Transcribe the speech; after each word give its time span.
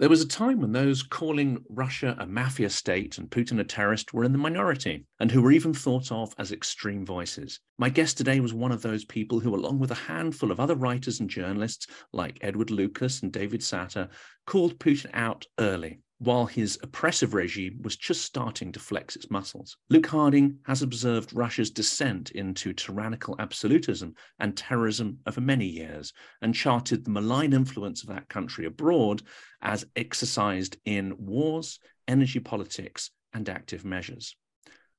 There 0.00 0.08
was 0.08 0.22
a 0.22 0.26
time 0.26 0.60
when 0.60 0.72
those 0.72 1.04
calling 1.04 1.64
Russia 1.68 2.16
a 2.18 2.26
mafia 2.26 2.68
state 2.68 3.16
and 3.16 3.30
Putin 3.30 3.60
a 3.60 3.64
terrorist 3.64 4.12
were 4.12 4.24
in 4.24 4.32
the 4.32 4.38
minority 4.38 5.06
and 5.20 5.30
who 5.30 5.40
were 5.40 5.52
even 5.52 5.72
thought 5.72 6.10
of 6.10 6.34
as 6.36 6.50
extreme 6.50 7.06
voices. 7.06 7.60
My 7.78 7.90
guest 7.90 8.18
today 8.18 8.40
was 8.40 8.52
one 8.52 8.72
of 8.72 8.82
those 8.82 9.04
people 9.04 9.38
who, 9.38 9.54
along 9.54 9.78
with 9.78 9.92
a 9.92 9.94
handful 9.94 10.50
of 10.50 10.58
other 10.58 10.74
writers 10.74 11.20
and 11.20 11.30
journalists 11.30 11.86
like 12.12 12.38
Edward 12.40 12.72
Lucas 12.72 13.22
and 13.22 13.32
David 13.32 13.60
Satter, 13.60 14.08
called 14.46 14.80
Putin 14.80 15.10
out 15.14 15.46
early 15.60 16.00
while 16.24 16.46
his 16.46 16.78
oppressive 16.82 17.34
regime 17.34 17.78
was 17.82 17.96
just 17.96 18.22
starting 18.22 18.72
to 18.72 18.80
flex 18.80 19.14
its 19.14 19.30
muscles. 19.30 19.76
Luke 19.90 20.06
Harding 20.06 20.58
has 20.64 20.80
observed 20.80 21.34
Russia's 21.34 21.70
descent 21.70 22.30
into 22.30 22.72
tyrannical 22.72 23.36
absolutism 23.38 24.14
and 24.38 24.56
terrorism 24.56 25.18
over 25.26 25.42
many 25.42 25.66
years 25.66 26.14
and 26.40 26.54
charted 26.54 27.04
the 27.04 27.10
malign 27.10 27.52
influence 27.52 28.02
of 28.02 28.08
that 28.08 28.30
country 28.30 28.64
abroad 28.64 29.20
as 29.60 29.84
exercised 29.96 30.78
in 30.86 31.14
wars, 31.18 31.78
energy 32.08 32.40
politics, 32.40 33.10
and 33.34 33.46
active 33.50 33.84
measures. 33.84 34.34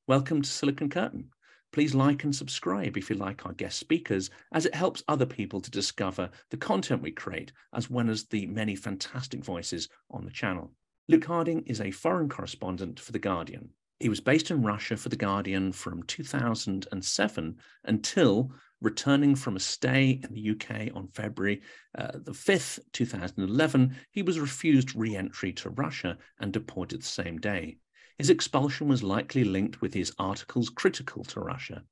Welcome 0.05 0.43
to 0.43 0.49
Silicon 0.49 0.89
Curtain. 0.89 1.29
Please 1.73 1.95
like 1.95 2.23
and 2.23 2.35
subscribe 2.35 2.97
if 2.97 3.09
you 3.09 3.15
like 3.15 3.47
our 3.47 3.53
guest 3.53 3.79
speakers, 3.79 4.29
as 4.53 4.67
it 4.67 4.75
helps 4.75 5.03
other 5.07 5.25
people 5.25 5.59
to 5.59 5.71
discover 5.71 6.29
the 6.51 6.57
content 6.57 7.01
we 7.01 7.11
create, 7.11 7.51
as 7.73 7.89
well 7.89 8.11
as 8.11 8.25
the 8.25 8.45
many 8.45 8.75
fantastic 8.75 9.43
voices 9.43 9.89
on 10.11 10.23
the 10.23 10.31
channel. 10.31 10.71
Luke 11.07 11.25
Harding 11.25 11.61
is 11.67 11.81
a 11.81 11.91
foreign 11.91 12.27
correspondent 12.27 12.99
for 12.99 13.11
The 13.11 13.19
Guardian. 13.19 13.69
He 13.99 14.09
was 14.09 14.19
based 14.19 14.49
in 14.49 14.63
Russia 14.63 14.97
for 14.97 15.09
The 15.09 15.15
Guardian 15.15 15.71
from 15.71 16.01
2007 16.03 17.57
until 17.83 18.51
returning 18.81 19.35
from 19.35 19.55
a 19.55 19.59
stay 19.59 20.19
in 20.23 20.33
the 20.33 20.49
UK 20.49 20.95
on 20.95 21.07
February 21.09 21.61
uh, 21.95 22.13
the 22.13 22.31
5th, 22.31 22.79
2011, 22.91 23.95
he 24.09 24.23
was 24.23 24.39
refused 24.39 24.95
re 24.95 25.15
entry 25.15 25.53
to 25.53 25.69
Russia 25.69 26.17
and 26.39 26.51
deported 26.51 27.03
the 27.03 27.05
same 27.05 27.37
day. 27.37 27.77
His 28.17 28.31
expulsion 28.31 28.87
was 28.87 29.03
likely 29.03 29.43
linked 29.43 29.81
with 29.81 29.93
his 29.93 30.11
articles 30.17 30.71
critical 30.71 31.23
to 31.25 31.39
Russia. 31.39 31.83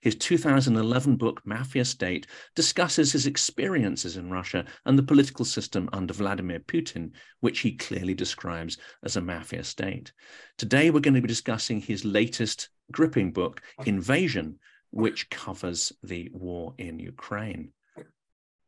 His 0.00 0.14
2011 0.14 1.16
book, 1.16 1.42
Mafia 1.44 1.84
State, 1.84 2.26
discusses 2.54 3.12
his 3.12 3.26
experiences 3.26 4.16
in 4.16 4.30
Russia 4.30 4.64
and 4.84 4.98
the 4.98 5.02
political 5.02 5.44
system 5.44 5.88
under 5.92 6.14
Vladimir 6.14 6.60
Putin, 6.60 7.12
which 7.40 7.60
he 7.60 7.76
clearly 7.76 8.14
describes 8.14 8.78
as 9.04 9.16
a 9.16 9.20
mafia 9.20 9.64
state. 9.64 10.12
Today, 10.58 10.90
we're 10.90 11.00
going 11.00 11.14
to 11.14 11.20
be 11.20 11.28
discussing 11.28 11.80
his 11.80 12.04
latest 12.04 12.68
gripping 12.90 13.32
book, 13.32 13.62
Invasion, 13.86 14.58
which 14.90 15.30
covers 15.30 15.92
the 16.02 16.30
war 16.32 16.74
in 16.78 16.98
Ukraine. 16.98 17.72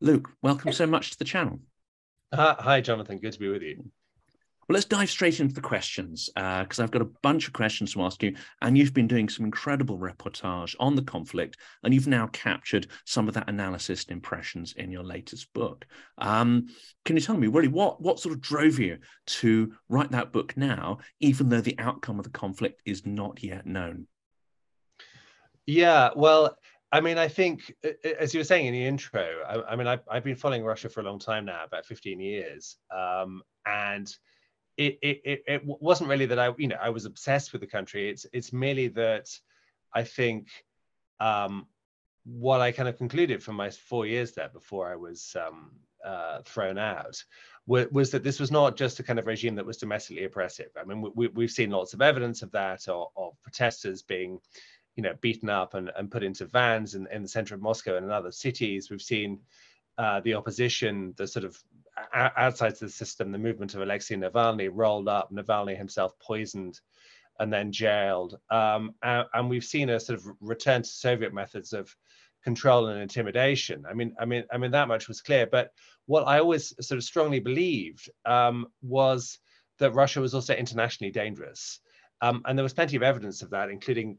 Luke, 0.01 0.31
welcome 0.43 0.73
so 0.73 0.87
much 0.87 1.13
to 1.13 1.19
the 1.19 1.25
channel. 1.25 1.61
Uh, 2.33 2.55
hi, 2.59 2.81
Jonathan. 2.81 3.19
Good 3.19 3.33
to 3.35 3.39
be 3.39 3.49
with 3.49 3.63
you. 3.63 3.85
Well, 4.69 4.75
let's 4.75 4.87
dive 4.87 5.11
straight 5.11 5.41
into 5.41 5.55
the 5.55 5.61
questions 5.61 6.31
because 6.35 6.79
uh, 6.79 6.85
I've 6.85 6.93
got 6.93 7.03
a 7.03 7.11
bunch 7.23 7.49
of 7.49 7.53
questions 7.53 7.95
to 7.95 8.03
ask 8.03 8.23
you. 8.23 8.37
And 8.61 8.79
you've 8.79 8.95
been 8.95 9.09
doing 9.09 9.29
some 9.29 9.45
incredible 9.45 9.99
reportage 9.99 10.77
on 10.79 10.95
the 10.95 11.03
conflict, 11.03 11.57
and 11.83 11.93
you've 11.93 12.07
now 12.07 12.29
captured 12.29 12.87
some 13.05 13.27
of 13.27 13.35
that 13.35 13.49
analysis 13.49 14.05
and 14.05 14.13
impressions 14.13 14.75
in 14.75 14.93
your 14.93 15.03
latest 15.03 15.53
book. 15.53 15.85
Um, 16.19 16.69
can 17.05 17.17
you 17.17 17.23
tell 17.23 17.37
me, 17.37 17.49
really, 17.49 17.69
what, 17.69 18.01
what 18.01 18.21
sort 18.21 18.35
of 18.35 18.41
drove 18.41 18.79
you 18.79 18.99
to 19.27 19.73
write 19.89 20.13
that 20.13 20.33
book 20.33 20.57
now, 20.57 20.99
even 21.19 21.49
though 21.49 21.61
the 21.61 21.79
outcome 21.79 22.19
of 22.19 22.25
the 22.25 22.31
conflict 22.31 22.83
is 22.85 23.05
not 23.05 23.43
yet 23.43 23.67
known? 23.67 24.07
Yeah, 25.67 26.11
well, 26.15 26.57
I 26.93 27.01
mean, 27.01 27.19
I 27.19 27.27
think, 27.27 27.75
as 28.19 28.33
you 28.35 28.41
were 28.41 28.45
saying 28.45 28.67
in 28.67 28.75
the 28.75 28.85
intro, 28.85 29.27
I, 29.49 29.73
I 29.73 29.77
mean, 29.77 29.87
I've, 29.87 30.03
I've, 30.09 30.25
been 30.25 30.37
following 30.37 30.63
Russia 30.63 30.89
for 30.89 31.01
a 31.01 31.05
long 31.05 31.19
time 31.19 31.47
now, 31.47 31.65
about 31.65 31.87
15 31.87 32.21
years. 32.21 32.77
Um, 32.95 33.43
and 33.65 34.15
it, 34.77 34.99
it, 35.03 35.43
it 35.47 35.63
wasn't 35.65 36.11
really 36.11 36.27
that 36.27 36.39
I, 36.39 36.53
you 36.57 36.69
know, 36.69 36.79
I 36.81 36.91
was 36.91 37.05
obsessed 37.05 37.53
with 37.53 37.61
the 37.61 37.67
country. 37.67 38.09
It's, 38.09 38.27
it's 38.33 38.53
merely 38.53 38.89
that 38.89 39.29
I 39.95 40.05
think 40.05 40.49
um, 41.21 41.67
what 42.25 42.61
I 42.61 42.73
kind 42.73 42.89
of 42.89 42.97
concluded 42.97 43.43
from 43.43 43.57
my 43.57 43.71
four 43.71 44.07
years 44.07 44.33
there 44.33 44.49
before 44.49 44.91
I 44.91 44.97
was 44.97 45.37
um, 45.39 45.73
uh, 46.05 46.41
thrown 46.45 46.79
out 46.79 47.23
was, 47.67 47.87
was, 47.91 48.11
that 48.11 48.25
this 48.25 48.41
was 48.41 48.51
not 48.51 48.77
just 48.77 48.99
a 49.01 49.03
kind 49.03 49.19
of 49.19 49.27
regime 49.27 49.55
that 49.57 49.67
was 49.67 49.77
domestically 49.77 50.25
oppressive. 50.25 50.71
I 50.79 50.85
mean, 50.85 51.05
we, 51.15 51.29
have 51.43 51.51
seen 51.51 51.71
lots 51.71 51.95
of 51.95 52.03
evidence 52.03 52.43
of 52.43 52.51
that, 52.53 52.89
or, 52.89 53.11
of 53.17 53.35
protesters 53.43 54.03
being, 54.03 54.39
you 54.97 55.03
know, 55.03 55.15
beaten 55.21 55.49
up 55.49 55.75
and, 55.75 55.91
and 55.97 56.11
put 56.11 56.23
into 56.23 56.47
vans 56.47 56.95
in, 56.95 57.07
in 57.13 57.23
the 57.23 57.29
center 57.29 57.55
of 57.55 57.63
Moscow 57.63 57.97
and 57.97 58.07
in 58.07 58.13
other 58.13 58.33
cities. 58.33 58.91
We've 58.91 59.03
seen 59.03 59.41
uh, 59.99 60.21
the 60.21 60.35
opposition, 60.35 61.15
the 61.17 61.27
sort 61.27 61.45
of 61.45 61.57
outside 62.15 62.77
the 62.77 62.89
system, 62.89 63.33
the 63.33 63.39
movement 63.39 63.75
of 63.75 63.83
Alexei 63.83 64.17
Navalny 64.17 64.71
rolled 64.73 65.09
up, 65.09 65.31
Navalny 65.33 65.77
himself 65.77 66.19
poisoned 66.19 66.81
and 67.39 67.53
then 67.53 67.73
jailed. 67.73 68.39
Um, 68.51 68.95
and, 69.03 69.27
and, 69.35 69.51
we've 69.51 69.65
seen 69.65 69.91
a 69.91 69.99
sort 69.99 70.19
of 70.19 70.27
return 70.41 70.83
to 70.83 70.89
Soviet 70.89 71.33
methods 71.33 71.73
of 71.73 71.95
control 72.45 72.89
and 72.89 73.01
intimidation. 73.01 73.85
I 73.89 73.95
mean, 73.95 74.15
I 74.21 74.25
mean, 74.25 74.45
I 74.53 74.59
mean 74.59 74.73
that 74.73 74.89
much 74.89 75.09
was 75.09 75.23
clear. 75.23 75.47
But 75.47 75.71
what 76.07 76.27
I 76.27 76.39
always 76.39 76.75
sort 76.81 76.99
of 76.99 77.05
strongly 77.05 77.41
believed 77.41 78.11
um, 78.25 78.67
was 78.83 79.39
that 79.79 79.95
Russia 79.95 80.21
was 80.21 80.35
also 80.35 80.55
internationally 80.55 81.11
dangerous. 81.11 81.81
Um, 82.21 82.43
and 82.47 82.57
there 82.57 82.63
was 82.63 82.75
plenty 82.75 82.97
of 82.97 83.03
evidence 83.03 83.43
of 83.43 83.51
that, 83.51 83.71
including 83.71 84.19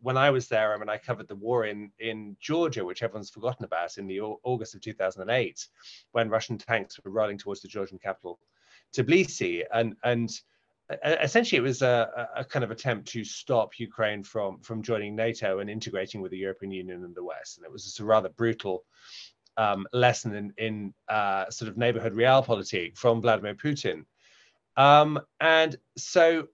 when 0.00 0.16
I 0.16 0.30
was 0.30 0.48
there, 0.48 0.74
I 0.74 0.78
mean, 0.78 0.88
I 0.88 0.98
covered 0.98 1.28
the 1.28 1.34
war 1.34 1.66
in 1.66 1.90
in 1.98 2.36
Georgia, 2.40 2.84
which 2.84 3.02
everyone's 3.02 3.30
forgotten 3.30 3.64
about, 3.64 3.98
in 3.98 4.06
the 4.06 4.20
August 4.20 4.74
of 4.74 4.80
2008, 4.80 5.66
when 6.12 6.28
Russian 6.28 6.58
tanks 6.58 6.98
were 7.02 7.10
rolling 7.10 7.38
towards 7.38 7.62
the 7.62 7.68
Georgian 7.68 7.98
capital, 7.98 8.38
Tbilisi, 8.94 9.64
and 9.72 9.96
and 10.04 10.30
essentially 11.04 11.58
it 11.58 11.62
was 11.62 11.82
a, 11.82 12.28
a, 12.36 12.44
kind 12.44 12.64
of 12.64 12.70
attempt 12.70 13.08
to 13.08 13.24
stop 13.24 13.78
Ukraine 13.78 14.22
from 14.22 14.60
from 14.60 14.82
joining 14.82 15.16
NATO 15.16 15.60
and 15.60 15.70
integrating 15.70 16.20
with 16.20 16.32
the 16.32 16.38
European 16.38 16.72
Union 16.72 17.04
and 17.04 17.14
the 17.14 17.24
West, 17.24 17.56
and 17.56 17.64
it 17.64 17.72
was 17.72 17.98
a 17.98 18.04
rather 18.04 18.28
brutal 18.30 18.84
um, 19.56 19.86
lesson 19.92 20.34
in 20.34 20.52
in 20.58 20.94
uh, 21.08 21.48
sort 21.50 21.68
of 21.68 21.76
neighborhood 21.76 22.14
realpolitik 22.14 22.96
from 22.96 23.20
Vladimir 23.20 23.54
Putin. 23.54 24.04
Um, 24.76 25.20
and 25.40 25.76
so 25.96 26.48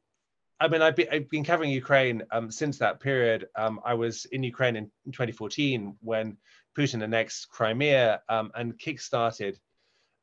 I 0.60 0.69
mean, 0.69 0.82
I've 0.82 0.96
been, 0.96 1.08
I've 1.12 1.30
been 1.30 1.44
covering 1.44 1.70
Ukraine 1.70 2.22
um, 2.32 2.50
since 2.50 2.78
that 2.78 3.00
period. 3.00 3.46
Um, 3.56 3.80
I 3.84 3.94
was 3.94 4.24
in 4.26 4.42
Ukraine 4.42 4.76
in 4.76 4.91
2014 5.06 5.96
when 6.00 6.36
Putin 6.76 7.02
annexed 7.02 7.48
Crimea 7.48 8.22
um, 8.28 8.50
and 8.54 8.78
kickstarted 8.78 9.56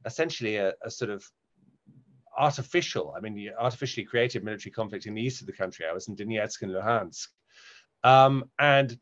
essentially 0.06 0.57
a, 0.57 0.74
a, 0.84 0.91
sort 0.91 1.09
of 1.09 1.25
artificial, 2.38 3.13
I 3.16 3.22
mean, 3.22 3.50
artificially 3.57 4.06
created 4.06 4.44
military 4.44 4.72
conflict 4.72 5.06
in 5.06 5.16
the 5.16 5.22
east 5.22 5.41
of 5.41 5.47
the 5.47 5.53
country. 5.53 5.85
I 5.90 5.94
was 5.94 6.07
in 6.09 6.16
Donetsk 6.16 6.62
and 6.62 6.72
Luhansk. 6.72 7.28
Um, 8.03 8.50
and 8.59 8.97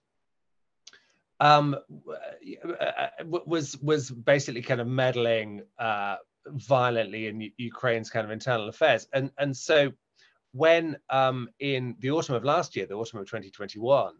um, 1.39 1.75
was 3.25 3.77
was 3.81 4.09
basically 4.09 4.61
kind 4.61 4.79
of 4.79 4.88
meddling 4.88 5.63
uh, 5.77 6.16
violently 6.47 7.27
in 7.27 7.51
Ukraine's 7.57 8.09
kind 8.09 8.23
of 8.23 8.31
internal 8.31 8.69
affairs, 8.69 9.07
and 9.13 9.29
and 9.38 9.55
so 9.57 9.91
when 10.53 10.97
um, 11.09 11.50
in 11.59 11.96
the 12.00 12.12
autumn 12.12 12.36
of 12.36 12.44
last 12.44 12.75
year, 12.75 12.86
the 12.86 12.96
autumn 12.96 13.19
of 13.19 13.25
2021, 13.25 14.14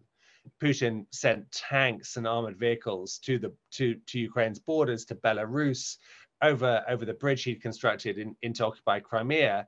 Putin 0.62 1.06
sent 1.12 1.50
tanks 1.52 2.18
and 2.18 2.28
armored 2.28 2.58
vehicles 2.58 3.20
to 3.20 3.40
the 3.40 3.54
to, 3.72 3.96
to 4.08 4.20
Ukraine's 4.20 4.60
borders 4.60 5.06
to 5.06 5.16
Belarus 5.16 5.98
over 6.42 6.84
over 6.90 7.06
the 7.06 7.14
bridge 7.14 7.44
he'd 7.44 7.62
constructed 7.62 8.18
in, 8.18 8.36
into 8.42 8.66
occupied 8.66 9.04
Crimea. 9.04 9.68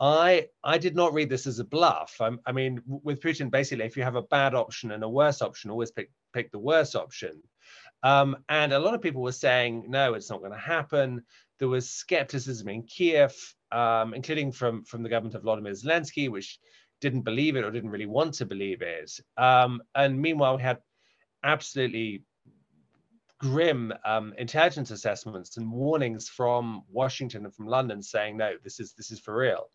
I 0.00 0.48
I 0.62 0.78
did 0.78 0.94
not 0.94 1.12
read 1.12 1.28
this 1.28 1.46
as 1.46 1.58
a 1.58 1.64
bluff. 1.64 2.16
I, 2.20 2.30
I 2.46 2.52
mean, 2.52 2.80
with 2.86 3.20
Putin, 3.20 3.50
basically, 3.50 3.84
if 3.84 3.96
you 3.96 4.04
have 4.04 4.16
a 4.16 4.22
bad 4.22 4.54
option 4.54 4.92
and 4.92 5.02
a 5.02 5.08
worse 5.08 5.42
option, 5.42 5.70
always 5.70 5.90
pick 5.90 6.10
pick 6.32 6.52
the 6.52 6.58
worse 6.58 6.94
option. 6.94 7.42
Um, 8.04 8.36
and 8.48 8.72
a 8.72 8.78
lot 8.78 8.94
of 8.94 9.02
people 9.02 9.22
were 9.22 9.32
saying, 9.32 9.84
no, 9.88 10.14
it's 10.14 10.28
not 10.28 10.40
going 10.40 10.52
to 10.52 10.58
happen. 10.58 11.22
There 11.62 11.68
was 11.68 11.88
skepticism 11.88 12.68
in 12.68 12.82
Kiev 12.82 13.32
um, 13.72 14.14
including 14.14 14.52
from 14.52 14.84
from 14.84 15.02
the 15.02 15.08
government 15.08 15.34
of 15.34 15.42
Vladimir 15.42 15.72
Zelensky, 15.72 16.28
which 16.28 16.58
didn't 17.00 17.22
believe 17.22 17.56
it 17.56 17.64
or 17.64 17.70
didn't 17.70 17.90
really 17.90 18.06
want 18.06 18.34
to 18.34 18.46
believe 18.46 18.82
it. 18.82 19.10
Um, 19.36 19.80
and 19.94 20.20
meanwhile, 20.20 20.56
we 20.56 20.62
had 20.62 20.78
absolutely 21.42 22.24
grim 23.38 23.92
um, 24.04 24.34
intelligence 24.38 24.92
assessments 24.92 25.56
and 25.56 25.70
warnings 25.70 26.28
from 26.28 26.82
Washington 26.88 27.44
and 27.44 27.54
from 27.54 27.66
London 27.66 28.00
saying, 28.02 28.36
no, 28.36 28.54
this 28.62 28.78
is 28.78 28.92
this 28.92 29.10
is 29.10 29.18
for 29.18 29.36
real. 29.36 29.70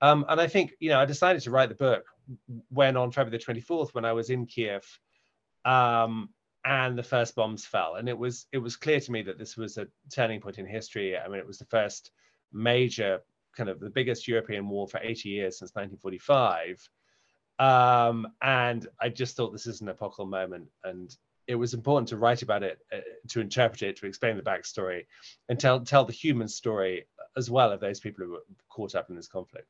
Um, 0.00 0.24
and 0.28 0.40
I 0.40 0.48
think, 0.48 0.72
you 0.80 0.90
know, 0.90 0.98
I 0.98 1.04
decided 1.04 1.42
to 1.42 1.52
write 1.52 1.68
the 1.68 1.76
book 1.76 2.04
when 2.70 2.96
on 2.96 3.12
February 3.12 3.38
the 3.38 3.60
24th, 3.60 3.94
when 3.94 4.04
I 4.04 4.12
was 4.12 4.30
in 4.30 4.46
Kiev, 4.46 4.84
um, 5.64 6.30
and 6.64 6.96
the 6.96 7.02
first 7.02 7.34
bombs 7.34 7.64
fell. 7.64 7.96
And 7.96 8.08
it 8.08 8.16
was 8.16 8.46
it 8.52 8.58
was 8.58 8.76
clear 8.76 9.00
to 9.00 9.12
me 9.12 9.22
that 9.22 9.38
this 9.38 9.56
was 9.56 9.78
a 9.78 9.88
turning 10.10 10.40
point 10.40 10.58
in 10.58 10.66
history. 10.66 11.16
I 11.18 11.28
mean, 11.28 11.38
it 11.38 11.46
was 11.46 11.58
the 11.58 11.64
first 11.66 12.10
major 12.52 13.20
kind 13.56 13.68
of 13.68 13.80
the 13.80 13.90
biggest 13.90 14.28
European 14.28 14.68
war 14.68 14.88
for 14.88 15.00
80 15.02 15.28
years 15.28 15.58
since 15.58 15.72
1945. 15.74 16.88
Um, 17.58 18.26
and 18.40 18.86
I 19.00 19.08
just 19.08 19.36
thought 19.36 19.52
this 19.52 19.66
is 19.66 19.80
an 19.80 19.88
epochal 19.88 20.26
moment. 20.26 20.68
And 20.84 21.14
it 21.46 21.54
was 21.56 21.74
important 21.74 22.08
to 22.08 22.16
write 22.16 22.42
about 22.42 22.62
it, 22.62 22.78
uh, 22.92 23.00
to 23.28 23.40
interpret 23.40 23.82
it, 23.82 23.96
to 23.96 24.06
explain 24.06 24.36
the 24.36 24.42
backstory, 24.42 25.06
and 25.48 25.58
tell 25.58 25.80
tell 25.80 26.04
the 26.04 26.12
human 26.12 26.48
story 26.48 27.06
as 27.36 27.50
well 27.50 27.72
of 27.72 27.80
those 27.80 28.00
people 28.00 28.24
who 28.24 28.32
were 28.32 28.44
caught 28.68 28.94
up 28.94 29.10
in 29.10 29.16
this 29.16 29.28
conflict. 29.28 29.66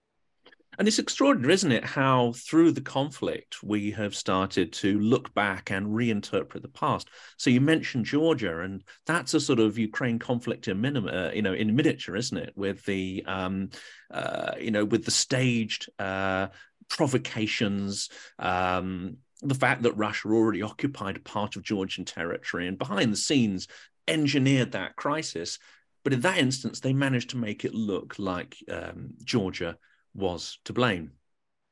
And 0.79 0.89
it's 0.89 0.99
extraordinary, 0.99 1.53
isn't 1.53 1.73
it, 1.73 1.85
how 1.85 2.33
through 2.33 2.73
the 2.73 2.81
conflict 2.81 3.63
we 3.63 3.91
have 3.91 4.15
started 4.15 4.73
to 4.75 4.99
look 5.01 5.35
back 5.35 5.71
and 5.71 5.89
reinterpret 5.89 6.63
the 6.63 6.69
past. 6.69 7.11
So 7.37 7.51
you 7.51 7.61
mentioned 7.61 8.07
Georgia, 8.07 8.61
and 8.61 8.83
that's 9.07 9.35
a 9.35 9.41
sort 9.41 9.61
of 9.61 9.77
Ukraine 9.77 10.19
conflict 10.19 10.69
in 10.69 10.81
minima, 10.81 11.11
uh, 11.11 11.31
you 11.35 11.43
know, 11.43 11.53
in 11.53 11.77
miniature, 11.77 12.17
isn't 12.17 12.39
it? 12.39 12.55
With 12.57 12.83
the, 12.87 13.23
um, 13.27 13.69
uh, 14.11 14.53
you 14.59 14.71
know, 14.71 14.87
with 14.87 15.05
the 15.05 15.11
staged 15.11 15.91
uh, 15.99 16.47
provocations, 16.89 18.09
um, 18.39 19.19
the 19.43 19.55
fact 19.55 19.83
that 19.83 19.93
Russia 19.93 20.29
already 20.29 20.63
occupied 20.63 21.23
part 21.23 21.57
of 21.57 21.63
Georgian 21.65 22.07
territory 22.07 22.67
and 22.67 22.79
behind 22.79 23.13
the 23.13 23.17
scenes 23.17 23.69
engineered 24.09 24.73
that 24.73 24.97
crisis. 24.97 25.59
But 26.03 26.15
in 26.15 26.23
that 26.23 26.39
instance, 26.39 26.81
they 26.81 26.95
managed 26.95 27.31
to 27.31 27.37
make 27.37 27.67
it 27.67 27.75
look 27.75 28.19
like 28.19 28.57
um, 28.71 29.11
Georgia 29.23 29.77
was 30.15 30.59
to 30.65 30.73
blame. 30.73 31.13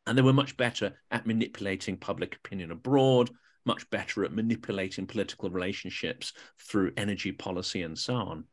And 0.06 0.16
they 0.16 0.22
were 0.22 0.32
much 0.32 0.56
better 0.56 0.94
at 1.10 1.26
manipulating 1.26 1.96
public 1.96 2.36
opinion 2.36 2.70
abroad, 2.70 3.30
much 3.64 3.88
better 3.90 4.24
at 4.24 4.32
manipulating 4.32 5.06
political 5.06 5.50
relationships 5.50 6.32
through 6.58 6.92
energy 6.96 7.32
policy 7.32 7.82
and 7.82 7.98
so 7.98 8.14
on. 8.14 8.44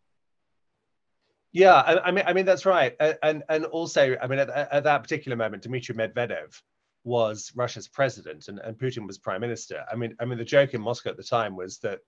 Yeah, 1.54 1.75
I, 1.75 2.10
I 2.10 2.12
mean, 2.12 2.24
I 2.28 2.34
mean 2.34 2.45
that's 2.45 2.66
right, 2.66 2.94
and 3.24 3.42
and 3.50 3.66
also, 3.66 4.16
I 4.22 4.28
mean, 4.28 4.38
at, 4.38 4.50
at, 4.50 4.84
that 4.84 5.01
particular 5.01 5.36
moment, 5.36 5.63
Dmitry 5.63 5.95
Medvedev 5.95 6.62
was 7.04 7.51
Russia's 7.56 7.88
president, 7.88 8.50
and, 8.50 8.60
and 8.60 8.78
Putin 8.78 9.07
was 9.07 9.18
prime 9.18 9.42
minister. 9.42 9.84
I 9.92 9.95
mean, 9.95 10.16
I 10.19 10.25
mean, 10.25 10.38
the 10.38 10.45
joke 10.45 10.74
in 10.74 10.81
Moscow 10.81 11.10
at 11.10 11.18
the 11.18 11.24
time 11.24 11.56
was 11.56 11.80
that 11.80 12.01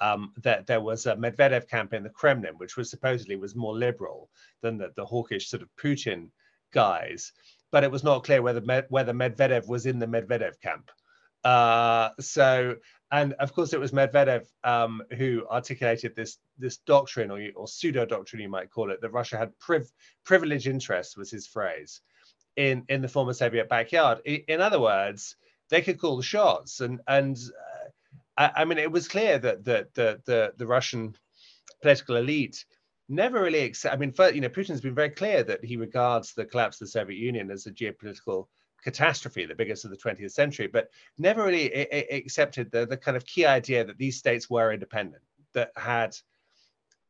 um, 0.00 0.32
that 0.42 0.66
there 0.66 0.80
was 0.80 1.06
a 1.06 1.16
Medvedev 1.16 1.68
camp 1.68 1.94
in 1.94 2.04
the 2.04 2.10
Kremlin, 2.10 2.54
which 2.58 2.76
was 2.76 2.88
supposedly 2.88 3.36
was 3.36 3.56
more 3.56 3.74
liberal 3.74 4.30
than 4.62 4.78
the, 4.78 4.92
the 4.96 5.04
hawkish 5.04 5.48
sort 5.48 5.62
of 5.62 5.68
Putin 5.76 6.30
guys, 6.76 7.32
but 7.72 7.84
it 7.84 7.90
was 7.90 8.04
not 8.04 8.22
clear 8.22 8.42
whether 8.42 8.84
whether 8.90 9.14
Medvedev 9.14 9.66
was 9.66 9.86
in 9.86 9.98
the 9.98 10.06
Medvedev 10.06 10.60
camp. 10.60 10.90
Uh, 11.42 12.10
so, 12.20 12.76
and 13.10 13.32
of 13.34 13.54
course, 13.54 13.72
it 13.72 13.80
was 13.80 13.92
Medvedev 13.92 14.44
um, 14.62 15.02
who 15.16 15.46
articulated 15.50 16.14
this 16.14 16.38
this 16.58 16.76
doctrine, 16.78 17.30
or, 17.30 17.40
or 17.56 17.66
pseudo 17.66 18.04
doctrine, 18.04 18.42
you 18.42 18.50
might 18.50 18.70
call 18.70 18.90
it, 18.90 19.00
that 19.00 19.10
Russia 19.10 19.38
had 19.38 19.58
priv- 19.58 19.90
privileged 20.24 20.66
interests, 20.66 21.16
was 21.16 21.30
his 21.30 21.46
phrase, 21.46 22.02
in 22.56 22.84
in 22.88 23.00
the 23.00 23.08
former 23.08 23.32
Soviet 23.32 23.68
backyard. 23.70 24.18
In 24.26 24.60
other 24.60 24.80
words, 24.80 25.36
they 25.70 25.80
could 25.80 25.98
call 25.98 26.16
the 26.18 26.22
shots, 26.34 26.80
and 26.80 27.00
and 27.08 27.36
uh, 27.36 27.88
I, 28.42 28.62
I, 28.62 28.64
mean, 28.66 28.78
it 28.78 28.92
was 28.92 29.08
clear 29.08 29.38
that 29.38 29.64
the 29.64 29.88
the 29.94 30.20
the, 30.26 30.52
the 30.58 30.66
Russian 30.66 31.16
political 31.80 32.16
elite 32.16 32.64
never 33.08 33.40
really 33.40 33.60
accept. 33.60 33.94
I 33.94 33.98
mean, 33.98 34.12
for, 34.12 34.30
you 34.30 34.40
know, 34.40 34.48
Putin's 34.48 34.80
been 34.80 34.94
very 34.94 35.10
clear 35.10 35.42
that 35.44 35.64
he 35.64 35.76
regards 35.76 36.34
the 36.34 36.44
collapse 36.44 36.80
of 36.80 36.86
the 36.86 36.90
Soviet 36.90 37.18
Union 37.18 37.50
as 37.50 37.66
a 37.66 37.72
geopolitical 37.72 38.46
catastrophe, 38.82 39.46
the 39.46 39.54
biggest 39.54 39.84
of 39.84 39.90
the 39.90 39.96
20th 39.96 40.32
century, 40.32 40.66
but 40.66 40.90
never 41.18 41.44
really 41.44 41.72
accepted 42.10 42.70
the, 42.70 42.86
the 42.86 42.96
kind 42.96 43.16
of 43.16 43.26
key 43.26 43.44
idea 43.44 43.84
that 43.84 43.98
these 43.98 44.16
states 44.16 44.48
were 44.48 44.72
independent, 44.72 45.22
that 45.54 45.70
had, 45.76 46.16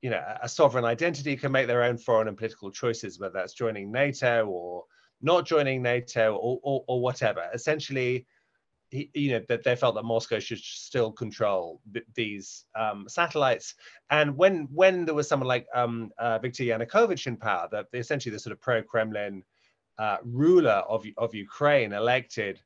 you 0.02 0.10
know, 0.10 0.22
a 0.42 0.48
sovereign 0.48 0.84
identity, 0.84 1.36
can 1.36 1.52
make 1.52 1.66
their 1.66 1.82
own 1.82 1.98
foreign 1.98 2.28
and 2.28 2.36
political 2.36 2.70
choices, 2.70 3.18
whether 3.18 3.34
that's 3.34 3.52
joining 3.52 3.90
NATO 3.90 4.46
or 4.46 4.84
not 5.22 5.46
joining 5.46 5.82
NATO 5.82 6.34
or, 6.34 6.60
or, 6.62 6.84
or 6.86 7.00
whatever. 7.00 7.48
Essentially, 7.52 8.26
you 8.90 9.32
know 9.32 9.40
that 9.48 9.64
they 9.64 9.76
felt 9.76 9.94
that 9.96 10.04
Moscow 10.04 10.38
should 10.38 10.58
still 10.58 11.10
control 11.10 11.80
these 12.14 12.64
um, 12.74 13.06
satellites. 13.08 13.74
And 14.10 14.36
when 14.36 14.68
when 14.72 15.04
there 15.04 15.14
was 15.14 15.28
someone 15.28 15.48
like 15.48 15.66
um, 15.74 16.12
uh, 16.18 16.38
Viktor 16.38 16.64
Yanukovych 16.64 17.26
in 17.26 17.36
power, 17.36 17.68
that 17.72 17.86
essentially 17.92 18.32
the 18.32 18.38
sort 18.38 18.52
of 18.52 18.60
pro-Kremlin 18.60 19.42
uh, 19.98 20.18
ruler 20.24 20.82
of 20.88 21.04
of 21.16 21.34
Ukraine 21.34 21.92
elected 21.92 22.60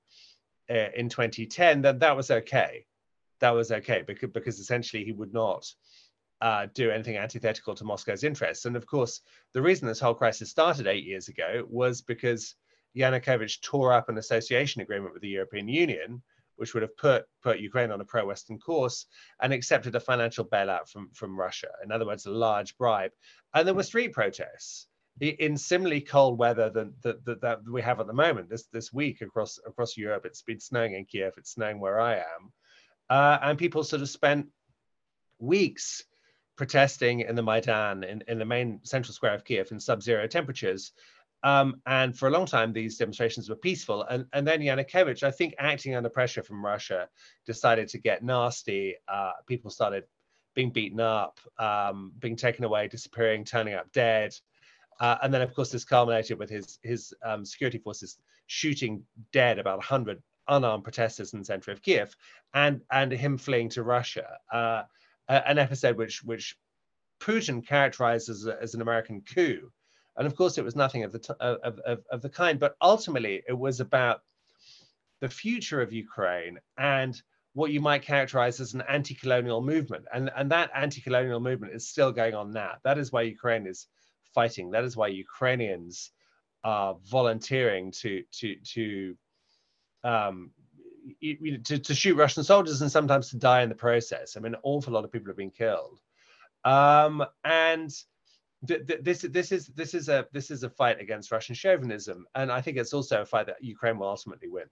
uh, 0.70 0.88
in 0.94 1.08
2010, 1.08 1.82
then 1.82 1.99
that 1.99 2.17
was 2.17 2.31
okay. 2.31 2.84
That 3.40 3.50
was 3.50 3.73
okay 3.73 4.02
because 4.06 4.31
because 4.31 4.58
essentially 4.58 5.05
he 5.05 5.12
would 5.12 5.32
not. 5.32 5.73
Uh, 6.43 6.66
do 6.73 6.90
anything 6.90 7.19
antithetical 7.19 7.75
to 7.75 7.84
Moscow's 7.84 8.25
interests. 8.25 8.64
And 8.64 8.75
of 8.75 8.87
course, 8.87 9.20
the 9.52 9.61
reason 9.61 9.87
this 9.87 10.00
whole 10.00 10.14
crisis 10.14 10.49
started 10.49 10.87
eight 10.87 11.05
years 11.05 11.28
ago 11.28 11.66
was 11.69 12.00
because 12.00 12.55
Yanukovych 12.96 13.60
tore 13.62 13.92
up 13.92 14.08
an 14.08 14.19
association 14.19 14.82
agreement 14.82 15.12
with 15.12 15.22
the 15.22 15.28
European 15.28 15.69
Union, 15.69 16.22
which 16.56 16.75
would 16.75 16.82
have 16.82 16.96
put, 16.96 17.25
put 17.42 17.60
Ukraine 17.60 17.90
on 17.90 18.00
a 18.00 18.04
pro 18.04 18.26
Western 18.26 18.58
course, 18.58 19.06
and 19.40 19.52
accepted 19.52 19.94
a 19.94 20.00
financial 20.00 20.44
bailout 20.44 20.88
from, 20.88 21.10
from 21.14 21.38
Russia. 21.38 21.70
In 21.84 21.92
other 21.92 22.06
words, 22.06 22.26
a 22.26 22.31
large 22.31 22.76
bribe. 22.76 23.12
And 23.54 23.66
there 23.66 23.75
were 23.75 23.82
street 23.82 24.12
protests 24.12 24.88
in 25.20 25.56
similarly 25.56 26.00
cold 26.00 26.38
weather 26.38 26.70
than 26.70 26.94
that, 27.02 27.60
we 27.70 27.82
have 27.82 28.00
at 28.00 28.06
the 28.06 28.12
moment. 28.12 28.48
This 28.48 28.64
this 28.72 28.92
week 28.92 29.20
across 29.20 29.58
across 29.66 29.96
Europe, 29.96 30.25
it's 30.25 30.42
been 30.42 30.60
snowing 30.60 30.94
in 30.94 31.04
Kiev. 31.04 31.34
It's 31.37 31.52
snowing 31.52 31.78
where 31.78 32.00
I 32.00 32.16
am, 32.16 32.52
uh, 33.10 33.38
and 33.42 33.58
people 33.58 33.84
sort 33.84 34.02
of 34.02 34.08
spent 34.08 34.46
weeks 35.38 36.04
protesting 36.56 37.20
in 37.20 37.34
the 37.34 37.42
Maidan 37.42 38.04
in, 38.04 38.22
in 38.28 38.38
the 38.38 38.44
main 38.44 38.81
central 38.82 39.14
square 39.14 39.34
of 39.34 39.44
Kiev 39.44 39.72
in 39.72 39.81
sub-zero 39.81 40.26
temperatures 40.26 40.92
um, 41.42 41.81
and 41.87 42.16
for 42.16 42.28
a 42.28 42.31
long 42.31 42.46
time, 42.46 42.72
these 42.72 42.98
demonstrations 42.98 43.48
were 43.48 43.56
peaceful. 43.56 44.02
And, 44.02 44.26
and 44.32 44.46
then 44.46 44.60
Yanukovych, 44.60 45.22
I 45.22 45.31
think, 45.31 45.54
acting 45.58 45.94
under 45.94 46.08
pressure 46.08 46.42
from 46.42 46.64
Russia, 46.64 47.08
decided 47.46 47.88
to 47.88 47.98
get 47.98 48.22
nasty. 48.22 48.96
Uh, 49.08 49.32
people 49.46 49.70
started 49.70 50.04
being 50.54 50.70
beaten 50.70 51.00
up, 51.00 51.38
um, 51.58 52.12
being 52.19 52.37
taken 52.37 52.64
away, 52.64 52.88
disappearing, 52.88 53.44
turning 53.44 53.75
up 53.75 53.90
dead. 53.92 54.34
Uh, 55.00 55.16
and 55.22 55.32
then, 55.32 55.40
of 55.40 55.54
course, 55.54 55.70
this 55.70 55.84
culminated 55.84 56.38
with 56.38 56.50
his 56.50 56.78
his 56.82 57.14
um, 57.25 57.44
security 57.44 57.78
forces 57.78 58.19
shooting 58.46 59.02
dead 59.32 59.58
about 59.58 59.78
100 59.78 60.22
unarmed 60.48 60.84
protesters 60.84 61.32
in 61.32 61.38
the 61.38 61.44
center 61.44 61.70
of 61.70 61.81
Kiev, 61.81 62.14
and 62.52 62.82
and 62.90 63.12
him 63.12 63.38
fleeing 63.38 63.70
to 63.70 63.82
Russia. 63.82 64.37
Uh, 64.52 64.82
an 65.28 65.58
episode 65.58 65.96
which 65.96 66.22
which 66.22 66.58
Putin 67.20 67.66
characterized 67.66 68.28
as, 68.28 68.46
a, 68.46 68.60
as 68.60 68.75
an 68.75 68.82
American 68.82 69.22
coup. 69.22 69.70
And 70.17 70.27
of 70.27 70.37
course, 70.37 70.59
it 70.59 70.65
was 70.65 70.77
nothing 70.77 71.05
of 71.05 71.12
the, 71.12 71.37
of, 71.41 71.79
of, 71.81 72.05
of 72.11 72.23
the 72.23 72.29
kind, 72.29 72.59
but 72.59 72.77
ultimately 72.81 73.43
it 73.49 73.59
was 73.59 73.81
about 73.81 74.23
the 75.21 75.29
future 75.29 75.81
of 75.81 75.93
Ukraine 75.93 76.59
and 76.79 77.21
what 77.53 77.73
you 77.73 77.81
might 77.81 78.03
characterize 78.03 78.61
as 78.61 78.75
an 78.75 78.83
anti-colonial 78.89 79.61
movement. 79.61 80.05
And, 80.12 80.31
and 80.37 80.51
that 80.51 80.71
anti-colonial 80.75 81.41
movement 81.41 81.75
is 81.75 81.89
still 81.89 82.12
going 82.12 82.35
on 82.35 82.53
now. 82.53 82.75
That 82.85 82.99
is 82.99 83.12
why 83.12 83.23
Ukraine 83.23 83.67
is 83.67 83.87
fighting. 84.35 84.71
That 84.71 84.85
is 84.85 84.97
why 84.97 85.09
Ukrainians 85.09 86.11
are 86.62 86.97
volunteering 87.11 87.91
to 87.91 88.23
to 88.33 88.57
to 88.75 89.17
um, 90.05 90.50
you, 91.19 91.59
to, 91.59 91.79
to 91.79 91.95
shoot 91.95 92.17
Russian 92.17 92.45
soldiers 92.45 92.83
and 92.83 92.93
sometimes 92.93 93.31
to 93.31 93.38
die 93.38 93.62
in 93.62 93.69
the 93.69 93.75
process. 93.75 94.37
I 94.37 94.40
mean, 94.40 94.55
an 94.55 94.61
awful 94.62 94.93
lot 94.93 95.05
of 95.05 95.12
people 95.12 95.29
have 95.29 95.37
been 95.37 95.50
killed. 95.50 96.00
Um, 96.64 97.25
and 97.45 97.90
this 98.62 99.23
this 99.23 99.52
is 99.52 99.67
this 99.69 99.95
is 99.95 100.09
a 100.09 100.26
this 100.33 100.50
is 100.50 100.62
a 100.62 100.71
fight 100.71 101.00
against 101.00 101.33
Russian 101.33 101.55
chauvinism, 101.55 102.26
and 102.35 102.52
I 102.52 102.61
think 102.61 102.76
it's 102.76 102.93
also 102.93 103.23
a 103.23 103.26
fight 103.26 103.47
that 103.47 103.62
Ukraine 103.62 103.99
will 103.99 104.09
ultimately 104.09 104.49
win. 104.49 104.67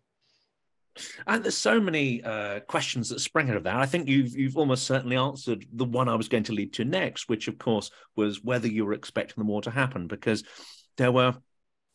And 1.26 1.44
there's 1.44 1.56
so 1.56 1.80
many 1.80 2.22
uh, 2.22 2.60
questions 2.60 3.08
that 3.08 3.20
spring 3.20 3.50
out 3.50 3.56
of 3.56 3.64
that. 3.64 3.76
I 3.76 3.86
think 3.86 4.08
you've 4.08 4.36
you've 4.36 4.58
almost 4.58 4.84
certainly 4.84 5.16
answered 5.16 5.64
the 5.72 5.84
one 5.84 6.08
I 6.08 6.16
was 6.16 6.28
going 6.28 6.42
to 6.44 6.52
lead 6.52 6.72
to 6.74 6.84
next, 6.84 7.28
which 7.28 7.48
of 7.48 7.58
course 7.58 7.90
was 8.16 8.44
whether 8.44 8.68
you 8.68 8.84
were 8.84 8.92
expecting 8.92 9.42
the 9.42 9.48
war 9.48 9.62
to 9.62 9.70
happen, 9.70 10.06
because 10.06 10.44
there 10.96 11.12
were 11.12 11.36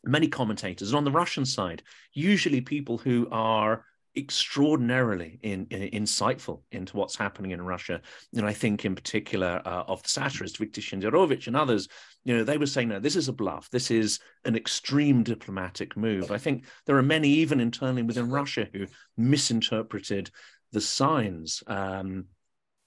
many 0.04 0.28
commentators 0.28 0.90
and 0.90 0.98
on 0.98 1.06
the 1.06 1.12
Russian 1.12 1.46
side, 1.46 1.84
usually 2.14 2.62
people 2.62 2.98
who 2.98 3.28
are 3.32 3.86
extraordinarily 4.16 5.40
in, 5.42 5.66
in, 5.70 6.04
insightful 6.04 6.62
into 6.72 6.96
what's 6.98 7.16
happening 7.16 7.52
in 7.52 7.62
Russia. 7.62 8.02
And 8.36 8.46
I 8.46 8.54
think 8.54 8.86
in 8.86 8.96
particular 8.96 9.62
uh, 9.66 9.84
of 9.88 10.04
the 10.04 10.10
satirist 10.10 10.58
Viktor 10.58 10.82
Shenderovich 10.82 11.48
and 11.48 11.56
others, 11.56 11.88
you 12.24 12.38
know, 12.38 12.44
they 12.44 12.58
were 12.58 12.68
saying, 12.68 12.90
no, 12.90 13.00
this 13.00 13.16
is 13.16 13.28
a 13.28 13.34
bluff. 13.34 13.70
This 13.70 13.92
is 13.92 14.20
an 14.46 14.56
extreme 14.56 15.24
diplomatic 15.24 15.98
move. 15.98 16.32
I 16.32 16.38
think 16.38 16.66
there 16.86 16.98
are 16.98 17.04
many, 17.04 17.30
even 17.30 17.60
internally 17.60 18.04
within 18.04 18.30
Russia, 18.30 18.68
who 18.72 18.86
misinterpreted 19.18 20.30
the 20.72 20.82
signs. 20.82 21.64
Um, 21.68 22.26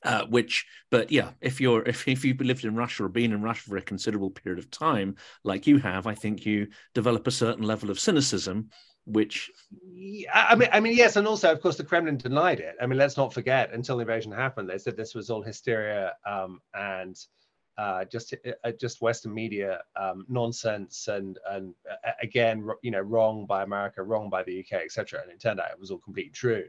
uh, 0.05 0.25
which, 0.27 0.67
but 0.91 1.11
yeah, 1.11 1.31
if 1.41 1.61
you're 1.61 1.83
if 1.83 2.07
if 2.07 2.25
you've 2.25 2.41
lived 2.41 2.65
in 2.65 2.77
Russia 2.77 3.05
or 3.05 3.09
been 3.09 3.33
in 3.33 3.43
Russia 3.43 3.63
for 3.63 3.77
a 3.77 3.83
considerable 3.83 4.31
period 4.31 4.61
of 4.61 4.71
time, 4.71 5.17
like 5.43 5.67
you 5.67 5.79
have, 5.79 6.07
I 6.07 6.15
think 6.15 6.47
you 6.47 6.69
develop 6.95 7.27
a 7.27 7.33
certain 7.33 7.65
level 7.65 7.91
of 7.91 7.99
cynicism 7.99 8.69
which 9.07 9.51
I 10.35 10.57
mean, 10.57 10.69
I 10.73 10.81
mean, 10.81 10.97
yes, 10.97 11.17
and 11.17 11.27
also, 11.29 11.53
of 11.53 11.61
course, 11.61 11.77
the 11.77 11.85
Kremlin 11.85 12.17
denied 12.17 12.61
it. 12.61 12.77
I 12.81 12.87
mean, 12.87 12.99
let's 12.99 13.17
not 13.17 13.33
forget 13.33 13.73
until 13.73 13.97
the 13.97 14.03
invasion 14.03 14.33
happened, 14.33 14.69
they 14.69 14.79
said 14.79 14.97
this 14.97 15.15
was 15.15 15.31
all 15.31 15.43
hysteria 15.43 16.15
um, 16.27 16.61
and 16.75 17.17
uh, 17.79 18.05
just 18.07 18.35
uh, 18.65 18.73
just 18.81 19.03
Western 19.03 19.33
media 19.35 19.83
um, 20.01 20.27
nonsense, 20.29 21.09
and 21.09 21.39
and 21.51 21.75
uh, 21.91 22.11
again, 22.23 22.69
you 22.83 22.91
know, 22.91 23.01
wrong 23.01 23.47
by 23.47 23.63
America, 23.63 24.03
wrong 24.03 24.29
by 24.29 24.43
the 24.43 24.61
UK, 24.61 24.83
etc. 24.83 25.21
And 25.23 25.31
it 25.31 25.41
turned 25.41 25.61
out 25.61 25.71
it 25.71 25.81
was 25.81 25.91
all 25.91 25.99
completely 25.99 26.33
true. 26.33 26.65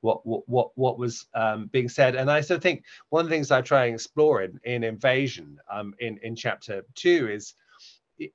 what 0.00 0.24
what 0.26 0.70
what, 0.76 0.98
was 0.98 1.26
um, 1.34 1.66
being 1.66 1.88
said. 1.88 2.14
And 2.14 2.30
I 2.30 2.40
still 2.40 2.58
think 2.58 2.84
one 3.10 3.24
of 3.24 3.28
the 3.28 3.34
things 3.34 3.50
I 3.50 3.62
try 3.62 3.86
and 3.86 3.94
explore 3.94 4.42
in, 4.42 4.58
in 4.64 4.84
Invasion 4.84 5.58
um, 5.70 5.94
in 5.98 6.18
in 6.22 6.34
chapter 6.34 6.82
two 6.94 7.28
is 7.30 7.54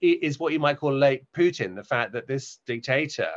is 0.02 0.40
what 0.40 0.54
you 0.54 0.60
might 0.60 0.78
call 0.78 0.94
late 0.94 1.24
Putin, 1.36 1.76
the 1.76 1.84
fact 1.84 2.14
that 2.14 2.28
this 2.28 2.60
dictator 2.66 3.32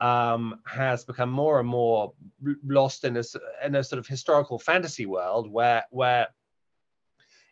um, 0.00 0.60
has 0.66 1.04
become 1.04 1.30
more 1.30 1.58
and 1.58 1.68
more 1.68 2.12
lost 2.66 3.04
in 3.04 3.16
a 3.16 3.22
in 3.64 3.74
a 3.74 3.84
sort 3.84 3.98
of 3.98 4.06
historical 4.06 4.58
fantasy 4.58 5.06
world 5.06 5.50
where 5.50 5.84
where 5.90 6.28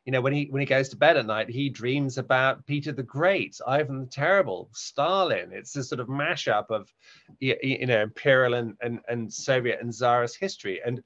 you 0.04 0.12
know 0.12 0.20
when 0.20 0.34
he 0.34 0.46
when 0.50 0.60
he 0.60 0.66
goes 0.66 0.90
to 0.90 0.96
bed 0.96 1.16
at 1.16 1.24
night 1.24 1.48
he 1.48 1.70
dreams 1.70 2.18
about 2.18 2.66
peter 2.66 2.92
the 2.92 3.02
great 3.02 3.58
ivan 3.66 4.00
the 4.00 4.06
terrible 4.06 4.68
stalin. 4.72 5.50
It's 5.52 5.72
this 5.72 5.88
sort 5.88 6.00
of 6.00 6.08
mashup 6.08 6.70
of 6.70 6.92
you 7.40 7.86
know 7.86 8.02
imperial 8.02 8.54
and 8.54 8.76
and, 8.82 9.00
and 9.08 9.32
soviet 9.32 9.80
and 9.80 9.92
tsarist 9.92 10.36
history. 10.38 10.80
And 10.84 11.02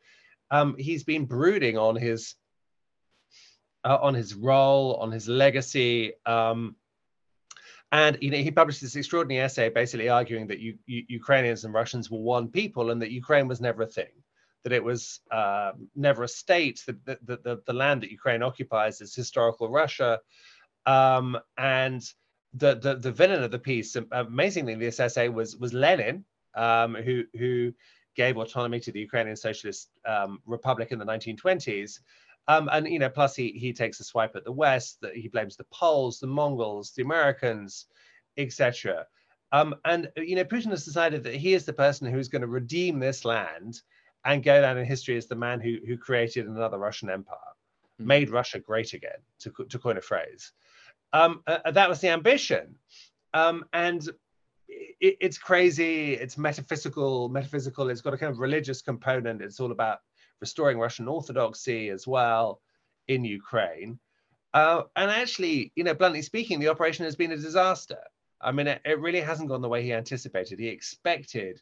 um, 0.51 0.77
he's 0.79 1.05
been 1.05 1.27
brooding 1.27 1.79
on 1.79 1.95
his 1.95 2.35
uh, 3.85 3.99
on 4.01 4.15
his 4.15 4.35
role 4.35 4.95
on 4.97 5.13
his 5.13 5.29
legacy 5.29 6.15
um, 6.27 6.75
and 7.93 8.19
you 8.21 8.31
know 8.31 8.39
he 8.39 8.51
published 8.51 8.81
this 8.81 8.97
extraordinary 8.97 9.45
essay 9.45 9.69
basically 9.69 10.09
arguing 10.09 10.47
that 10.47 10.59
you, 10.61 10.77
you, 10.87 11.05
ukrainians 11.09 11.65
and 11.65 11.73
russians 11.73 12.11
were 12.11 12.19
one 12.19 12.49
people 12.49 12.91
and 12.91 13.01
that 13.01 13.11
ukraine 13.11 13.49
was 13.49 13.61
never 13.61 13.83
a 13.83 13.87
thing 13.87 14.11
that 14.65 14.73
it 14.73 14.83
was 14.83 15.21
uh, 15.31 15.73
never 15.95 16.25
a 16.25 16.29
state, 16.29 16.83
that 16.87 17.27
the, 17.27 17.61
the, 17.65 17.73
land 17.73 18.03
that 18.03 18.11
Ukraine 18.11 18.43
occupies 18.43 19.01
is 19.01 19.15
historical 19.15 19.71
Russia. 19.71 20.21
Um, 20.87 21.39
and 21.57 22.03
the, 22.55 22.75
the, 22.77 22.97
the 22.97 23.13
villain 23.13 23.43
of 23.43 23.51
the 23.51 23.59
piece, 23.59 23.97
amazingly, 24.13 24.75
this 24.75 25.01
essay 25.01 25.29
was, 25.29 25.57
was 25.57 25.73
Lenin, 25.73 26.25
um, 26.55 26.95
who, 26.95 27.25
who 27.39 27.73
gave 28.17 28.37
autonomy 28.37 28.81
to 28.81 28.93
the 28.93 29.01
Ukrainian 29.01 29.37
Socialist 29.37 29.91
um, 30.07 30.41
Republic 30.45 30.91
in 30.91 30.99
the 30.99 31.07
1920s. 31.07 32.01
Um, 32.49 32.69
and 32.73 32.89
you 32.89 32.99
know, 32.99 33.11
plus 33.11 33.37
he 33.37 33.51
he 33.53 33.73
takes 33.73 34.01
a 34.01 34.05
swipe 34.05 34.35
at 34.35 34.45
the 34.45 34.53
West. 34.53 34.99
That 35.03 35.15
he 35.15 35.29
blames 35.29 35.57
the 35.57 35.67
Poles, 35.71 36.19
the 36.19 36.27
Mongols, 36.27 36.93
the 36.93 37.03
Americans, 37.03 37.87
etc. 38.39 39.07
Um, 39.53 39.75
and 39.85 40.11
you 40.17 40.35
know, 40.35 40.45
Putin 40.45 40.71
has 40.71 40.85
decided 40.85 41.23
that 41.25 41.35
he 41.35 41.53
is 41.53 41.65
the 41.65 41.73
person 41.73 42.11
who's 42.11 42.29
going 42.29 42.43
to 42.43 42.49
redeem 42.49 42.99
this 42.99 43.25
land 43.25 43.83
and 44.25 44.43
go 44.43 44.61
down 44.61 44.79
in 44.79 44.85
history 44.85 45.17
as 45.17 45.27
the 45.27 45.35
man 45.35 45.61
who 45.61 45.77
who 45.87 45.99
created 45.99 46.47
another 46.47 46.79
Russian 46.79 47.11
empire, 47.11 47.39
mm. 48.01 48.07
made 48.07 48.31
Russia 48.31 48.59
great 48.59 48.95
again, 48.95 49.21
to 49.41 49.53
to 49.69 49.79
coin 49.79 49.99
a 49.99 50.03
phrase. 50.03 50.53
Um, 51.13 51.43
uh, 51.47 51.71
that 51.71 51.89
was 51.89 52.01
the 52.01 52.09
ambition, 52.09 52.77
um, 53.35 53.65
and 53.75 54.09
it, 54.69 55.17
it's 55.21 55.39
crazy. 55.39 56.15
It's 56.15 56.39
metaphysical, 56.39 57.29
metaphysical. 57.29 57.91
It's 57.91 58.01
got 58.01 58.15
a 58.15 58.19
kind 58.19 58.33
of 58.33 58.39
religious 58.39 58.83
component. 58.83 59.43
It's 59.43 59.61
all 59.61 59.73
about 59.73 59.99
restoring 60.41 60.79
Russian 60.79 61.09
orthodoxy 61.09 61.89
as 61.91 62.07
well 62.07 62.61
in 63.07 63.25
Ukraine. 63.25 63.99
Uh, 64.55 64.83
and 64.97 65.11
actually, 65.11 65.73
you 65.77 65.85
know, 65.85 65.95
bluntly 65.95 66.23
speaking, 66.23 66.59
the 66.59 66.69
operation 66.69 67.05
has 67.05 67.17
been 67.17 67.33
a 67.33 67.37
disaster. 67.37 67.99
I 68.41 68.53
mean, 68.53 68.67
it, 68.67 68.81
it 68.85 69.01
really 69.01 69.21
hasn't 69.21 69.49
gone 69.49 69.63
the 69.63 69.69
way 69.69 69.83
he 69.83 69.93
anticipated. 69.93 70.59
He 70.59 70.69
expected 70.69 71.61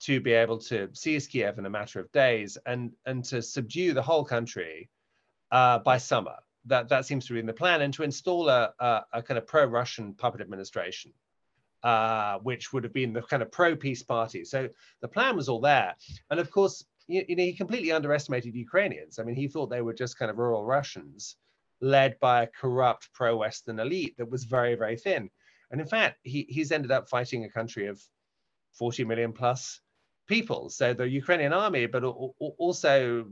to 0.00 0.20
be 0.20 0.32
able 0.32 0.58
to 0.58 0.88
seize 0.92 1.26
Kiev 1.26 1.58
in 1.58 1.66
a 1.66 1.70
matter 1.70 2.00
of 2.00 2.10
days 2.12 2.56
and 2.66 2.92
and 3.04 3.24
to 3.24 3.42
subdue 3.42 3.94
the 3.94 4.02
whole 4.02 4.24
country 4.24 4.90
uh, 5.50 5.78
by 5.80 5.98
summer. 5.98 6.36
That 6.66 6.88
that 6.88 7.06
seems 7.06 7.26
to 7.26 7.32
be 7.32 7.40
in 7.40 7.46
the 7.46 7.52
plan, 7.52 7.82
and 7.82 7.94
to 7.94 8.02
install 8.02 8.48
a, 8.48 8.72
a, 8.78 9.04
a 9.14 9.22
kind 9.22 9.38
of 9.38 9.46
pro-Russian 9.46 10.14
puppet 10.14 10.40
administration, 10.40 11.12
uh, 11.82 12.38
which 12.38 12.72
would 12.72 12.84
have 12.84 12.92
been 12.92 13.12
the 13.12 13.22
kind 13.22 13.42
of 13.42 13.50
pro-peace 13.50 14.02
party. 14.02 14.44
So 14.44 14.68
the 15.00 15.08
plan 15.08 15.36
was 15.36 15.48
all 15.48 15.60
there, 15.60 15.94
and 16.30 16.40
of 16.40 16.50
course, 16.50 16.84
you, 17.08 17.36
know, 17.36 17.42
he 17.42 17.54
completely 17.54 17.90
underestimated 17.90 18.54
Ukrainians. 18.54 19.18
I 19.18 19.24
mean, 19.24 19.34
he 19.34 19.48
thought 19.48 19.70
they 19.70 19.82
were 19.82 19.94
just 19.94 20.18
kind 20.18 20.30
of 20.30 20.38
rural 20.38 20.64
Russians, 20.64 21.36
led 21.80 22.18
by 22.20 22.42
a 22.42 22.46
corrupt 22.46 23.08
pro-Western 23.14 23.80
elite 23.80 24.16
that 24.18 24.30
was 24.30 24.44
very 24.44 24.74
very 24.74 24.96
thin. 24.96 25.30
And 25.70 25.80
in 25.80 25.86
fact, 25.86 26.18
he, 26.22 26.46
he's 26.48 26.72
ended 26.72 26.90
up 26.90 27.08
fighting 27.08 27.44
a 27.44 27.50
country 27.50 27.86
of 27.86 28.00
40 28.78 29.04
million 29.04 29.32
plus 29.32 29.80
people. 30.28 30.70
So 30.70 30.94
the 30.94 31.08
Ukrainian 31.08 31.52
army, 31.52 31.86
but 31.86 32.04
also 32.04 33.26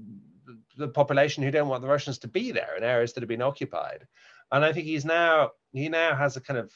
the 0.77 0.89
population 0.89 1.43
who 1.43 1.51
don't 1.51 1.69
want 1.69 1.83
the 1.83 1.89
Russians 1.89 2.19
to 2.19 2.29
be 2.29 2.53
there 2.53 2.77
in 2.77 2.83
areas 2.83 3.13
that 3.13 3.23
have 3.23 3.29
been 3.29 3.43
occupied. 3.43 4.07
And 4.53 4.65
I 4.65 4.73
think 4.73 4.87
he's 4.87 5.05
now 5.05 5.51
he 5.73 5.89
now 5.89 6.15
has 6.15 6.37
a 6.37 6.41
kind 6.41 6.59
of 6.59 6.73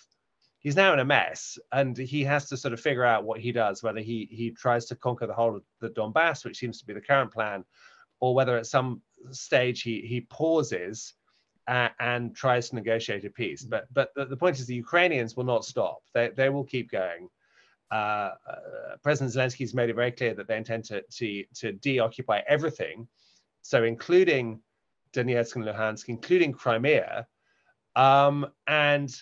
he's 0.60 0.76
now 0.76 0.92
in 0.92 1.00
a 1.00 1.04
mess, 1.04 1.58
and 1.72 1.96
he 1.96 2.24
has 2.24 2.48
to 2.48 2.56
sort 2.56 2.72
of 2.72 2.80
figure 2.80 3.04
out 3.04 3.24
what 3.24 3.40
he 3.40 3.52
does, 3.52 3.82
whether 3.82 4.00
he 4.00 4.28
he 4.30 4.50
tries 4.50 4.86
to 4.86 4.96
conquer 4.96 5.26
the 5.26 5.34
whole 5.34 5.56
of 5.56 5.62
the 5.80 5.90
Donbass, 5.90 6.44
which 6.44 6.58
seems 6.58 6.78
to 6.78 6.86
be 6.86 6.94
the 6.94 7.00
current 7.00 7.32
plan, 7.32 7.64
or 8.20 8.34
whether 8.34 8.56
at 8.56 8.66
some 8.66 9.02
stage 9.30 9.82
he 9.82 10.00
he 10.02 10.22
pauses. 10.22 11.14
Uh, 11.68 11.88
and 12.00 12.34
tries 12.34 12.68
to 12.68 12.74
negotiate 12.74 13.24
a 13.24 13.30
peace, 13.30 13.62
but 13.62 13.86
but 13.92 14.10
the, 14.16 14.24
the 14.24 14.36
point 14.36 14.58
is 14.58 14.66
the 14.66 14.74
Ukrainians 14.74 15.36
will 15.36 15.44
not 15.44 15.64
stop. 15.64 16.02
They 16.14 16.30
they 16.30 16.48
will 16.48 16.64
keep 16.64 16.90
going 16.90 17.28
uh, 17.90 18.34
uh, 18.48 18.96
President 19.02 19.34
Zelensky 19.34 19.60
has 19.60 19.74
made 19.74 19.90
it 19.90 19.96
very 19.96 20.12
clear 20.12 20.34
that 20.34 20.46
they 20.46 20.56
intend 20.56 20.84
to, 20.84 21.02
to, 21.02 21.44
to 21.54 21.72
deoccupy 21.72 22.40
everything, 22.46 23.08
so 23.62 23.84
including 23.84 24.60
Donetsk 25.12 25.56
and 25.56 25.64
Luhansk, 25.64 26.08
including 26.08 26.52
Crimea. 26.52 27.26
Um, 27.96 28.46
and 28.68 29.12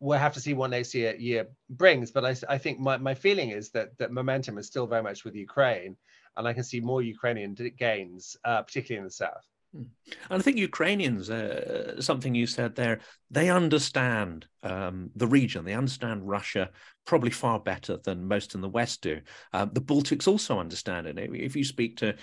we'll 0.00 0.18
have 0.18 0.34
to 0.34 0.40
see 0.40 0.54
what 0.54 0.70
next 0.70 0.94
year, 0.94 1.14
year 1.16 1.48
brings. 1.70 2.10
But 2.10 2.24
I, 2.24 2.36
I 2.48 2.58
think 2.58 2.78
my, 2.78 2.96
my 2.98 3.14
feeling 3.14 3.50
is 3.50 3.70
that, 3.70 3.96
that 3.98 4.12
momentum 4.12 4.58
is 4.58 4.66
still 4.66 4.86
very 4.86 5.02
much 5.02 5.24
with 5.24 5.34
Ukraine, 5.34 5.96
and 6.36 6.46
I 6.46 6.52
can 6.52 6.64
see 6.64 6.80
more 6.80 7.02
Ukrainian 7.02 7.54
gains, 7.76 8.36
uh, 8.44 8.62
particularly 8.62 8.98
in 8.98 9.04
the 9.04 9.10
south. 9.10 9.44
Hmm. 9.74 9.82
And 10.30 10.40
I 10.40 10.42
think 10.42 10.56
Ukrainians, 10.56 11.30
uh, 11.30 12.00
something 12.00 12.34
you 12.34 12.46
said 12.46 12.74
there, 12.74 13.00
they 13.30 13.50
understand 13.50 14.46
um, 14.62 15.10
the 15.16 15.26
region, 15.26 15.64
they 15.64 15.74
understand 15.74 16.28
Russia 16.28 16.70
probably 17.04 17.30
far 17.30 17.58
better 17.60 17.98
than 18.04 18.28
most 18.28 18.54
in 18.54 18.60
the 18.60 18.68
West 18.68 19.02
do. 19.02 19.20
Uh, 19.52 19.66
the 19.66 19.80
Baltics 19.80 20.28
also 20.28 20.58
understand 20.58 21.06
it. 21.06 21.18
If 21.18 21.56
you 21.56 21.64
speak 21.64 21.98
to 21.98 22.14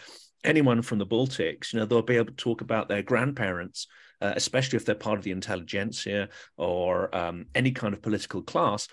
anyone 0.43 0.81
from 0.81 0.97
the 0.97 1.05
Baltics, 1.05 1.73
you 1.73 1.79
know, 1.79 1.85
they'll 1.85 2.01
be 2.01 2.17
able 2.17 2.27
to 2.27 2.33
talk 2.33 2.61
about 2.61 2.87
their 2.87 3.03
grandparents, 3.03 3.87
uh, 4.21 4.33
especially 4.35 4.77
if 4.77 4.85
they're 4.85 4.95
part 4.95 5.17
of 5.17 5.23
the 5.23 5.31
intelligentsia 5.31 6.29
or 6.57 7.15
um, 7.15 7.45
any 7.53 7.71
kind 7.71 7.93
of 7.93 8.01
political 8.01 8.41
class. 8.41 8.87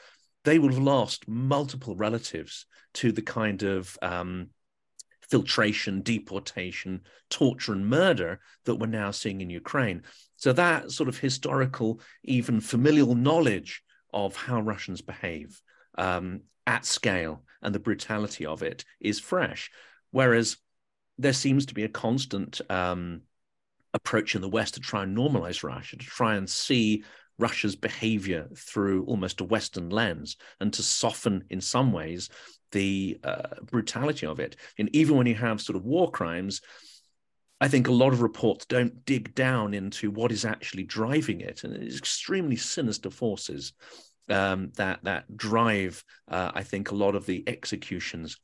They 0.44 0.58
will 0.58 0.70
have 0.70 0.78
lost 0.78 1.28
multiple 1.28 1.94
relatives 1.94 2.66
to 2.94 3.12
the 3.12 3.22
kind 3.22 3.62
of 3.62 3.96
um, 4.02 4.48
filtration, 5.30 6.02
deportation, 6.02 7.00
torture, 7.30 7.72
and 7.72 7.86
murder 7.88 8.40
that 8.64 8.74
we're 8.74 8.86
now 8.86 9.10
seeing 9.10 9.40
in 9.40 9.48
Ukraine. 9.48 10.02
So 10.36 10.52
that 10.52 10.90
sort 10.90 11.08
of 11.08 11.18
historical, 11.18 12.00
even 12.24 12.60
familial 12.60 13.14
knowledge 13.14 13.82
of 14.12 14.36
how 14.36 14.60
Russians 14.60 15.00
behave 15.00 15.62
um, 15.96 16.42
at 16.66 16.84
scale 16.84 17.44
and 17.62 17.74
the 17.74 17.78
brutality 17.78 18.44
of 18.44 18.62
it 18.62 18.84
is 19.00 19.20
fresh. 19.20 19.70
Whereas 20.10 20.58
there 21.16 21.32
seems 21.32 21.66
to 21.66 21.74
be 21.74 21.84
a 21.84 21.88
constant 21.88 22.60
um, 22.68 23.22
approach 23.94 24.34
in 24.34 24.40
the 24.40 24.48
West 24.48 24.74
to 24.74 24.80
try 24.80 25.02
and 25.02 25.16
normalize 25.16 25.62
Russia, 25.62 25.96
to 25.96 26.04
try 26.04 26.36
and 26.36 26.48
see 26.48 27.04
Russia's 27.38 27.76
behavior 27.76 28.48
through 28.56 29.04
almost 29.04 29.40
a 29.40 29.44
Western 29.44 29.90
lens 29.90 30.36
and 30.60 30.72
to 30.72 30.82
soften, 30.82 31.44
in 31.50 31.60
some 31.60 31.92
ways, 31.92 32.28
the 32.72 33.18
uh, 33.24 33.56
brutality 33.70 34.26
of 34.26 34.40
it. 34.40 34.56
And 34.78 34.94
even 34.94 35.16
when 35.16 35.26
you 35.26 35.34
have 35.34 35.60
sort 35.60 35.76
of 35.76 35.84
war 35.84 36.10
crimes, 36.10 36.60
I 37.60 37.68
think 37.68 37.86
a 37.86 37.92
lot 37.92 38.12
of 38.12 38.22
reports 38.22 38.66
don't 38.66 39.04
dig 39.04 39.34
down 39.34 39.72
into 39.72 40.10
what 40.10 40.32
is 40.32 40.44
actually 40.44 40.82
driving 40.82 41.40
it, 41.40 41.62
and 41.62 41.72
it's 41.74 41.96
extremely 41.96 42.56
sinister 42.56 43.08
forces 43.08 43.72
um, 44.28 44.72
that 44.76 45.04
that 45.04 45.36
drive. 45.36 46.02
Uh, 46.26 46.50
I 46.52 46.64
think 46.64 46.90
a 46.90 46.96
lot 46.96 47.14
of 47.14 47.24
the 47.24 47.44
executions 47.46 48.36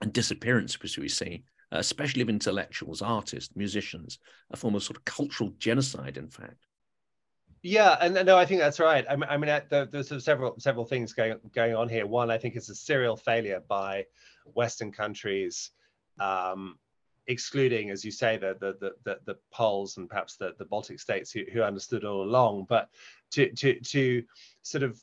and 0.00 0.12
disappearances 0.12 0.96
we 0.96 1.08
see, 1.08 1.42
especially 1.78 2.22
of 2.22 2.28
intellectuals, 2.28 3.02
artists, 3.02 3.54
musicians, 3.56 4.18
a 4.50 4.56
form 4.56 4.74
of 4.74 4.82
sort 4.82 4.96
of 4.96 5.04
cultural 5.04 5.52
genocide. 5.58 6.16
In 6.16 6.28
fact. 6.28 6.66
Yeah, 7.66 7.96
and 7.98 8.26
no, 8.26 8.36
I 8.36 8.44
think 8.44 8.60
that's 8.60 8.78
right. 8.78 9.06
I 9.08 9.16
mean, 9.16 9.30
I 9.30 9.38
mean, 9.38 9.62
there's 9.70 10.22
several 10.22 10.54
several 10.58 10.84
things 10.84 11.14
going 11.14 11.38
going 11.54 11.74
on 11.74 11.88
here. 11.88 12.06
One, 12.06 12.30
I 12.30 12.36
think, 12.36 12.56
is 12.56 12.68
a 12.68 12.74
serial 12.74 13.16
failure 13.16 13.62
by 13.66 14.04
Western 14.44 14.92
countries, 14.92 15.70
um, 16.20 16.78
excluding, 17.26 17.88
as 17.88 18.04
you 18.04 18.10
say, 18.10 18.36
the 18.36 18.54
the 18.60 18.76
the 18.80 18.92
the, 19.04 19.18
the 19.24 19.38
Poles 19.50 19.96
and 19.96 20.10
perhaps 20.10 20.36
the, 20.36 20.54
the 20.58 20.66
Baltic 20.66 21.00
states 21.00 21.32
who, 21.32 21.44
who 21.54 21.62
understood 21.62 22.04
all 22.04 22.22
along, 22.22 22.66
but 22.68 22.90
to 23.30 23.50
to 23.54 23.80
to 23.80 24.22
sort 24.60 24.82
of 24.82 25.00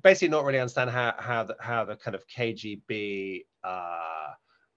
basically 0.00 0.28
not 0.28 0.44
really 0.44 0.60
understand 0.60 0.90
how 0.90 1.12
how 1.18 1.42
the 1.42 1.56
how 1.58 1.84
the 1.84 1.96
kind 1.96 2.14
of 2.14 2.24
KGB 2.28 3.46
uh, 3.64 4.28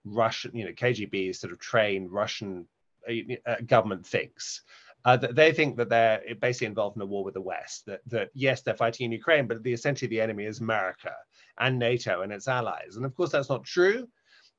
Russian, 0.06 0.56
you 0.56 0.66
know, 0.66 0.72
KGB 0.72 1.36
sort 1.36 1.52
of 1.54 1.60
trained 1.60 2.12
Russian 2.12 2.68
uh, 3.10 3.56
government 3.66 4.06
thinks. 4.06 4.62
Uh, 5.04 5.18
they 5.18 5.52
think 5.52 5.78
that 5.78 5.90
they're 5.90 6.22
basically 6.40 6.68
involved 6.68 6.96
in 6.96 7.02
a 7.04 7.06
war 7.06 7.24
with 7.24 7.36
the 7.36 7.42
West. 7.42 7.86
That, 7.86 8.02
that 8.08 8.30
yes, 8.34 8.62
they're 8.62 8.74
fighting 8.76 9.06
in 9.06 9.12
Ukraine, 9.12 9.48
but 9.48 9.62
the 9.62 9.74
essentially 9.74 10.10
the 10.10 10.22
enemy 10.22 10.46
is 10.46 10.62
America 10.62 11.14
and 11.60 11.78
NATO 11.78 12.22
and 12.22 12.32
its 12.32 12.48
allies. 12.48 12.96
And 12.96 13.06
of 13.06 13.16
course, 13.16 13.32
that's 13.32 13.50
not 13.50 13.64
true. 13.64 14.08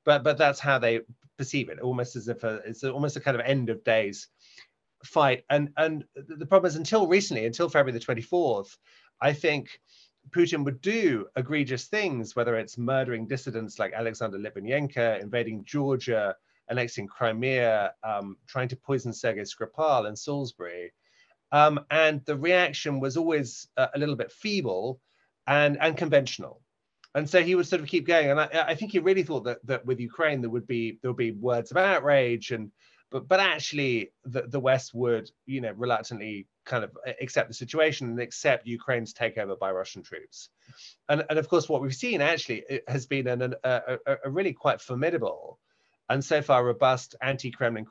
but 0.06 0.22
but 0.24 0.38
that's 0.38 0.60
how 0.60 0.78
they 0.78 1.00
perceive 1.36 1.68
it, 1.68 1.80
almost 1.80 2.16
as 2.16 2.28
if 2.28 2.44
a, 2.44 2.60
it's 2.64 2.84
almost 2.84 3.16
a 3.16 3.20
kind 3.20 3.36
of 3.38 3.44
end 3.44 3.68
of 3.68 3.84
days 3.84 4.28
fight. 5.04 5.44
And 5.50 5.70
and 5.76 6.04
the 6.14 6.46
problem 6.46 6.68
is 6.68 6.76
until 6.76 7.06
recently, 7.06 7.44
until 7.44 7.68
February 7.68 7.98
the 7.98 8.04
24th, 8.04 8.76
I 9.20 9.32
think 9.32 9.80
Putin 10.30 10.64
would 10.64 10.80
do 10.80 11.26
egregious 11.36 11.86
things, 11.86 12.34
whether 12.34 12.56
it's 12.56 12.78
murdering 12.78 13.26
dissidents 13.26 13.78
like 13.78 13.92
Alexander 13.92 14.38
Litvinenko, 14.38 15.20
invading 15.20 15.64
Georgia, 15.64 16.34
annexing 16.68 17.06
Crimea, 17.06 17.92
um, 18.02 18.36
trying 18.46 18.68
to 18.68 18.76
poison 18.76 19.12
Sergei 19.12 19.42
Skripal 19.42 20.08
in 20.08 20.16
Salisbury. 20.16 20.92
Um, 21.52 21.80
and 21.90 22.24
the 22.24 22.36
reaction 22.36 22.98
was 23.00 23.16
always 23.16 23.68
uh, 23.76 23.86
a 23.94 23.98
little 23.98 24.16
bit 24.16 24.32
feeble 24.32 25.00
and, 25.46 25.78
and 25.80 25.96
conventional. 25.96 26.60
And 27.14 27.28
so 27.28 27.42
he 27.42 27.54
would 27.54 27.66
sort 27.66 27.80
of 27.80 27.88
keep 27.88 28.06
going. 28.06 28.30
And 28.30 28.40
I, 28.40 28.48
I 28.68 28.74
think 28.74 28.92
he 28.92 28.98
really 28.98 29.22
thought 29.22 29.44
that, 29.44 29.64
that 29.66 29.86
with 29.86 30.00
Ukraine, 30.00 30.40
there 30.40 30.50
would 30.50 30.66
be 30.66 30.98
there 31.00 31.10
would 31.10 31.16
be 31.16 31.32
words 31.32 31.70
of 31.70 31.78
outrage 31.78 32.50
and 32.50 32.70
but 33.16 33.28
but 33.28 33.40
actually 33.40 34.12
the, 34.26 34.42
the 34.42 34.60
West 34.60 34.92
would, 34.92 35.30
you 35.46 35.62
know, 35.62 35.72
reluctantly 35.72 36.46
kind 36.66 36.84
of 36.84 36.90
uh, 37.06 37.12
accept 37.22 37.48
the 37.48 37.54
situation 37.54 38.08
and 38.08 38.20
accept 38.20 38.66
Ukraine's 38.66 39.14
takeover 39.14 39.58
by 39.58 39.70
Russian 39.72 40.02
troops. 40.02 40.50
And, 41.08 41.24
and 41.30 41.38
of 41.38 41.48
course, 41.48 41.66
what 41.66 41.80
we've 41.80 41.94
seen 41.94 42.20
actually 42.20 42.64
has 42.88 43.06
been 43.06 43.26
an, 43.28 43.54
a, 43.64 43.98
a, 44.06 44.16
a 44.26 44.30
really 44.30 44.52
quite 44.52 44.82
formidable 44.82 45.58
and 46.10 46.22
so 46.22 46.42
far 46.42 46.62
robust 46.62 47.16
anti-Kremlin 47.22 47.86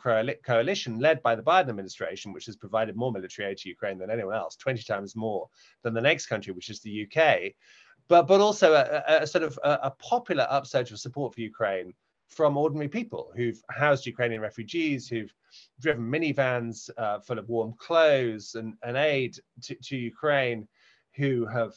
coalition 0.46 1.00
led 1.00 1.24
by 1.24 1.36
the 1.36 1.42
Biden 1.42 1.70
administration, 1.70 2.32
which 2.32 2.46
has 2.46 2.56
provided 2.56 2.96
more 2.96 3.12
military 3.12 3.50
aid 3.50 3.58
to 3.58 3.70
Ukraine 3.70 3.98
than 3.98 4.12
anyone 4.12 4.36
else, 4.36 4.56
20 4.58 4.84
times 4.84 5.16
more 5.16 5.50
than 5.82 5.96
the 5.96 6.02
next 6.02 6.28
country, 6.28 6.54
which 6.54 6.70
is 6.70 6.80
the 6.82 7.08
UK. 7.08 7.54
But, 8.08 8.28
but 8.28 8.40
also 8.42 8.74
a, 8.74 9.24
a 9.24 9.28
sort 9.28 9.44
of 9.44 9.60
a, 9.64 9.80
a 9.84 9.92
popular 9.92 10.46
upsurge 10.50 10.92
of 10.92 11.00
support 11.00 11.34
for 11.34 11.42
Ukraine 11.42 11.94
from 12.30 12.58
ordinary 12.58 12.88
people 12.88 13.32
who've 13.36 13.62
housed 13.70 14.06
Ukrainian 14.06 14.42
refugees, 14.42 15.08
who've 15.08 15.34
driven 15.80 16.04
minivans 16.04 16.90
uh, 16.98 17.20
full 17.20 17.40
of 17.40 17.48
warm 17.50 17.74
clothes 17.78 18.56
and, 18.56 18.74
and 18.84 18.98
aid 18.98 19.38
to, 19.64 19.76
to 19.76 19.96
Ukraine, 19.98 20.68
who 21.16 21.46
have 21.46 21.74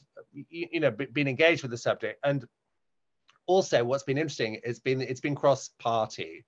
you 0.51 0.81
know 0.81 0.91
been 0.91 1.29
engaged 1.29 1.63
with 1.63 1.71
the 1.71 1.79
subject. 1.79 2.19
And 2.25 2.45
also, 3.47 3.85
what's 3.85 4.03
been 4.03 4.19
interesting 4.19 4.57
is 4.65 4.79
been 4.79 5.01
it's 5.01 5.21
been 5.21 5.35
cross-party. 5.35 6.45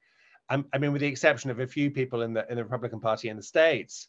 I, 0.49 0.65
I 0.73 0.79
mean, 0.79 0.93
with 0.93 1.01
the 1.01 1.09
exception 1.09 1.51
of 1.51 1.61
a 1.61 1.67
few 1.67 1.91
people 1.91 2.23
in 2.23 2.33
the 2.35 2.51
in 2.51 2.57
the 2.57 2.65
Republican 2.65 3.01
Party 3.01 3.29
in 3.29 3.37
the 3.37 3.43
states, 3.43 4.09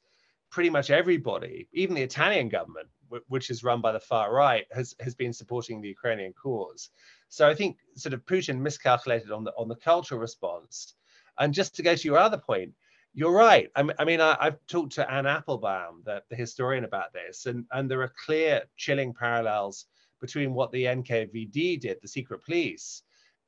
pretty 0.49 0.69
much 0.69 0.89
everybody, 0.89 1.67
even 1.73 1.95
the 1.95 2.01
Italian 2.01 2.49
government, 2.49 2.89
which 3.27 3.49
is 3.49 3.63
run 3.63 3.81
by 3.81 3.91
the 3.91 3.99
far 3.99 4.33
right, 4.33 4.65
has 4.71 4.95
has 4.99 5.15
been 5.15 5.33
supporting 5.33 5.81
the 5.81 5.89
Ukrainian 5.89 6.33
cause. 6.33 6.89
So 7.31 7.47
I 7.47 7.55
think 7.55 7.77
sort 7.95 8.13
of 8.13 8.25
Putin 8.25 8.59
miscalculated 8.59 9.31
on 9.31 9.45
the 9.45 9.53
on 9.57 9.69
the 9.69 9.75
cultural 9.75 10.19
response. 10.19 10.95
And 11.39 11.53
just 11.53 11.73
to 11.75 11.81
go 11.81 11.95
to 11.95 12.07
your 12.07 12.17
other 12.17 12.37
point, 12.37 12.73
you're 13.13 13.31
right. 13.31 13.71
I 13.77 13.83
mean, 13.83 13.95
I, 13.99 14.03
mean, 14.03 14.19
I 14.19 14.37
have 14.43 14.57
talked 14.67 14.91
to 14.95 15.09
Anne 15.09 15.25
Applebaum, 15.25 16.03
the, 16.05 16.21
the 16.29 16.35
historian, 16.35 16.83
about 16.83 17.13
this, 17.13 17.45
and, 17.45 17.65
and 17.71 17.89
there 17.89 18.01
are 18.01 18.13
clear, 18.25 18.63
chilling 18.75 19.13
parallels 19.13 19.85
between 20.19 20.53
what 20.53 20.73
the 20.73 20.83
NKVD 20.83 21.79
did, 21.79 21.97
the 22.01 22.07
secret 22.07 22.43
police, 22.43 23.03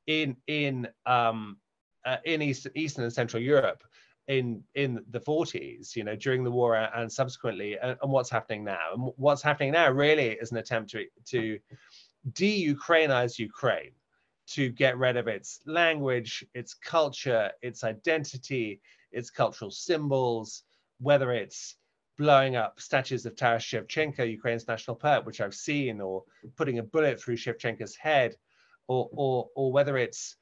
in 0.06 0.34
in 0.46 0.88
um, 1.04 1.58
uh, 2.06 2.16
in 2.24 2.40
East, 2.40 2.66
Eastern 2.74 3.04
and 3.04 3.12
Central 3.12 3.42
Europe 3.42 3.84
in 4.28 4.62
in 4.74 5.04
the 5.10 5.20
40s, 5.20 5.94
you 5.94 6.04
know, 6.04 6.16
during 6.16 6.42
the 6.42 6.50
war 6.50 6.74
and 6.76 7.12
subsequently, 7.12 7.78
and, 7.78 7.98
and 8.02 8.10
what's 8.10 8.30
happening 8.30 8.64
now. 8.64 8.94
And 8.94 9.12
what's 9.16 9.42
happening 9.42 9.72
now 9.72 9.90
really 9.90 10.30
is 10.30 10.52
an 10.52 10.56
attempt 10.56 10.90
to 10.92 11.04
to 11.26 11.58
de-Ukrainize 12.32 13.38
Ukraine 13.38 13.92
to 14.46 14.70
get 14.70 14.98
rid 14.98 15.16
of 15.16 15.28
its 15.28 15.60
language, 15.66 16.44
its 16.54 16.74
culture, 16.74 17.50
its 17.62 17.84
identity, 17.84 18.80
its 19.12 19.30
cultural 19.30 19.70
symbols, 19.70 20.64
whether 21.00 21.32
it's 21.32 21.76
blowing 22.16 22.56
up 22.56 22.80
statues 22.80 23.26
of 23.26 23.36
Taras 23.36 23.64
Shevchenko, 23.64 24.30
Ukraine's 24.30 24.68
national 24.68 24.96
poet, 24.96 25.24
which 25.24 25.40
I've 25.40 25.54
seen, 25.54 26.00
or 26.00 26.24
putting 26.56 26.78
a 26.78 26.82
bullet 26.82 27.20
through 27.20 27.36
Shevchenko's 27.36 27.96
head, 27.96 28.36
or, 28.86 29.08
or, 29.12 29.48
or 29.56 29.72
whether 29.72 29.96
it's 29.96 30.36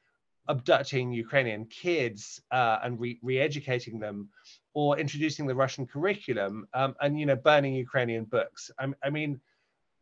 abducting 0.48 1.12
Ukrainian 1.12 1.64
kids 1.66 2.42
uh, 2.50 2.78
and 2.83 2.98
re- 2.98 3.20
educating 3.38 3.98
them, 3.98 4.28
or 4.74 4.98
introducing 4.98 5.46
the 5.46 5.54
Russian 5.54 5.87
curriculum, 5.87 6.66
um, 6.74 6.94
and 7.00 7.18
you 7.18 7.26
know 7.26 7.37
burning 7.37 7.74
Ukrainian 7.74 8.24
books. 8.24 8.70
I, 8.78 8.88
I 9.02 9.11
mean, 9.11 9.40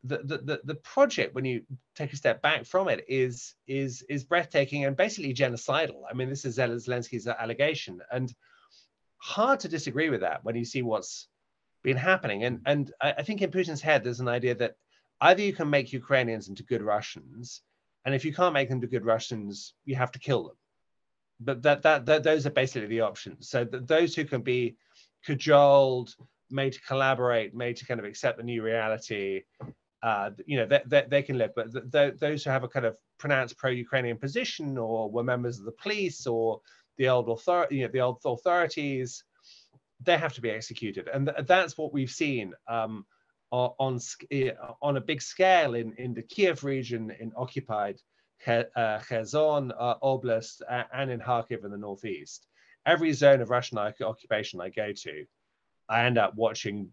the, 0.05 0.19
the, 0.19 0.61
the 0.65 0.75
project 0.77 1.35
when 1.35 1.45
you 1.45 1.63
take 1.95 2.13
a 2.13 2.17
step 2.17 2.41
back 2.41 2.65
from 2.65 2.89
it 2.89 3.05
is 3.09 3.55
is 3.67 4.03
is 4.09 4.25
breathtaking 4.25 4.85
and 4.85 4.97
basically 4.97 5.35
genocidal. 5.35 6.03
I 6.11 6.15
mean 6.15 6.31
this 6.31 6.45
is 6.45 6.57
zelensky's 6.57 7.27
allegation 7.27 8.01
and 8.11 8.33
hard 9.19 9.61
to 9.61 9.69
disagree 9.69 10.09
with 10.09 10.23
that 10.23 10.43
when 10.43 10.57
you 10.57 10.65
see 10.65 10.83
what's 10.83 11.29
been 11.83 11.99
happening. 11.99 12.45
And 12.45 12.61
and 12.65 12.93
i 13.01 13.23
think 13.23 13.43
in 13.43 13.51
putin's 13.51 13.83
head 13.83 14.03
there's 14.03 14.21
an 14.21 14.29
idea 14.29 14.55
that 14.55 14.77
either 15.21 15.43
you 15.43 15.53
can 15.53 15.69
make 15.69 15.93
ukrainians 15.93 16.49
into 16.49 16.63
good 16.63 16.83
russians 16.83 17.61
and 18.07 18.15
if 18.15 18.25
you 18.25 18.33
can't 18.33 18.55
make 18.55 18.71
them 18.71 18.77
into 18.77 18.87
good 18.87 19.05
russians 19.05 19.75
you 19.85 19.97
have 19.97 20.13
to 20.13 20.19
kill 20.19 20.45
them. 20.45 20.57
But 21.41 21.63
that 21.63 21.83
that, 21.83 22.07
that 22.07 22.23
those 22.23 22.47
are 22.47 22.51
basically 22.51 22.89
the 22.89 23.03
options. 23.03 23.51
So 23.51 23.65
those 23.65 24.15
who 24.15 24.25
can 24.25 24.41
be 24.41 24.77
cajoled 25.27 26.15
made 26.51 26.73
to 26.73 26.81
collaborate 26.81 27.55
made 27.55 27.77
to 27.77 27.87
kind 27.87 28.01
of 28.01 28.07
accept 28.07 28.39
the 28.39 28.45
new 28.45 28.63
reality 28.63 29.43
uh, 30.03 30.31
you 30.47 30.57
know, 30.57 30.67
they, 30.67 30.81
they, 30.87 31.05
they, 31.09 31.23
can 31.23 31.37
live. 31.39 31.53
But 31.55 31.73
th- 31.73 31.85
th- 31.93 32.19
those 32.19 32.45
who 32.45 32.51
have 32.51 32.65
a 32.65 32.69
kind 32.69 32.87
of 32.87 32.97
pronounced 33.19 33.59
pro-Ukrainian 33.59 34.17
position, 34.17 34.79
or 34.79 35.11
were 35.11 35.23
members 35.23 35.59
of 35.59 35.67
the 35.67 35.73
police, 35.73 36.27
or 36.27 36.61
the 36.97 37.09
old 37.09 37.29
authority, 37.29 37.77
you 37.77 37.83
know, 37.83 37.93
the 37.93 38.01
old 38.01 38.21
authorities, 38.25 39.25
they 40.03 40.17
have 40.17 40.33
to 40.35 40.41
be 40.41 40.51
executed, 40.51 41.09
and 41.13 41.27
th- 41.27 41.47
that's 41.47 41.77
what 41.77 41.93
we've 41.93 42.11
seen 42.11 42.55
um, 42.67 43.05
on 43.51 44.01
on 44.81 44.97
a 44.97 45.01
big 45.01 45.21
scale 45.21 45.75
in 45.75 45.93
in 45.95 46.15
the 46.15 46.23
Kiev 46.23 46.65
region, 46.65 47.11
in 47.21 47.33
occupied 47.37 48.01
uh, 48.47 48.99
Kherson 49.01 49.73
uh, 49.79 49.97
Oblast, 50.03 50.63
uh, 50.69 50.85
and 50.93 51.11
in 51.11 51.21
Kharkiv 51.21 51.65
in 51.65 51.71
the 51.71 51.79
northeast. 51.79 52.47
Every 52.87 53.13
zone 53.13 53.43
of 53.43 53.51
Russian 53.51 53.79
occupation 53.79 54.61
I 54.61 54.71
go 54.71 54.93
to, 54.93 55.27
I 55.89 56.05
end 56.05 56.17
up 56.17 56.35
watching 56.35 56.93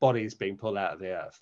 bodies 0.00 0.34
being 0.34 0.56
pulled 0.56 0.78
out 0.78 0.92
of 0.92 1.00
the 1.00 1.10
earth. 1.10 1.40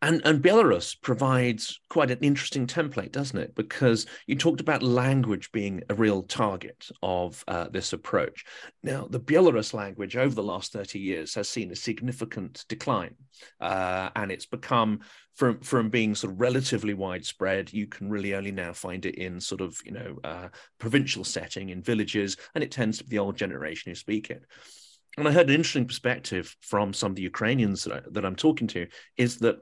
And, 0.00 0.22
and 0.24 0.40
Belarus 0.40 0.96
provides 1.00 1.80
quite 1.90 2.12
an 2.12 2.20
interesting 2.20 2.68
template, 2.68 3.10
doesn't 3.10 3.38
it? 3.38 3.56
Because 3.56 4.06
you 4.28 4.36
talked 4.36 4.60
about 4.60 4.82
language 4.82 5.50
being 5.50 5.82
a 5.90 5.94
real 5.94 6.22
target 6.22 6.88
of 7.02 7.42
uh, 7.48 7.68
this 7.68 7.92
approach. 7.92 8.44
Now, 8.84 9.08
the 9.10 9.18
Belarus 9.18 9.74
language 9.74 10.16
over 10.16 10.34
the 10.34 10.42
last 10.42 10.72
30 10.72 11.00
years 11.00 11.34
has 11.34 11.48
seen 11.48 11.72
a 11.72 11.76
significant 11.76 12.64
decline, 12.68 13.16
uh, 13.60 14.10
and 14.14 14.30
it's 14.30 14.46
become 14.46 15.00
from 15.34 15.60
from 15.60 15.88
being 15.88 16.14
sort 16.14 16.32
of 16.32 16.40
relatively 16.40 16.94
widespread. 16.94 17.72
You 17.72 17.88
can 17.88 18.08
really 18.08 18.34
only 18.34 18.52
now 18.52 18.72
find 18.72 19.04
it 19.04 19.16
in 19.16 19.40
sort 19.40 19.60
of 19.60 19.80
you 19.84 19.92
know 19.92 20.18
uh, 20.22 20.48
provincial 20.78 21.24
setting 21.24 21.70
in 21.70 21.82
villages, 21.82 22.36
and 22.54 22.62
it 22.62 22.70
tends 22.70 22.98
to 22.98 23.04
be 23.04 23.10
the 23.10 23.18
old 23.18 23.36
generation 23.36 23.90
who 23.90 23.96
speak 23.96 24.30
it. 24.30 24.44
And 25.16 25.26
I 25.26 25.32
heard 25.32 25.48
an 25.48 25.56
interesting 25.56 25.88
perspective 25.88 26.54
from 26.60 26.92
some 26.92 27.10
of 27.10 27.16
the 27.16 27.22
Ukrainians 27.22 27.82
that, 27.82 27.92
I, 27.92 28.00
that 28.12 28.24
I'm 28.24 28.36
talking 28.36 28.68
to 28.68 28.86
is 29.16 29.38
that 29.38 29.56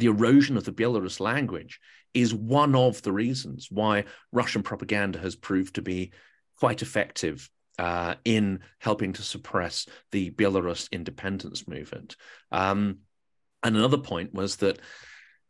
the 0.00 0.06
erosion 0.06 0.56
of 0.56 0.64
the 0.64 0.72
Belarus 0.72 1.20
language 1.20 1.80
is 2.12 2.34
one 2.34 2.74
of 2.74 3.02
the 3.02 3.12
reasons 3.12 3.68
why 3.70 4.04
Russian 4.32 4.62
propaganda 4.62 5.18
has 5.18 5.36
proved 5.36 5.74
to 5.76 5.82
be 5.82 6.12
quite 6.58 6.82
effective 6.82 7.48
uh, 7.78 8.14
in 8.24 8.60
helping 8.78 9.12
to 9.14 9.22
suppress 9.22 9.86
the 10.10 10.30
Belarus 10.30 10.90
independence 10.90 11.66
movement. 11.66 12.16
Um, 12.50 12.98
and 13.62 13.76
another 13.76 13.98
point 13.98 14.34
was 14.34 14.56
that 14.56 14.78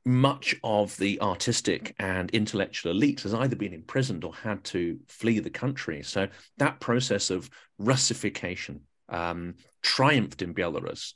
much 0.05 0.55
of 0.65 0.97
the 0.97 1.21
artistic 1.21 1.95
and 1.99 2.31
intellectual 2.31 2.93
elite 2.93 3.21
has 3.21 3.35
either 3.35 3.57
been 3.57 3.75
imprisoned 3.75 4.25
or 4.25 4.35
had 4.35 4.65
to 4.65 4.99
flee 5.09 5.41
the 5.41 5.51
country. 5.51 6.03
So 6.03 6.29
that 6.59 6.81
process 6.81 7.31
of 7.31 7.51
Russification 7.79 8.83
um, 9.09 9.55
triumphed 9.83 10.43
in 10.43 10.55
Belarus. 10.55 11.13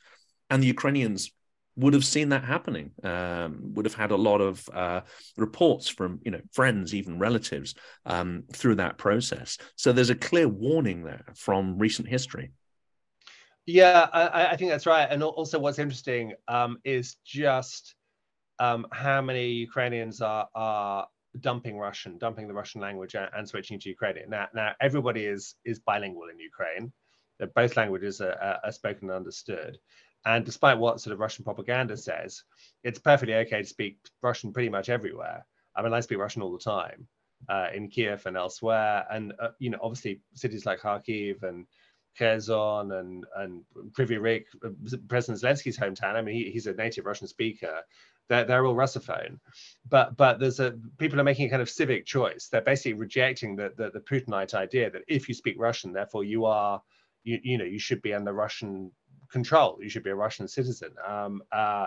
And 0.51 0.63
the 0.63 0.67
Ukrainians 0.67 1.31
would 1.77 1.95
have 1.95 2.05
seen 2.05 2.29
that 2.31 2.45
happening. 2.45 2.93
Um, 3.03 3.75
would 3.75 3.85
have 3.85 3.95
had 3.95 4.11
a 4.11 4.17
lot 4.17 4.41
of 4.41 4.69
uh, 4.73 5.01
reports 5.37 5.89
from 5.89 6.21
you 6.25 6.31
know 6.31 6.41
friends, 6.53 6.95
even 6.95 7.19
relatives, 7.19 7.75
um, 8.07 8.45
through 8.53 8.77
that 8.77 8.99
process. 8.99 9.59
So 9.77 9.93
there's 9.93 10.11
a 10.11 10.15
clear 10.15 10.49
warning 10.49 11.05
there 11.05 11.25
from 11.35 11.79
recent 11.79 12.09
history. 12.09 12.53
Yeah, 13.67 14.09
I, 14.13 14.47
I 14.49 14.57
think 14.57 14.71
that's 14.71 14.87
right. 14.87 15.09
And 15.11 15.23
also, 15.23 15.59
what's 15.59 15.79
interesting 15.79 16.35
um, 16.49 16.79
is 16.85 17.17
just 17.25 17.95
um, 18.59 18.87
how 18.93 19.21
many 19.23 19.49
Ukrainians 19.49 20.21
are 20.21 20.49
are 20.55 21.07
dumping 21.41 21.79
Russian, 21.79 22.19
dumping 22.19 22.47
the 22.47 22.55
Russian 22.55 22.81
language, 22.81 23.15
and, 23.15 23.29
and 23.37 23.49
switching 23.49 23.79
to 23.81 23.89
Ukrainian. 23.89 24.31
Now, 24.31 24.49
now 24.55 24.73
everybody 24.81 25.25
is 25.25 25.57
is 25.65 25.81
bilingual 25.81 26.29
in 26.29 26.39
Ukraine. 26.39 26.93
Both 27.55 27.77
languages 27.77 28.21
are, 28.21 28.61
are 28.63 28.73
spoken 28.73 29.09
and 29.09 29.17
understood. 29.17 29.79
And 30.27 30.45
despite 30.45 30.79
what 30.79 31.01
sort 31.01 31.13
of 31.15 31.21
Russian 31.21 31.45
propaganda 31.45 31.97
says, 31.97 32.45
it's 32.83 32.99
perfectly 32.99 33.35
okay 33.37 33.63
to 33.63 33.69
speak 33.69 33.99
Russian 34.23 34.53
pretty 34.53 34.71
much 34.71 34.89
everywhere. 34.89 35.47
I 35.77 35.83
mean, 35.83 35.93
I 35.95 36.01
speak 36.01 36.19
Russian 36.19 36.43
all 36.43 36.53
the 36.53 36.59
time. 36.59 37.09
uh, 37.49 37.69
in 37.75 37.89
Kiev 37.89 38.27
and 38.27 38.37
elsewhere, 38.37 39.07
and 39.11 39.33
uh, 39.41 39.51
you 39.59 39.71
know 39.71 39.79
obviously 39.83 40.21
cities 40.35 40.67
like 40.67 40.81
Kharkiv 40.81 41.43
and 41.43 41.67
Kherson 42.19 42.93
and 42.93 43.27
and 43.37 43.63
Rih, 43.99 44.45
uh, 44.65 44.71
President 45.09 45.43
Zelensky's 45.43 45.79
hometown. 45.79 46.15
I 46.15 46.23
mean, 46.23 46.35
he, 46.37 46.51
he's 46.51 46.67
a 46.67 46.75
native 46.75 47.07
Russian 47.07 47.29
speaker. 47.29 47.81
They're, 48.29 48.45
they're 48.45 48.65
all 48.65 48.75
Russophone, 48.75 49.39
but 49.89 50.17
but 50.17 50.41
there's 50.41 50.61
a 50.61 50.75
people 50.99 51.21
are 51.21 51.25
making 51.25 51.47
a 51.47 51.51
kind 51.51 51.63
of 51.63 51.69
civic 51.69 52.07
choice. 52.07 52.49
They're 52.51 52.63
basically 52.63 52.95
rejecting 52.95 53.57
the 53.57 53.73
the, 53.77 53.91
the 53.91 54.01
Putinite 54.01 54.55
idea 54.55 54.91
that 54.91 55.03
if 55.09 55.29
you 55.29 55.35
speak 55.35 55.57
Russian, 55.59 55.93
therefore 55.93 56.25
you 56.25 56.47
are 56.47 56.83
you 57.25 57.39
you 57.43 57.59
know 57.59 57.65
you 57.65 57.79
should 57.79 58.01
be 58.03 58.15
under 58.15 58.33
Russian 58.33 58.93
control. 59.39 59.79
You 59.83 59.91
should 59.91 60.07
be 60.09 60.17
a 60.17 60.23
Russian 60.27 60.47
citizen. 60.49 60.93
Um, 61.15 61.43
uh, 61.51 61.87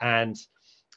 and 0.00 0.36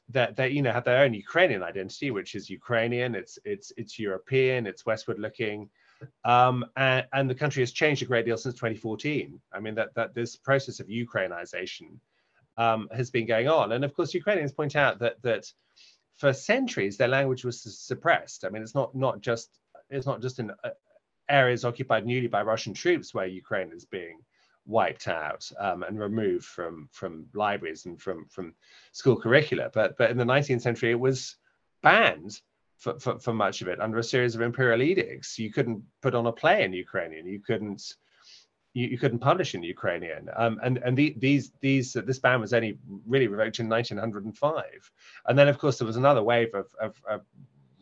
that 0.10 0.36
they 0.36 0.50
you 0.50 0.62
know 0.62 0.72
have 0.78 0.84
their 0.84 1.04
own 1.04 1.14
Ukrainian 1.14 1.64
identity, 1.64 2.12
which 2.12 2.36
is 2.36 2.50
Ukrainian. 2.60 3.16
It's 3.22 3.40
it's 3.54 3.72
it's 3.82 3.98
European. 4.08 4.68
It's 4.68 4.86
westward 4.86 5.20
looking. 5.20 5.70
Um, 6.26 6.66
and, 6.76 7.06
and, 7.14 7.30
the 7.30 7.42
country 7.42 7.62
has 7.62 7.72
changed 7.72 8.02
a 8.04 8.06
great 8.12 8.26
deal 8.26 8.38
since 8.38 8.56
2014. 8.56 9.40
I 9.56 9.60
mean 9.64 9.76
that 9.80 9.96
that 9.98 10.14
this 10.14 10.36
process 10.50 10.80
of 10.82 10.88
Ukrainization 10.88 11.88
um, 12.58 12.82
has 13.00 13.10
been 13.10 13.26
going 13.26 13.48
on, 13.48 13.72
and 13.72 13.84
of 13.86 13.94
course 13.96 14.14
Ukrainians 14.22 14.52
point 14.60 14.76
out 14.76 15.00
that 15.00 15.16
that 15.28 15.44
for 16.22 16.32
centuries 16.34 16.98
their 16.98 17.14
language 17.18 17.44
was 17.48 17.58
suppressed. 17.90 18.40
I 18.46 18.50
mean 18.52 18.64
it's 18.66 18.78
not 18.82 18.90
not 19.06 19.16
just 19.30 19.48
it's 19.96 20.10
not 20.12 20.22
just 20.22 20.40
in 20.42 20.52
uh, 20.52 20.76
areas 21.30 21.66
occupied 21.66 22.06
newly 22.06 22.30
by 22.36 22.42
Russian 22.54 22.74
troops 22.74 23.14
where 23.14 23.40
Ukraine 23.44 23.72
is 23.80 23.86
being 23.86 24.18
wiped 24.66 25.08
out 25.08 25.50
um, 25.60 25.84
and 25.84 26.00
removed 26.00 26.46
from 26.46 26.90
from 26.92 27.26
libraries 27.34 27.86
and 27.86 28.02
from 28.02 28.26
from 28.30 28.54
school 28.92 29.20
curricula, 29.20 29.70
but 29.74 29.98
but 29.98 30.12
in 30.12 30.18
the 30.18 30.24
19th 30.24 30.62
century 30.62 30.92
it 30.92 31.00
was 31.00 31.36
banned 31.82 32.42
for, 32.78 33.00
for, 33.00 33.20
for, 33.20 33.34
much 33.34 33.62
of 33.62 33.68
it 33.68 33.80
under 33.80 34.00
a 34.00 34.04
series 34.04 34.36
of 34.36 34.42
imperial 34.42 34.82
edicts. 34.82 35.40
You 35.40 35.52
couldn't 35.52 35.82
put 36.02 36.14
on 36.14 36.28
a 36.28 36.32
play 36.32 36.64
in 36.64 36.74
Ukrainian. 36.74 37.26
You 37.26 37.40
couldn't 37.40 37.96
you, 38.74 38.88
you 38.88 38.98
couldn't 38.98 39.20
publish 39.20 39.56
in 39.56 39.64
Ukrainian. 39.64 40.30
Um, 40.36 40.60
and 40.64 40.78
and 40.80 40.98
the, 40.98 41.16
these 41.18 41.52
these 41.62 41.94
this 41.94 42.20
ban 42.20 42.42
was 42.42 42.54
only 42.54 42.78
really 43.08 43.28
revoked 43.28 43.60
in 43.60 43.70
1905. 43.70 44.92
And 45.28 45.40
then 45.40 45.48
of 45.48 45.58
course 45.58 45.78
there 45.78 45.88
was 45.88 45.96
another 45.98 46.24
wave 46.24 46.54
of, 46.54 46.68
of, 46.82 47.02
of 47.10 47.22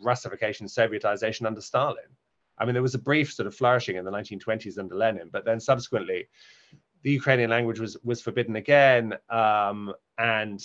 Russification, 0.01 0.67
Sovietization 0.67 1.47
under 1.47 1.61
Stalin. 1.61 2.11
I 2.57 2.65
mean, 2.65 2.73
there 2.73 2.83
was 2.83 2.95
a 2.95 2.99
brief 2.99 3.33
sort 3.33 3.47
of 3.47 3.55
flourishing 3.55 3.95
in 3.95 4.05
the 4.05 4.11
1920s 4.11 4.77
under 4.77 4.95
Lenin, 4.95 5.29
but 5.31 5.45
then 5.45 5.59
subsequently, 5.59 6.27
the 7.03 7.11
Ukrainian 7.11 7.49
language 7.49 7.79
was 7.79 7.97
was 8.03 8.21
forbidden 8.21 8.55
again, 8.55 9.13
um, 9.29 9.93
and 10.17 10.63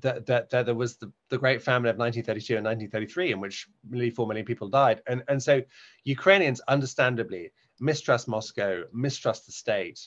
that, 0.00 0.26
that, 0.26 0.50
there 0.50 0.74
was 0.74 0.96
the, 0.96 1.10
the 1.30 1.38
great 1.38 1.62
famine 1.62 1.88
of 1.88 1.96
1932 1.96 2.56
and 2.56 2.64
1933 2.64 3.32
in 3.32 3.40
which 3.40 3.66
nearly 3.88 4.10
4 4.10 4.26
million 4.26 4.44
people 4.44 4.68
died. 4.68 5.00
And, 5.06 5.22
and 5.28 5.42
so 5.42 5.62
ukrainians 6.04 6.60
understandably 6.68 7.52
mistrust 7.80 8.28
moscow 8.28 8.82
mistrust 8.92 9.46
the 9.46 9.52
state. 9.52 10.06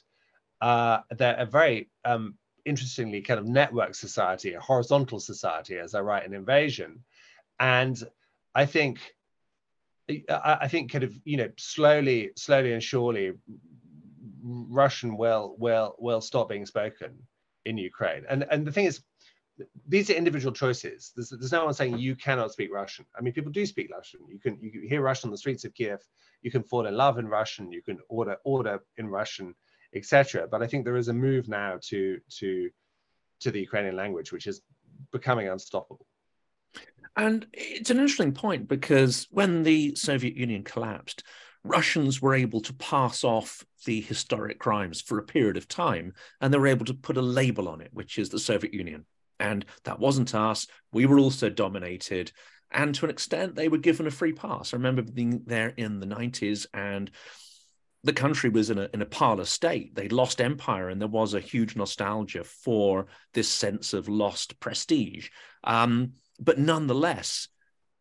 Uh, 0.61 0.99
they're 1.11 1.37
a 1.37 1.45
very 1.45 1.89
um, 2.05 2.35
interestingly 2.65 3.21
kind 3.21 3.39
of 3.39 3.47
network 3.47 3.95
society 3.95 4.53
a 4.53 4.59
horizontal 4.59 5.19
society 5.19 5.77
as 5.77 5.95
i 5.95 5.99
write 5.99 6.25
in 6.25 6.33
invasion. 6.33 7.03
And 7.59 8.01
i 8.53 8.65
think 8.65 8.99
I, 10.09 10.57
I 10.61 10.67
think 10.67 10.91
kind 10.91 11.03
of 11.03 11.13
you 11.23 11.37
know 11.37 11.49
slowly 11.57 12.31
slowly 12.35 12.73
and 12.73 12.83
surely 12.83 13.33
russian 14.43 15.17
will 15.17 15.55
will 15.59 15.95
will 15.99 16.21
stop 16.21 16.49
being 16.49 16.65
spoken 16.65 17.11
in 17.65 17.77
ukraine 17.77 18.23
and 18.29 18.45
and 18.49 18.65
the 18.65 18.71
thing 18.71 18.85
is 18.85 19.01
these 19.87 20.09
are 20.09 20.13
individual 20.13 20.53
choices. 20.53 21.11
There's, 21.15 21.29
there's 21.29 21.51
no 21.51 21.65
one 21.65 21.73
saying 21.73 21.97
you 21.97 22.15
cannot 22.15 22.51
speak 22.51 22.71
Russian. 22.71 23.05
I 23.17 23.21
mean, 23.21 23.33
people 23.33 23.51
do 23.51 23.65
speak 23.65 23.89
Russian. 23.91 24.21
You 24.27 24.39
can 24.39 24.57
you 24.61 24.71
can 24.71 24.87
hear 24.87 25.01
Russian 25.01 25.27
on 25.27 25.31
the 25.31 25.37
streets 25.37 25.65
of 25.65 25.73
Kiev. 25.73 25.99
You 26.41 26.51
can 26.51 26.63
fall 26.63 26.85
in 26.85 26.95
love 26.95 27.17
in 27.17 27.27
Russian. 27.27 27.71
You 27.71 27.81
can 27.81 27.99
order 28.09 28.37
order 28.43 28.79
in 28.97 29.07
Russian, 29.07 29.53
etc. 29.95 30.47
But 30.49 30.61
I 30.61 30.67
think 30.67 30.85
there 30.85 30.97
is 30.97 31.07
a 31.07 31.13
move 31.13 31.47
now 31.47 31.79
to 31.89 32.19
to 32.39 32.69
to 33.41 33.51
the 33.51 33.59
Ukrainian 33.59 33.95
language, 33.95 34.31
which 34.31 34.47
is 34.47 34.61
becoming 35.11 35.49
unstoppable. 35.49 36.05
And 37.15 37.45
it's 37.53 37.89
an 37.89 37.97
interesting 37.97 38.33
point 38.33 38.67
because 38.67 39.27
when 39.31 39.63
the 39.63 39.95
Soviet 39.95 40.35
Union 40.35 40.63
collapsed, 40.63 41.23
Russians 41.63 42.21
were 42.21 42.35
able 42.35 42.61
to 42.61 42.73
pass 42.73 43.23
off 43.23 43.65
the 43.85 43.99
historic 44.01 44.59
crimes 44.59 45.01
for 45.01 45.17
a 45.17 45.23
period 45.23 45.57
of 45.57 45.67
time, 45.67 46.13
and 46.39 46.53
they 46.53 46.57
were 46.57 46.67
able 46.67 46.85
to 46.85 46.93
put 46.93 47.17
a 47.17 47.21
label 47.21 47.67
on 47.67 47.81
it, 47.81 47.89
which 47.91 48.17
is 48.17 48.29
the 48.29 48.39
Soviet 48.39 48.73
Union. 48.73 49.05
And 49.39 49.65
that 49.83 49.99
wasn't 49.99 50.35
us. 50.35 50.67
We 50.91 51.05
were 51.05 51.19
also 51.19 51.49
dominated. 51.49 52.31
And 52.71 52.93
to 52.95 53.05
an 53.05 53.11
extent, 53.11 53.55
they 53.55 53.67
were 53.67 53.77
given 53.77 54.07
a 54.07 54.11
free 54.11 54.33
pass. 54.33 54.73
I 54.73 54.77
remember 54.77 55.01
being 55.01 55.43
there 55.45 55.69
in 55.69 55.99
the 55.99 56.05
90s 56.05 56.67
and 56.73 57.09
the 58.03 58.13
country 58.13 58.49
was 58.49 58.69
in 58.69 58.77
a, 58.77 58.89
in 58.93 59.01
a 59.01 59.05
parlous 59.05 59.49
state. 59.49 59.93
They'd 59.93 60.13
lost 60.13 60.39
empire, 60.39 60.89
and 60.89 61.01
there 61.01 61.09
was 61.09 61.33
a 61.33 61.39
huge 61.39 61.75
nostalgia 61.75 62.43
for 62.43 63.07
this 63.33 63.49
sense 63.49 63.93
of 63.93 64.07
lost 64.07 64.59
prestige. 64.59 65.29
Um, 65.63 66.13
but 66.39 66.57
nonetheless, 66.57 67.47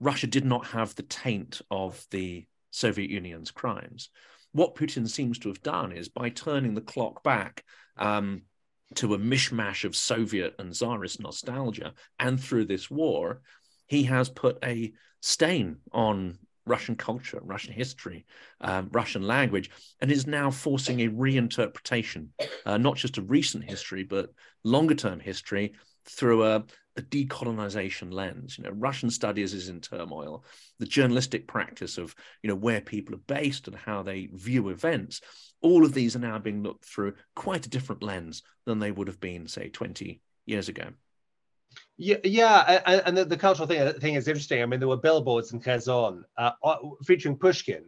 Russia 0.00 0.26
did 0.26 0.44
not 0.44 0.66
have 0.68 0.94
the 0.94 1.02
taint 1.02 1.60
of 1.70 2.04
the 2.10 2.46
Soviet 2.70 3.10
Union's 3.10 3.50
crimes. 3.50 4.10
What 4.52 4.74
Putin 4.74 5.08
seems 5.08 5.38
to 5.40 5.48
have 5.48 5.62
done 5.62 5.92
is 5.92 6.08
by 6.08 6.30
turning 6.30 6.74
the 6.74 6.80
clock 6.80 7.22
back 7.22 7.64
um, 7.96 8.42
to 8.94 9.14
a 9.14 9.18
mishmash 9.18 9.84
of 9.84 9.96
Soviet 9.96 10.54
and 10.58 10.72
Tsarist 10.72 11.20
nostalgia. 11.20 11.94
And 12.18 12.40
through 12.40 12.66
this 12.66 12.90
war, 12.90 13.42
he 13.86 14.04
has 14.04 14.28
put 14.28 14.58
a 14.64 14.92
stain 15.20 15.78
on 15.92 16.38
Russian 16.66 16.96
culture, 16.96 17.40
Russian 17.42 17.72
history, 17.72 18.26
um, 18.60 18.88
Russian 18.92 19.22
language, 19.22 19.70
and 20.00 20.12
is 20.12 20.26
now 20.26 20.50
forcing 20.50 21.00
a 21.00 21.08
reinterpretation, 21.08 22.28
uh, 22.66 22.76
not 22.76 22.96
just 22.96 23.18
of 23.18 23.30
recent 23.30 23.64
history, 23.64 24.04
but 24.04 24.30
longer 24.64 24.94
term 24.94 25.18
history 25.18 25.72
through 26.04 26.44
a, 26.44 26.64
a, 26.98 27.02
decolonization 27.02 28.12
lens. 28.12 28.58
You 28.58 28.64
know, 28.64 28.70
Russian 28.70 29.10
studies 29.10 29.54
is 29.54 29.68
in 29.68 29.80
turmoil. 29.80 30.44
The 30.78 30.86
journalistic 30.86 31.46
practice 31.46 31.98
of 31.98 32.14
you 32.42 32.48
know 32.48 32.56
where 32.56 32.80
people 32.80 33.14
are 33.14 33.18
based 33.26 33.68
and 33.68 33.76
how 33.76 34.02
they 34.02 34.28
view 34.32 34.68
events 34.68 35.20
all 35.60 35.84
of 35.84 35.94
these 35.94 36.14
are 36.14 36.20
now 36.20 36.38
being 36.38 36.62
looked 36.62 36.84
through 36.84 37.14
quite 37.34 37.66
a 37.66 37.70
different 37.70 38.02
lens 38.02 38.42
than 38.64 38.78
they 38.78 38.90
would 38.90 39.08
have 39.08 39.20
been, 39.20 39.46
say, 39.46 39.68
20 39.68 40.20
years 40.46 40.68
ago. 40.68 40.88
Yeah, 41.96 42.16
yeah, 42.24 42.80
and, 43.06 43.16
the, 43.16 43.24
the, 43.24 43.36
cultural 43.36 43.66
thing, 43.66 43.92
thing 43.94 44.14
is 44.14 44.28
interesting. 44.28 44.62
I 44.62 44.66
mean, 44.66 44.80
there 44.80 44.88
were 44.88 44.96
billboards 44.96 45.52
in 45.52 45.60
Kherson 45.60 46.24
uh, 46.36 46.52
uh, 46.62 46.76
featuring 47.04 47.36
Pushkin, 47.36 47.84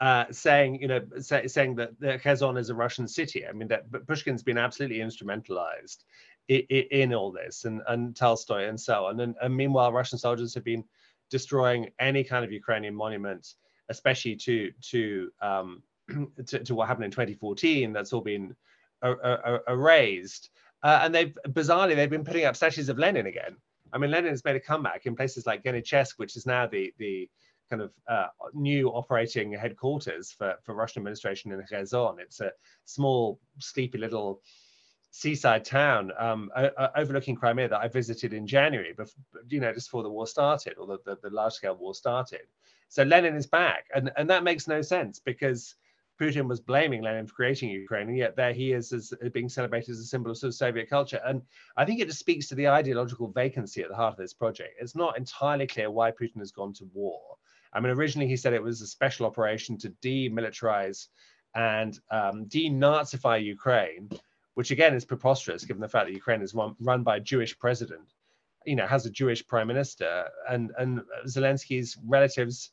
uh, 0.00 0.24
saying, 0.30 0.80
you 0.80 0.88
know, 0.88 1.00
say, 1.18 1.46
saying 1.46 1.76
that, 1.76 1.98
that 2.00 2.22
Kherson 2.22 2.56
is 2.56 2.70
a 2.70 2.74
Russian 2.74 3.06
city. 3.06 3.46
I 3.46 3.52
mean, 3.52 3.68
that 3.68 3.84
Pushkin's 4.06 4.42
been 4.42 4.58
absolutely 4.58 4.98
instrumentalized 4.98 5.98
in, 6.48 7.14
all 7.14 7.32
this, 7.32 7.64
and 7.64 7.82
and 7.88 8.16
Tolstoy 8.16 8.68
and 8.68 8.80
so 8.80 9.06
on. 9.06 9.20
And, 9.20 9.34
and 9.40 9.56
meanwhile, 9.56 9.92
Russian 9.92 10.18
soldiers 10.18 10.54
have 10.54 10.64
been 10.64 10.84
destroying 11.30 11.90
any 11.98 12.24
kind 12.24 12.44
of 12.44 12.52
Ukrainian 12.52 12.94
monument, 12.94 13.54
especially 13.88 14.36
to 14.36 14.70
to 14.90 15.30
um, 15.40 15.82
to, 16.46 16.58
to, 16.58 16.74
what 16.74 16.88
happened 16.88 17.06
in 17.06 17.10
2014. 17.10 17.92
That's 17.92 18.12
all 18.12 18.20
been 18.20 18.54
er- 19.04 19.20
er- 19.22 19.62
erased. 19.68 20.50
Uh, 20.82 21.00
and 21.02 21.14
they've 21.14 21.36
bizarrely 21.48 21.94
they've 21.94 22.10
been 22.10 22.24
putting 22.24 22.44
up 22.44 22.56
statues 22.56 22.88
of 22.88 22.98
Lenin 22.98 23.26
again. 23.26 23.56
I 23.92 23.98
mean, 23.98 24.10
Lenin 24.10 24.30
has 24.30 24.44
made 24.44 24.56
a 24.56 24.60
comeback 24.60 25.06
in 25.06 25.14
places 25.14 25.46
like 25.46 25.62
Genichesk, 25.62 26.14
which 26.16 26.36
is 26.36 26.46
now 26.46 26.66
the 26.66 26.92
the 26.98 27.28
kind 27.70 27.82
of 27.82 27.92
uh, 28.06 28.26
new 28.52 28.90
operating 28.90 29.52
headquarters 29.52 30.30
for, 30.30 30.56
for 30.62 30.74
Russian 30.74 31.00
administration 31.00 31.52
in 31.52 31.62
Kherson. 31.62 32.16
It's 32.18 32.40
a 32.40 32.52
small, 32.84 33.40
sleepy 33.60 33.96
little 33.96 34.42
seaside 35.12 35.64
town 35.64 36.10
um, 36.18 36.50
uh, 36.56 36.88
overlooking 36.96 37.36
Crimea 37.36 37.68
that 37.68 37.80
I 37.80 37.86
visited 37.86 38.32
in 38.32 38.46
January, 38.46 38.94
before, 38.94 39.22
you 39.48 39.60
know, 39.60 39.72
just 39.72 39.88
before 39.88 40.02
the 40.02 40.10
war 40.10 40.26
started 40.26 40.74
or 40.78 40.86
the, 40.86 40.98
the, 41.04 41.18
the 41.22 41.30
large 41.30 41.52
scale 41.52 41.76
war 41.76 41.94
started. 41.94 42.46
So 42.88 43.02
Lenin 43.04 43.36
is 43.36 43.46
back, 43.46 43.86
and 43.94 44.10
and 44.16 44.28
that 44.30 44.42
makes 44.42 44.66
no 44.66 44.82
sense 44.82 45.20
because 45.20 45.76
Putin 46.20 46.46
was 46.46 46.60
blaming 46.60 47.02
Lenin 47.02 47.26
for 47.26 47.34
creating 47.34 47.70
Ukraine, 47.70 48.08
and 48.08 48.16
yet 48.16 48.36
there 48.36 48.52
he 48.52 48.72
is 48.72 48.92
as 48.92 49.12
being 49.32 49.48
celebrated 49.48 49.90
as 49.90 49.98
a 49.98 50.04
symbol 50.04 50.30
of, 50.30 50.38
sort 50.38 50.48
of 50.48 50.54
Soviet 50.54 50.88
culture. 50.88 51.20
And 51.24 51.42
I 51.76 51.84
think 51.84 52.00
it 52.00 52.08
just 52.08 52.20
speaks 52.20 52.48
to 52.48 52.54
the 52.54 52.68
ideological 52.68 53.28
vacancy 53.28 53.82
at 53.82 53.88
the 53.88 53.96
heart 53.96 54.14
of 54.14 54.18
this 54.18 54.34
project. 54.34 54.74
It's 54.80 54.96
not 54.96 55.18
entirely 55.18 55.66
clear 55.66 55.90
why 55.90 56.10
Putin 56.10 56.38
has 56.38 56.52
gone 56.52 56.72
to 56.74 56.88
war. 56.92 57.20
I 57.72 57.80
mean, 57.80 57.92
originally 57.92 58.28
he 58.28 58.36
said 58.36 58.52
it 58.52 58.62
was 58.62 58.82
a 58.82 58.86
special 58.86 59.26
operation 59.26 59.78
to 59.78 59.90
demilitarize 60.02 61.08
and 61.54 61.98
um, 62.10 62.46
denazify 62.46 63.42
Ukraine, 63.42 64.10
which 64.54 64.70
again 64.70 64.94
is 64.94 65.04
preposterous 65.04 65.64
given 65.64 65.80
the 65.80 65.88
fact 65.88 66.06
that 66.06 66.14
Ukraine 66.14 66.42
is 66.42 66.54
run, 66.54 67.02
by 67.02 67.16
a 67.16 67.20
Jewish 67.20 67.58
president, 67.58 68.12
you 68.66 68.76
know, 68.76 68.86
has 68.86 69.06
a 69.06 69.10
Jewish 69.10 69.46
prime 69.46 69.68
minister, 69.68 70.28
and 70.48 70.72
and 70.78 71.02
Zelensky's 71.26 71.96
relatives 72.06 72.70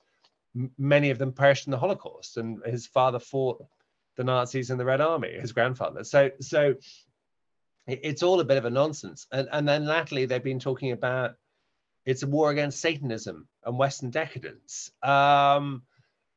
many 0.78 1.10
of 1.10 1.18
them 1.18 1.32
perished 1.32 1.68
in 1.68 1.72
the 1.72 1.78
Holocaust, 1.78 2.38
and 2.38 2.64
his 2.66 2.88
father 2.88 3.20
fought 3.20 3.64
the 4.16 4.24
Nazis 4.24 4.70
in 4.70 4.78
the 4.78 4.86
Red 4.86 5.02
Army, 5.02 5.40
his 5.40 5.52
grandfather. 5.52 6.04
So, 6.04 6.32
so 6.42 6.76
it's 7.88 8.24
all 8.24 8.40
a 8.40 8.46
bit 8.46 8.58
of 8.58 8.66
a 8.66 8.70
nonsense. 8.70 9.28
And, 9.32 9.48
and 9.52 9.68
then 9.68 9.86
latterly, 9.86 10.26
they've 10.26 10.44
been 10.44 10.60
talking 10.60 10.92
about 10.92 11.36
it's 12.06 12.24
a 12.24 12.28
war 12.28 12.50
against 12.50 12.82
Satanism 12.82 13.48
and 13.64 13.78
Western 13.78 14.10
decadence. 14.10 14.92
Um, 15.04 15.84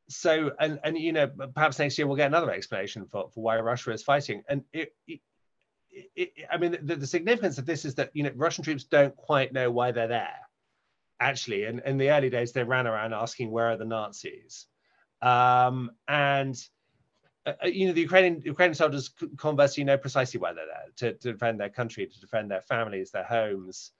so, 0.09 0.51
and 0.59 0.79
and 0.83 0.97
you 0.97 1.13
know, 1.13 1.27
perhaps 1.27 1.79
next 1.79 1.97
year 1.97 2.05
we'll 2.05 2.17
get 2.17 2.27
another 2.27 2.51
explanation 2.51 3.05
for, 3.05 3.29
for 3.33 3.43
why 3.43 3.59
Russia 3.59 3.91
is 3.91 4.03
fighting. 4.03 4.43
And 4.47 4.63
it, 4.71 4.93
it, 6.15 6.31
I 6.51 6.57
mean, 6.57 6.77
the, 6.81 6.95
the 6.95 7.07
significance 7.07 7.57
of 7.57 7.65
this 7.65 7.85
is 7.85 7.95
that 7.95 8.11
you 8.13 8.23
know 8.23 8.31
Russian 8.35 8.63
troops 8.63 8.83
don't 8.83 9.15
quite 9.15 9.53
know 9.53 9.71
why 9.71 9.91
they're 9.91 10.07
there. 10.07 10.39
Actually, 11.19 11.65
and 11.65 11.81
in 11.85 11.97
the 11.97 12.09
early 12.09 12.29
days, 12.29 12.51
they 12.51 12.63
ran 12.63 12.87
around 12.87 13.13
asking 13.13 13.51
where 13.51 13.67
are 13.67 13.77
the 13.77 13.85
Nazis, 13.85 14.67
um, 15.21 15.91
and 16.07 16.55
uh, 17.45 17.53
uh 17.63 17.67
you 17.67 17.87
know 17.87 17.93
the 17.93 18.01
Ukrainian 18.01 18.41
Ukrainian 18.41 18.75
soldiers 18.75 19.09
conversely 19.37 19.83
know 19.83 19.97
precisely 19.97 20.39
why 20.39 20.53
they're 20.53 20.65
there 20.65 21.11
to, 21.11 21.17
to 21.19 21.31
defend 21.33 21.59
their 21.59 21.69
country, 21.69 22.07
to 22.07 22.19
defend 22.19 22.49
their 22.49 22.61
families, 22.61 23.11
their 23.11 23.23
homes, 23.23 23.91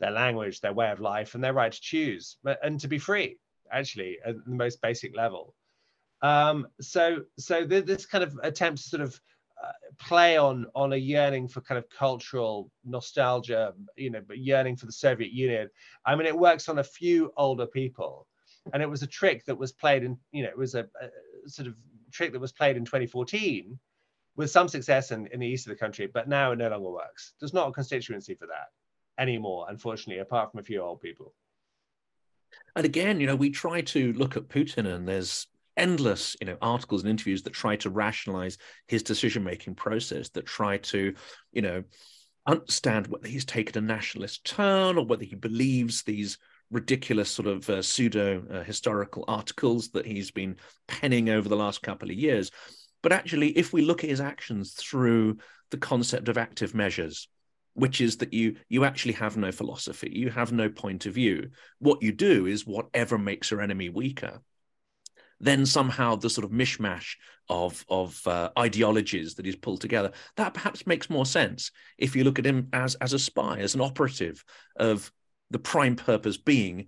their 0.00 0.10
language, 0.10 0.60
their 0.60 0.72
way 0.72 0.90
of 0.90 1.00
life, 1.00 1.34
and 1.34 1.44
their 1.44 1.52
right 1.52 1.72
to 1.72 1.80
choose 1.80 2.36
and 2.62 2.80
to 2.80 2.88
be 2.88 2.98
free. 2.98 3.38
Actually, 3.70 4.18
at 4.24 4.44
the 4.44 4.50
most 4.50 4.82
basic 4.82 5.16
level. 5.16 5.54
Um, 6.22 6.68
so, 6.80 7.22
so 7.38 7.64
this 7.64 8.06
kind 8.06 8.22
of 8.22 8.38
attempt 8.42 8.82
to 8.82 8.88
sort 8.88 9.02
of 9.02 9.20
play 9.98 10.36
on 10.36 10.66
on 10.74 10.92
a 10.92 10.96
yearning 10.96 11.48
for 11.48 11.60
kind 11.60 11.78
of 11.78 11.88
cultural 11.90 12.70
nostalgia, 12.84 13.72
you 13.96 14.10
know, 14.10 14.22
but 14.26 14.38
yearning 14.38 14.76
for 14.76 14.86
the 14.86 14.92
Soviet 14.92 15.32
Union. 15.32 15.68
I 16.04 16.14
mean, 16.16 16.26
it 16.26 16.38
works 16.38 16.68
on 16.68 16.78
a 16.78 16.84
few 16.84 17.32
older 17.36 17.66
people, 17.66 18.26
and 18.72 18.82
it 18.82 18.88
was 18.88 19.02
a 19.02 19.06
trick 19.06 19.44
that 19.46 19.58
was 19.58 19.72
played 19.72 20.04
in, 20.04 20.18
you 20.32 20.42
know, 20.42 20.48
it 20.48 20.58
was 20.58 20.74
a, 20.74 20.88
a 21.00 21.48
sort 21.48 21.68
of 21.68 21.74
trick 22.10 22.32
that 22.32 22.40
was 22.40 22.52
played 22.52 22.76
in 22.76 22.84
2014 22.84 23.78
with 24.36 24.50
some 24.50 24.68
success 24.68 25.10
in, 25.10 25.26
in 25.28 25.40
the 25.40 25.46
east 25.46 25.66
of 25.66 25.70
the 25.70 25.78
country, 25.78 26.06
but 26.06 26.28
now 26.28 26.52
it 26.52 26.56
no 26.56 26.68
longer 26.68 26.90
works. 26.90 27.34
There's 27.38 27.52
not 27.52 27.68
a 27.68 27.72
constituency 27.72 28.34
for 28.34 28.46
that 28.46 28.68
anymore, 29.18 29.66
unfortunately, 29.68 30.20
apart 30.20 30.50
from 30.50 30.60
a 30.60 30.64
few 30.64 30.80
old 30.80 31.00
people. 31.00 31.34
And 32.74 32.84
again, 32.84 33.20
you 33.20 33.26
know, 33.26 33.36
we 33.36 33.50
try 33.50 33.82
to 33.82 34.12
look 34.14 34.36
at 34.36 34.48
Putin, 34.48 34.86
and 34.86 35.06
there's 35.06 35.46
endless, 35.76 36.36
you 36.40 36.46
know, 36.46 36.56
articles 36.60 37.02
and 37.02 37.10
interviews 37.10 37.42
that 37.42 37.52
try 37.52 37.76
to 37.76 37.90
rationalize 37.90 38.58
his 38.86 39.02
decision-making 39.02 39.74
process, 39.74 40.28
that 40.30 40.46
try 40.46 40.78
to, 40.78 41.14
you 41.52 41.62
know, 41.62 41.82
understand 42.46 43.06
whether 43.06 43.28
he's 43.28 43.44
taken 43.44 43.82
a 43.82 43.86
nationalist 43.86 44.44
turn 44.44 44.98
or 44.98 45.06
whether 45.06 45.24
he 45.24 45.36
believes 45.36 46.02
these 46.02 46.38
ridiculous 46.70 47.30
sort 47.30 47.46
of 47.46 47.68
uh, 47.68 47.82
pseudo 47.82 48.42
uh, 48.50 48.64
historical 48.64 49.24
articles 49.28 49.90
that 49.90 50.06
he's 50.06 50.30
been 50.30 50.56
penning 50.88 51.28
over 51.28 51.48
the 51.48 51.56
last 51.56 51.82
couple 51.82 52.10
of 52.10 52.16
years. 52.16 52.50
But 53.02 53.12
actually, 53.12 53.50
if 53.50 53.72
we 53.72 53.82
look 53.82 54.04
at 54.04 54.10
his 54.10 54.20
actions 54.20 54.72
through 54.74 55.38
the 55.70 55.76
concept 55.76 56.28
of 56.28 56.38
active 56.38 56.74
measures, 56.74 57.28
which 57.74 58.00
is 58.00 58.18
that 58.18 58.32
you 58.32 58.56
you 58.68 58.84
actually 58.84 59.14
have 59.14 59.36
no 59.36 59.50
philosophy, 59.52 60.10
you 60.12 60.30
have 60.30 60.52
no 60.52 60.68
point 60.68 61.06
of 61.06 61.14
view. 61.14 61.50
What 61.78 62.02
you 62.02 62.12
do 62.12 62.46
is 62.46 62.66
whatever 62.66 63.18
makes 63.18 63.50
your 63.50 63.60
enemy 63.60 63.88
weaker. 63.88 64.40
Then 65.42 65.66
somehow 65.66 66.16
the 66.16 66.30
sort 66.30 66.44
of 66.44 66.50
mishmash 66.52 67.16
of 67.48 67.84
of 67.88 68.26
uh, 68.26 68.50
ideologies 68.58 69.34
that 69.34 69.44
he's 69.44 69.56
pulled 69.56 69.80
together 69.80 70.12
that 70.36 70.54
perhaps 70.54 70.86
makes 70.86 71.10
more 71.10 71.26
sense 71.26 71.72
if 71.98 72.14
you 72.14 72.22
look 72.22 72.38
at 72.38 72.46
him 72.46 72.68
as 72.72 72.94
as 72.96 73.12
a 73.12 73.18
spy, 73.18 73.58
as 73.58 73.74
an 73.74 73.80
operative 73.80 74.44
of 74.76 75.12
the 75.50 75.58
prime 75.58 75.96
purpose 75.96 76.38
being 76.38 76.86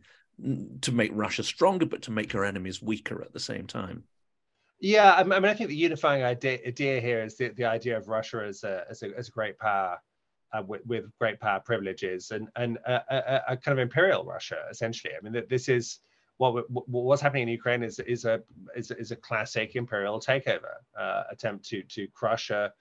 to 0.80 0.92
make 0.92 1.10
Russia 1.14 1.42
stronger, 1.42 1.86
but 1.86 2.02
to 2.02 2.10
make 2.10 2.32
her 2.32 2.44
enemies 2.44 2.82
weaker 2.82 3.22
at 3.22 3.32
the 3.32 3.40
same 3.40 3.66
time. 3.66 4.04
Yeah, 4.80 5.14
I 5.14 5.22
mean, 5.22 5.44
I 5.44 5.54
think 5.54 5.68
the 5.68 5.76
unifying 5.76 6.24
idea, 6.24 6.58
idea 6.66 7.00
here 7.00 7.22
is 7.22 7.36
the, 7.36 7.50
the 7.50 7.64
idea 7.64 7.96
of 7.96 8.08
Russia 8.08 8.44
as 8.46 8.64
a, 8.64 8.84
as 8.90 9.02
a, 9.02 9.16
as 9.16 9.28
a 9.28 9.30
great 9.30 9.58
power 9.58 9.98
uh, 10.52 10.62
with, 10.62 10.84
with, 10.86 11.04
great 11.18 11.40
power 11.40 11.60
privileges 11.60 12.32
and, 12.32 12.48
and 12.56 12.78
a, 12.86 13.00
a, 13.10 13.42
a, 13.52 13.56
kind 13.56 13.78
of 13.78 13.82
imperial 13.82 14.24
Russia, 14.24 14.58
essentially. 14.70 15.14
I 15.16 15.20
mean, 15.22 15.42
this 15.48 15.68
is 15.68 16.00
what, 16.38 16.68
what's 16.70 17.23
happening 17.23 17.44
in 17.44 17.49
Ukraine 17.49 17.83
is, 17.83 17.99
is, 18.01 18.25
a, 18.25 18.40
is, 18.77 18.90
is 18.90 19.11
a 19.12 19.16
classic 19.16 19.77
imperial 19.77 20.18
takeover 20.20 20.75
uh, 20.99 21.23
attempt 21.31 21.64
to, 21.66 21.83
to 21.85 22.09
crush 22.09 22.51
a 22.51 22.73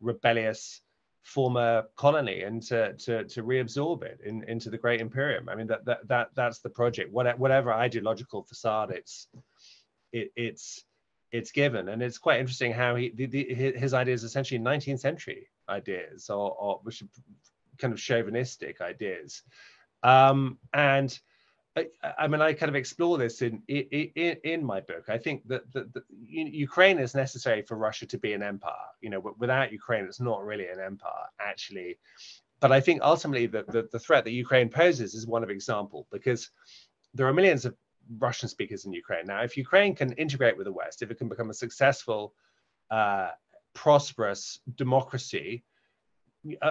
rebellious 0.00 0.80
former 1.22 1.84
colony 1.96 2.42
and 2.42 2.62
to, 2.62 2.92
to, 2.94 3.24
to 3.24 3.42
reabsorb 3.42 4.02
it 4.02 4.20
in, 4.24 4.44
into 4.44 4.70
the 4.70 4.78
great 4.78 5.00
imperium. 5.00 5.48
I 5.48 5.54
mean, 5.54 5.66
that, 5.68 5.84
that, 5.86 6.06
that 6.08 6.28
that's 6.34 6.60
the 6.60 6.70
project, 6.70 7.12
whatever, 7.12 7.72
ideological 7.72 8.42
facade 8.42 8.90
it's, 8.90 9.28
it, 10.12 10.32
it's, 10.36 10.84
it's 11.32 11.50
given. 11.50 11.88
And 11.88 12.02
it's 12.02 12.18
quite 12.18 12.40
interesting 12.40 12.72
how 12.72 12.94
he, 12.94 13.10
the, 13.14 13.26
the, 13.26 13.44
his 13.76 13.94
ideas 13.94 14.22
are 14.22 14.26
essentially 14.26 14.60
19th 14.60 15.00
century 15.00 15.48
ideas 15.68 16.30
or, 16.30 16.52
or 16.52 16.80
which 16.84 17.02
kind 17.78 17.92
of 17.92 17.98
chauvinistic 17.98 18.80
ideas. 18.80 19.42
Um, 20.02 20.58
and 20.72 21.18
I, 21.76 21.86
I, 22.18 22.28
mean, 22.28 22.40
I 22.40 22.52
kind 22.52 22.68
of 22.68 22.76
explore 22.76 23.18
this 23.18 23.42
in 23.42 23.62
in, 23.68 24.36
in 24.44 24.64
my 24.64 24.80
book. 24.80 25.08
I 25.08 25.18
think 25.18 25.46
that, 25.48 25.62
Ukraine 26.26 26.98
is 26.98 27.14
necessary 27.14 27.62
for 27.62 27.76
Russia 27.76 28.06
to 28.06 28.18
be 28.18 28.32
an 28.32 28.42
empire. 28.42 28.88
You 29.00 29.10
know, 29.10 29.34
without 29.38 29.72
Ukraine, 29.72 30.04
it's 30.04 30.20
not 30.20 30.44
really 30.44 30.68
an 30.68 30.80
empire, 30.80 31.26
actually. 31.40 31.98
But 32.60 32.72
I 32.72 32.80
think 32.80 33.02
ultimately 33.02 33.46
the, 33.46 33.64
the, 33.68 33.88
the 33.90 33.98
threat 33.98 34.24
that 34.24 34.30
Ukraine 34.30 34.68
poses 34.68 35.14
is 35.14 35.26
one 35.26 35.42
of 35.42 35.50
example 35.50 36.06
because 36.10 36.50
there 37.12 37.26
are 37.26 37.32
millions 37.32 37.64
of 37.64 37.74
Russian 38.18 38.48
speakers 38.48 38.84
in 38.84 38.92
Ukraine. 38.92 39.26
Now, 39.26 39.42
if 39.42 39.56
Ukraine 39.56 39.94
can 39.94 40.12
integrate 40.12 40.56
with 40.56 40.66
the 40.66 40.72
West, 40.72 41.02
if 41.02 41.10
it 41.10 41.18
can 41.18 41.28
become 41.28 41.50
a 41.50 41.54
successful, 41.54 42.34
uh, 42.90 43.30
prosperous 43.74 44.60
democracy, 44.76 45.64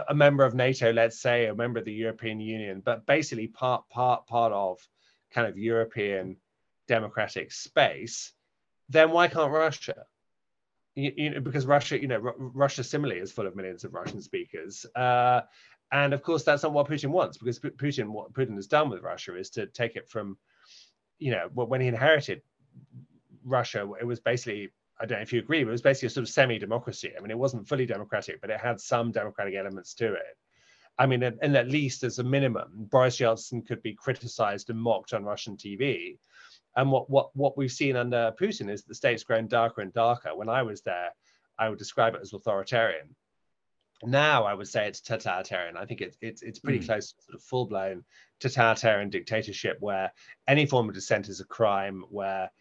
a 0.07 0.13
member 0.13 0.43
of 0.45 0.53
NATO, 0.53 0.91
let's 0.91 1.19
say, 1.19 1.47
a 1.47 1.55
member 1.55 1.79
of 1.79 1.85
the 1.85 1.93
European 1.93 2.39
Union, 2.39 2.81
but 2.85 3.05
basically 3.05 3.47
part 3.47 3.87
part 3.89 4.27
part 4.27 4.53
of 4.53 4.79
kind 5.33 5.47
of 5.47 5.57
European 5.57 6.37
democratic 6.87 7.51
space, 7.51 8.33
then 8.89 9.11
why 9.11 9.27
can't 9.27 9.51
Russia? 9.51 10.05
You, 10.95 11.11
you 11.15 11.29
know, 11.31 11.39
because 11.39 11.65
Russia, 11.65 11.99
you 11.99 12.07
know, 12.07 12.21
R- 12.23 12.35
Russia 12.37 12.83
similarly 12.83 13.19
is 13.19 13.31
full 13.31 13.47
of 13.47 13.55
millions 13.55 13.83
of 13.83 13.93
Russian 13.93 14.21
speakers. 14.21 14.85
Uh, 14.95 15.41
and 15.91 16.13
of 16.13 16.21
course, 16.21 16.43
that's 16.43 16.63
not 16.63 16.73
what 16.73 16.87
Putin 16.87 17.09
wants, 17.09 17.37
because 17.37 17.59
Putin, 17.59 18.07
what 18.07 18.33
Putin 18.33 18.55
has 18.55 18.67
done 18.67 18.89
with 18.89 19.01
Russia 19.01 19.35
is 19.37 19.49
to 19.51 19.65
take 19.67 19.95
it 19.95 20.09
from, 20.09 20.37
you 21.19 21.31
know, 21.31 21.49
when 21.53 21.81
he 21.81 21.87
inherited 21.87 22.41
Russia, 23.43 23.89
it 23.99 24.05
was 24.05 24.19
basically, 24.19 24.69
I 24.99 25.05
don't 25.05 25.19
know 25.19 25.23
if 25.23 25.33
you 25.33 25.39
agree, 25.39 25.63
but 25.63 25.69
it 25.69 25.71
was 25.71 25.81
basically 25.81 26.07
a 26.07 26.09
sort 26.11 26.23
of 26.23 26.29
semi-democracy. 26.29 27.11
I 27.17 27.21
mean, 27.21 27.31
it 27.31 27.37
wasn't 27.37 27.67
fully 27.67 27.85
democratic, 27.85 28.41
but 28.41 28.49
it 28.49 28.59
had 28.59 28.79
some 28.79 29.11
democratic 29.11 29.55
elements 29.55 29.93
to 29.95 30.13
it. 30.13 30.37
I 30.97 31.07
mean, 31.07 31.23
and 31.23 31.57
at 31.57 31.69
least 31.69 32.03
as 32.03 32.19
a 32.19 32.23
minimum, 32.23 32.69
Boris 32.75 33.17
Yeltsin 33.17 33.65
could 33.65 33.81
be 33.81 33.95
criticized 33.95 34.69
and 34.69 34.79
mocked 34.79 35.13
on 35.13 35.23
Russian 35.23 35.57
TV. 35.57 36.17
And 36.75 36.91
what 36.91 37.09
what 37.09 37.35
what 37.35 37.57
we've 37.57 37.71
seen 37.71 37.95
under 37.95 38.33
Putin 38.39 38.69
is 38.69 38.83
the 38.83 38.95
state's 38.95 39.23
grown 39.23 39.47
darker 39.47 39.81
and 39.81 39.93
darker. 39.93 40.35
When 40.35 40.49
I 40.49 40.61
was 40.63 40.81
there, 40.81 41.09
I 41.57 41.69
would 41.69 41.79
describe 41.79 42.15
it 42.15 42.21
as 42.21 42.33
authoritarian. 42.33 43.15
Now 44.03 44.43
I 44.43 44.53
would 44.53 44.67
say 44.67 44.87
it's 44.87 45.01
totalitarian. 45.01 45.77
I 45.77 45.85
think 45.85 46.01
it's 46.01 46.17
it's 46.21 46.41
it's 46.41 46.59
pretty 46.59 46.79
mm. 46.79 46.85
close 46.85 47.13
to 47.13 47.21
sort 47.23 47.35
of 47.35 47.43
full 47.43 47.65
blown 47.65 48.03
totalitarian 48.39 49.09
dictatorship 49.09 49.77
where 49.79 50.11
any 50.47 50.65
form 50.65 50.89
of 50.89 50.95
dissent 50.95 51.29
is 51.29 51.39
a 51.39 51.45
crime, 51.45 52.03
where 52.09 52.51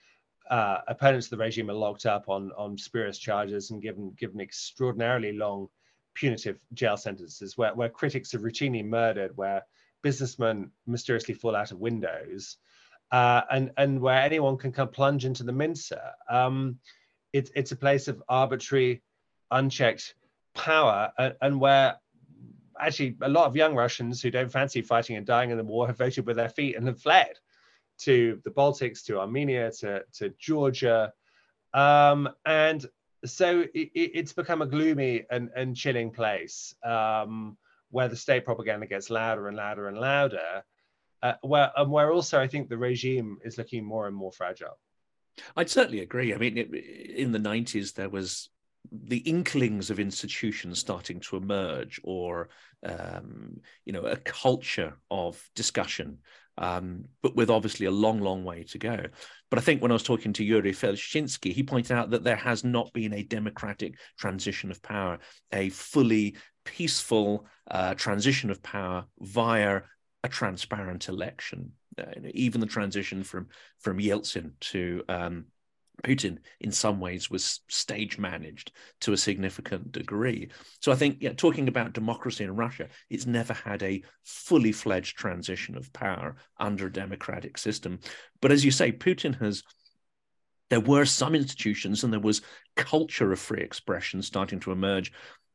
uh, 0.50 0.78
opponents 0.88 1.26
of 1.26 1.30
the 1.30 1.44
regime 1.44 1.70
are 1.70 1.74
locked 1.74 2.06
up 2.06 2.28
on 2.28 2.52
on 2.56 2.78
spurious 2.78 3.18
charges 3.18 3.70
and 3.70 3.82
given 3.82 4.14
given 4.18 4.40
extraordinarily 4.40 5.32
long 5.32 5.68
punitive 6.14 6.58
jail 6.74 6.96
sentences 6.96 7.56
where, 7.56 7.74
where 7.74 7.88
critics 7.88 8.34
are 8.34 8.38
routinely 8.38 8.84
murdered, 8.84 9.36
where 9.36 9.62
businessmen 10.02 10.70
mysteriously 10.86 11.34
fall 11.34 11.56
out 11.56 11.70
of 11.72 11.78
windows, 11.78 12.56
uh, 13.10 13.42
and, 13.50 13.70
and 13.76 14.00
where 14.00 14.20
anyone 14.20 14.56
can 14.56 14.72
come 14.72 14.88
plunge 14.88 15.24
into 15.24 15.44
the 15.44 15.52
mincer. 15.52 16.02
Um, 16.28 16.78
it, 17.32 17.50
it's 17.54 17.72
a 17.72 17.76
place 17.76 18.08
of 18.08 18.22
arbitrary, 18.28 19.02
unchecked 19.50 20.14
power, 20.54 21.12
and, 21.18 21.34
and 21.40 21.60
where 21.60 21.96
actually 22.80 23.16
a 23.22 23.28
lot 23.28 23.46
of 23.46 23.56
young 23.56 23.74
Russians 23.74 24.20
who 24.20 24.30
don't 24.30 24.50
fancy 24.50 24.82
fighting 24.82 25.16
and 25.16 25.26
dying 25.26 25.50
in 25.50 25.56
the 25.56 25.64
war 25.64 25.86
have 25.86 25.98
voted 25.98 26.26
with 26.26 26.36
their 26.36 26.48
feet 26.48 26.76
and 26.76 26.86
have 26.86 27.00
fled 27.00 27.38
to 28.00 28.40
the 28.44 28.50
Baltics, 28.50 29.04
to 29.04 29.20
Armenia, 29.20 29.70
to, 29.80 30.02
to 30.14 30.30
Georgia. 30.38 31.12
Um, 31.74 32.28
and 32.44 32.84
so 33.24 33.60
it, 33.74 33.90
it's 33.94 34.32
become 34.32 34.62
a 34.62 34.66
gloomy 34.66 35.24
and, 35.30 35.50
and 35.54 35.76
chilling 35.76 36.10
place 36.10 36.74
um, 36.84 37.56
where 37.90 38.08
the 38.08 38.16
state 38.16 38.44
propaganda 38.44 38.86
gets 38.86 39.10
louder 39.10 39.48
and 39.48 39.56
louder 39.56 39.88
and 39.88 39.98
louder, 39.98 40.64
uh, 41.22 41.34
where, 41.42 41.70
and 41.76 41.90
where 41.90 42.10
also 42.10 42.40
I 42.40 42.48
think 42.48 42.68
the 42.68 42.78
regime 42.78 43.38
is 43.44 43.58
looking 43.58 43.84
more 43.84 44.06
and 44.06 44.16
more 44.16 44.32
fragile. 44.32 44.78
I'd 45.56 45.70
certainly 45.70 46.00
agree. 46.00 46.34
I 46.34 46.38
mean, 46.38 46.58
it, 46.58 46.74
in 46.74 47.32
the 47.32 47.38
90s, 47.38 47.94
there 47.94 48.08
was 48.10 48.50
the 48.90 49.18
inklings 49.18 49.90
of 49.90 50.00
institutions 50.00 50.78
starting 50.78 51.20
to 51.20 51.36
emerge 51.36 52.00
or 52.02 52.48
um, 52.84 53.60
you 53.84 53.92
know 53.92 54.02
a 54.02 54.16
culture 54.16 54.94
of 55.10 55.40
discussion 55.54 56.18
um, 56.58 57.04
but 57.22 57.34
with 57.34 57.50
obviously 57.50 57.86
a 57.86 57.90
long, 57.90 58.20
long 58.20 58.44
way 58.44 58.64
to 58.64 58.78
go. 58.78 58.98
But 59.50 59.58
I 59.58 59.62
think 59.62 59.82
when 59.82 59.90
I 59.90 59.94
was 59.94 60.02
talking 60.02 60.32
to 60.34 60.44
Yuri 60.44 60.72
Felshtinsky, 60.72 61.52
he 61.52 61.62
pointed 61.62 61.92
out 61.92 62.10
that 62.10 62.24
there 62.24 62.36
has 62.36 62.64
not 62.64 62.92
been 62.92 63.12
a 63.12 63.22
democratic 63.22 63.94
transition 64.18 64.70
of 64.70 64.82
power, 64.82 65.18
a 65.52 65.68
fully 65.70 66.36
peaceful 66.64 67.46
uh, 67.70 67.94
transition 67.94 68.50
of 68.50 68.62
power 68.62 69.04
via 69.20 69.82
a 70.24 70.28
transparent 70.28 71.08
election. 71.08 71.72
Uh, 71.98 72.04
even 72.32 72.60
the 72.60 72.66
transition 72.66 73.22
from 73.22 73.48
from 73.78 73.98
Yeltsin 73.98 74.52
to 74.60 75.02
um, 75.08 75.46
Putin 76.02 76.38
in 76.60 76.72
some 76.72 77.00
ways 77.00 77.30
was 77.30 77.60
stage 77.68 78.18
managed 78.18 78.72
to 79.00 79.12
a 79.12 79.16
significant 79.16 79.92
degree. 79.92 80.50
So 80.80 80.92
I 80.92 80.96
think, 80.96 81.18
yeah, 81.20 81.32
talking 81.32 81.68
about 81.68 81.92
democracy 81.92 82.44
in 82.44 82.56
Russia, 82.56 82.88
it's 83.10 83.26
never 83.26 83.52
had 83.52 83.82
a 83.82 84.02
fully 84.24 84.72
fledged 84.72 85.16
transition 85.16 85.76
of 85.76 85.92
power 85.92 86.36
under 86.58 86.86
a 86.86 86.92
democratic 86.92 87.58
system. 87.58 88.00
But 88.40 88.52
as 88.52 88.64
you 88.64 88.70
say, 88.70 88.92
Putin 88.92 89.38
has. 89.40 89.62
There 90.70 90.80
were 90.80 91.04
some 91.04 91.34
institutions 91.34 92.02
and 92.02 92.10
there 92.10 92.18
was 92.18 92.40
culture 92.76 93.30
of 93.30 93.38
free 93.38 93.60
expression 93.60 94.22
starting 94.22 94.58
to 94.60 94.72
emerge. 94.72 95.12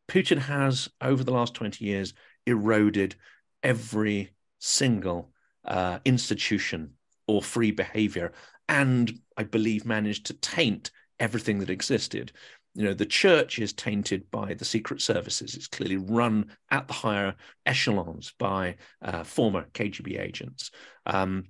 Putin 0.08 0.38
has, 0.38 0.90
over 1.02 1.24
the 1.24 1.34
last 1.34 1.56
20 1.56 1.84
years, 1.84 2.14
eroded 2.46 3.16
every 3.64 4.30
single 4.60 5.32
uh, 5.66 5.98
institution 6.06 6.92
or 7.28 7.42
free 7.42 7.72
behavior 7.72 8.32
and 8.70 9.20
I 9.36 9.44
believe 9.44 9.86
managed 9.86 10.26
to 10.28 10.34
taint 10.34 10.92
everything 11.20 11.60
that 11.60 11.70
existed. 11.70 12.32
You 12.76 12.84
know, 12.84 12.94
the 12.94 13.06
church 13.06 13.60
is 13.60 13.74
tainted 13.74 14.30
by 14.30 14.54
the 14.54 14.66
secret 14.66 15.02
services. 15.02 15.56
It's 15.56 15.68
clearly 15.68 15.98
run 15.98 16.52
at 16.70 16.88
the 16.88 16.94
higher 16.94 17.36
echelons 17.66 18.34
by 18.38 18.76
uh, 19.02 19.24
former 19.24 19.66
KGB 19.74 20.20
agents. 20.20 20.72
Um, 21.06 21.46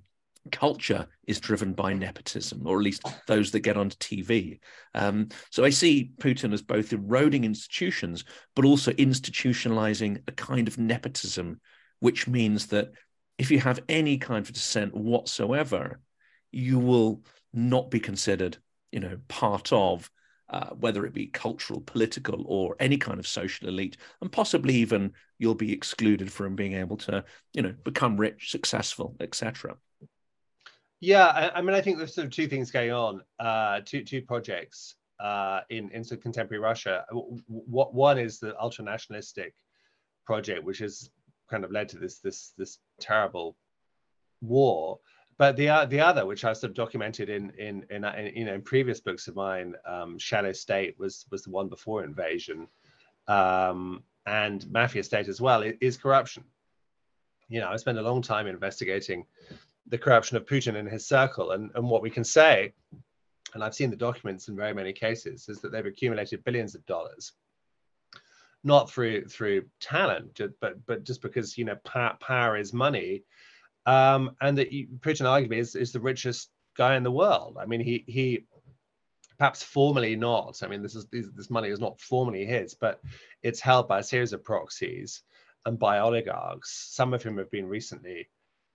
culture 0.50 1.06
is 1.26 1.40
driven 1.40 1.74
by 1.74 1.92
nepotism, 1.92 2.66
or 2.66 2.78
at 2.78 2.84
least 2.84 3.02
those 3.26 3.50
that 3.50 3.60
get 3.60 3.76
onto 3.76 3.96
TV. 3.96 4.60
Um, 4.94 5.28
so 5.50 5.64
I 5.64 5.70
see 5.70 6.12
Putin 6.18 6.52
as 6.52 6.62
both 6.62 6.92
eroding 6.92 7.44
institutions, 7.44 8.24
but 8.56 8.64
also 8.64 8.92
institutionalizing 8.92 10.22
a 10.26 10.32
kind 10.32 10.68
of 10.68 10.78
nepotism, 10.78 11.60
which 12.00 12.26
means 12.26 12.66
that 12.68 12.92
if 13.36 13.50
you 13.50 13.60
have 13.60 13.80
any 13.88 14.18
kind 14.18 14.44
of 14.44 14.52
dissent 14.52 14.94
whatsoever, 14.94 16.00
you 16.52 16.78
will 16.78 17.22
not 17.52 17.90
be 17.90 18.00
considered, 18.00 18.56
you 18.92 19.00
know, 19.00 19.18
part 19.28 19.72
of 19.72 20.10
uh, 20.50 20.70
whether 20.70 21.04
it 21.04 21.12
be 21.12 21.26
cultural, 21.26 21.80
political, 21.82 22.44
or 22.46 22.74
any 22.80 22.96
kind 22.96 23.18
of 23.18 23.26
social 23.26 23.68
elite, 23.68 23.98
and 24.22 24.32
possibly 24.32 24.74
even 24.74 25.12
you'll 25.38 25.54
be 25.54 25.72
excluded 25.72 26.32
from 26.32 26.56
being 26.56 26.72
able 26.72 26.96
to, 26.96 27.22
you 27.52 27.62
know, 27.62 27.74
become 27.84 28.16
rich, 28.16 28.50
successful, 28.50 29.14
etc. 29.20 29.76
Yeah, 31.00 31.26
I, 31.26 31.58
I, 31.58 31.62
mean, 31.62 31.74
I 31.74 31.80
think 31.80 31.98
there's 31.98 32.14
sort 32.14 32.26
of 32.26 32.32
two 32.32 32.48
things 32.48 32.70
going 32.70 32.92
on, 32.92 33.22
uh, 33.38 33.80
two 33.84 34.02
two 34.02 34.22
projects 34.22 34.96
uh, 35.20 35.60
in 35.68 35.90
in 35.90 36.02
sort 36.02 36.18
of 36.18 36.22
contemporary 36.22 36.62
Russia. 36.62 37.04
What 37.46 37.94
one 37.94 38.18
is 38.18 38.38
the 38.38 38.58
ultra 38.60 38.84
nationalistic 38.84 39.54
project, 40.24 40.64
which 40.64 40.78
has 40.78 41.10
kind 41.50 41.64
of 41.64 41.70
led 41.70 41.90
to 41.90 41.98
this 41.98 42.18
this 42.20 42.52
this 42.56 42.78
terrible 43.00 43.56
war 44.40 44.98
but 45.38 45.56
the 45.56 45.68
uh, 45.68 45.86
the 45.86 46.00
other, 46.00 46.26
which 46.26 46.44
I've 46.44 46.56
sort 46.56 46.70
of 46.70 46.74
documented 46.74 47.30
in 47.30 47.50
in 47.50 47.86
in, 47.90 48.04
uh, 48.04 48.12
in 48.16 48.34
you 48.34 48.44
know 48.44 48.54
in 48.54 48.62
previous 48.62 49.00
books 49.00 49.28
of 49.28 49.36
mine, 49.36 49.74
um, 49.86 50.18
Shadow 50.18 50.52
State 50.52 50.98
was 50.98 51.26
was 51.30 51.42
the 51.42 51.50
one 51.50 51.68
before 51.68 52.04
Invasion, 52.04 52.66
um, 53.28 54.02
and 54.26 54.68
Mafia 54.70 55.04
State 55.04 55.28
as 55.28 55.40
well 55.40 55.62
is 55.80 55.96
corruption. 55.96 56.44
You 57.48 57.60
know, 57.60 57.68
I 57.68 57.76
spent 57.76 57.98
a 57.98 58.02
long 58.02 58.20
time 58.20 58.48
investigating 58.48 59.24
the 59.86 59.96
corruption 59.96 60.36
of 60.36 60.44
Putin 60.44 60.76
and 60.76 60.88
his 60.88 61.06
circle, 61.06 61.52
and 61.52 61.70
and 61.76 61.88
what 61.88 62.02
we 62.02 62.10
can 62.10 62.24
say, 62.24 62.72
and 63.54 63.62
I've 63.62 63.76
seen 63.76 63.90
the 63.90 63.96
documents 63.96 64.48
in 64.48 64.56
very 64.56 64.74
many 64.74 64.92
cases, 64.92 65.48
is 65.48 65.60
that 65.60 65.70
they've 65.70 65.86
accumulated 65.86 66.42
billions 66.42 66.74
of 66.74 66.84
dollars 66.86 67.32
not 68.64 68.90
through 68.90 69.24
through 69.26 69.64
talent, 69.80 70.40
but 70.60 70.84
but 70.84 71.04
just 71.04 71.22
because 71.22 71.56
you 71.56 71.64
know 71.64 71.76
power, 71.84 72.16
power 72.20 72.56
is 72.56 72.72
money, 72.72 73.22
um, 73.86 74.36
and 74.40 74.58
that 74.58 74.70
Putin 74.70 75.26
arguably 75.26 75.58
is, 75.58 75.74
is 75.74 75.92
the 75.92 76.00
richest 76.00 76.50
guy 76.76 76.96
in 76.96 77.02
the 77.02 77.10
world. 77.10 77.56
I 77.60 77.66
mean, 77.66 77.80
he 77.80 78.04
he 78.06 78.44
perhaps 79.38 79.62
formally 79.62 80.16
not. 80.16 80.62
I 80.62 80.68
mean, 80.68 80.82
this 80.82 80.94
is 80.94 81.06
this 81.10 81.50
money 81.50 81.68
is 81.68 81.80
not 81.80 82.00
formally 82.00 82.44
his, 82.44 82.74
but 82.74 83.00
it's 83.42 83.60
held 83.60 83.88
by 83.88 84.00
a 84.00 84.02
series 84.02 84.32
of 84.32 84.44
proxies 84.44 85.22
and 85.64 85.78
by 85.78 85.98
oligarchs. 85.98 86.88
Some 86.90 87.14
of 87.14 87.22
whom 87.22 87.38
have 87.38 87.50
been 87.50 87.66
recently 87.66 88.28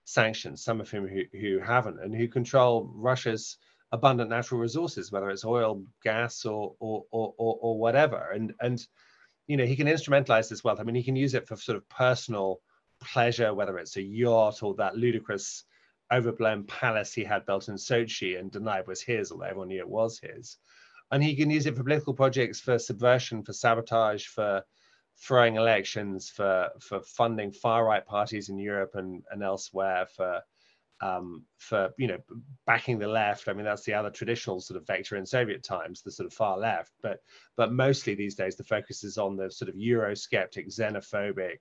sanctioned, 0.04 0.58
some 0.58 0.80
of 0.80 0.90
whom 0.90 1.06
who, 1.06 1.22
who 1.38 1.58
haven't, 1.58 2.00
and 2.00 2.14
who 2.14 2.28
control 2.28 2.90
Russia's 2.94 3.56
abundant 3.92 4.30
natural 4.30 4.60
resources, 4.60 5.12
whether 5.12 5.30
it's 5.30 5.44
oil, 5.44 5.84
gas, 6.02 6.44
or 6.44 6.74
or 6.80 7.04
or, 7.10 7.34
or, 7.38 7.58
or 7.60 7.78
whatever. 7.78 8.30
And 8.32 8.54
and 8.60 8.84
you 9.46 9.56
know 9.56 9.66
he 9.66 9.76
can 9.76 9.86
instrumentalize 9.86 10.48
this 10.48 10.64
wealth. 10.64 10.80
I 10.80 10.84
mean, 10.84 10.94
he 10.94 11.04
can 11.04 11.16
use 11.16 11.34
it 11.34 11.46
for 11.46 11.56
sort 11.56 11.76
of 11.76 11.88
personal 11.88 12.60
pleasure, 13.04 13.54
whether 13.54 13.78
it's 13.78 13.96
a 13.96 14.02
yacht 14.02 14.62
or 14.62 14.74
that 14.74 14.96
ludicrous 14.96 15.64
overblown 16.12 16.64
palace 16.64 17.12
he 17.12 17.24
had 17.24 17.46
built 17.46 17.68
in 17.68 17.76
Sochi 17.76 18.38
and 18.38 18.50
denied 18.50 18.86
was 18.86 19.00
his, 19.00 19.30
although 19.30 19.46
everyone 19.46 19.68
knew 19.68 19.78
it 19.78 19.88
was 19.88 20.18
his. 20.18 20.58
And 21.10 21.22
he 21.22 21.36
can 21.36 21.50
use 21.50 21.66
it 21.66 21.76
for 21.76 21.82
political 21.82 22.14
projects, 22.14 22.60
for 22.60 22.78
subversion, 22.78 23.42
for 23.42 23.52
sabotage, 23.52 24.26
for 24.26 24.64
throwing 25.18 25.56
elections, 25.56 26.28
for 26.28 26.70
for 26.80 27.00
funding 27.02 27.52
far 27.52 27.84
right 27.84 28.04
parties 28.04 28.48
in 28.48 28.58
Europe 28.58 28.92
and, 28.94 29.22
and 29.30 29.42
elsewhere, 29.42 30.06
for 30.06 30.42
um, 31.00 31.44
for 31.58 31.90
you 31.98 32.06
know 32.06 32.18
backing 32.66 32.98
the 32.98 33.06
left. 33.06 33.48
I 33.48 33.52
mean 33.52 33.64
that's 33.64 33.84
the 33.84 33.94
other 33.94 34.10
traditional 34.10 34.60
sort 34.60 34.80
of 34.80 34.86
vector 34.86 35.16
in 35.16 35.26
Soviet 35.26 35.62
times, 35.62 36.02
the 36.02 36.10
sort 36.10 36.26
of 36.26 36.32
far 36.32 36.58
left. 36.58 36.92
But 37.02 37.20
but 37.56 37.72
mostly 37.72 38.14
these 38.14 38.34
days 38.34 38.56
the 38.56 38.64
focus 38.64 39.04
is 39.04 39.18
on 39.18 39.36
the 39.36 39.50
sort 39.50 39.68
of 39.68 39.74
Eurosceptic, 39.74 40.74
xenophobic, 40.74 41.58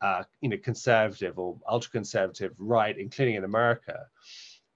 uh, 0.00 0.22
you 0.40 0.48
know, 0.48 0.56
conservative 0.58 1.38
or 1.38 1.58
ultra 1.68 1.90
conservative 1.90 2.52
right, 2.58 2.98
including 2.98 3.34
in 3.34 3.44
America. 3.44 4.06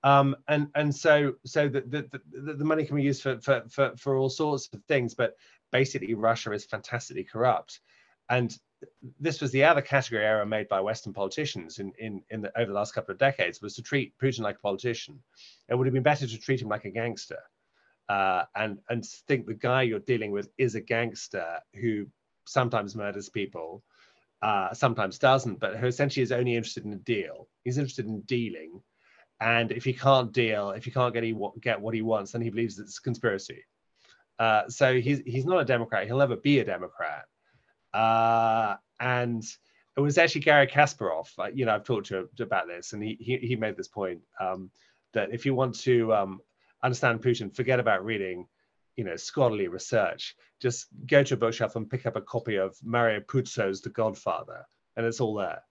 Um, 0.02 0.36
and 0.48 0.68
and 0.74 0.94
so 0.94 1.34
so 1.46 1.66
the, 1.68 1.80
the, 1.80 2.20
the, 2.30 2.54
the, 2.54 2.64
money 2.64 2.84
can 2.84 2.96
be 2.96 3.02
used 3.02 3.22
for, 3.22 3.40
for, 3.40 3.62
for, 3.70 3.96
for 3.96 4.16
all 4.16 4.28
sorts 4.28 4.68
of 4.74 4.82
things, 4.84 5.14
but 5.14 5.36
basically 5.72 6.12
Russia 6.12 6.52
is 6.52 6.64
fantastically 6.64 7.24
corrupt. 7.24 7.80
And 8.28 8.56
this 9.18 9.40
was 9.40 9.50
the 9.50 9.64
other 9.64 9.80
category 9.80 10.24
error 10.24 10.44
made 10.44 10.68
by 10.68 10.80
Western 10.80 11.14
politicians 11.14 11.78
in, 11.78 11.92
in, 11.98 12.22
in 12.30 12.42
the, 12.42 12.58
over 12.58 12.70
the 12.70 12.78
last 12.78 12.94
couple 12.94 13.12
of 13.12 13.18
decades 13.18 13.62
was 13.62 13.74
to 13.76 13.82
treat 13.82 14.16
Putin 14.18 14.40
like 14.40 14.56
a 14.56 14.60
politician. 14.60 15.22
It 15.68 15.74
would 15.74 15.86
have 15.86 15.94
been 15.94 16.02
better 16.02 16.26
to 16.26 16.38
treat 16.38 16.60
him 16.60 16.68
like 16.68 16.84
a 16.84 16.90
gangster 16.90 17.40
uh, 18.08 18.44
and, 18.54 18.78
and 18.88 19.04
think 19.26 19.46
the 19.46 19.54
guy 19.54 19.82
you're 19.82 20.00
dealing 20.00 20.30
with 20.30 20.48
is 20.58 20.74
a 20.74 20.80
gangster 20.80 21.58
who 21.74 22.06
sometimes 22.46 22.94
murders 22.94 23.28
people 23.30 23.82
uh, 24.42 24.72
sometimes 24.74 25.18
doesn't, 25.18 25.60
but 25.60 25.76
who 25.76 25.86
essentially 25.86 26.22
is 26.22 26.32
only 26.32 26.56
interested 26.56 26.84
in 26.84 26.92
a 26.92 26.96
deal. 26.96 27.48
He's 27.64 27.78
interested 27.78 28.06
in 28.06 28.20
dealing, 28.22 28.82
and 29.40 29.72
if 29.72 29.84
he 29.84 29.92
can't 29.92 30.32
deal, 30.32 30.70
if 30.70 30.84
he 30.84 30.90
can't 30.90 31.14
get 31.14 31.24
he 31.24 31.36
get 31.60 31.80
what 31.80 31.94
he 31.94 32.02
wants, 32.02 32.32
then 32.32 32.42
he 32.42 32.50
believes 32.50 32.78
it's 32.78 32.98
conspiracy. 32.98 33.64
Uh, 34.38 34.68
so 34.68 35.00
he's 35.00 35.20
he's 35.20 35.46
not 35.46 35.60
a 35.60 35.64
Democrat. 35.64 36.06
He'll 36.06 36.18
never 36.18 36.36
be 36.36 36.58
a 36.58 36.64
Democrat. 36.64 37.24
Uh, 37.92 38.76
and 39.00 39.44
it 39.96 40.00
was 40.00 40.18
actually 40.18 40.40
Garry 40.40 40.66
Kasparov. 40.66 41.28
Uh, 41.38 41.50
you 41.54 41.64
know, 41.64 41.74
I've 41.74 41.84
talked 41.84 42.06
to 42.06 42.18
him 42.18 42.28
about 42.40 42.66
this, 42.66 42.92
and 42.92 43.02
he 43.02 43.16
he, 43.20 43.36
he 43.38 43.56
made 43.56 43.76
this 43.76 43.88
point 43.88 44.20
um, 44.40 44.70
that 45.12 45.32
if 45.32 45.46
you 45.46 45.54
want 45.54 45.78
to 45.80 46.12
um, 46.12 46.40
understand 46.82 47.22
Putin, 47.22 47.54
forget 47.54 47.80
about 47.80 48.04
reading 48.04 48.46
you 48.96 49.04
know 49.04 49.16
scholarly 49.16 49.68
research 49.68 50.34
just 50.60 50.86
go 51.06 51.22
to 51.22 51.34
a 51.34 51.36
bookshelf 51.36 51.76
and 51.76 51.90
pick 51.90 52.06
up 52.06 52.16
a 52.16 52.20
copy 52.20 52.56
of 52.56 52.76
mario 52.82 53.20
puzo's 53.20 53.80
the 53.80 53.90
godfather 53.90 54.64
and 54.96 55.06
it's 55.06 55.20
all 55.20 55.34
there 55.34 55.62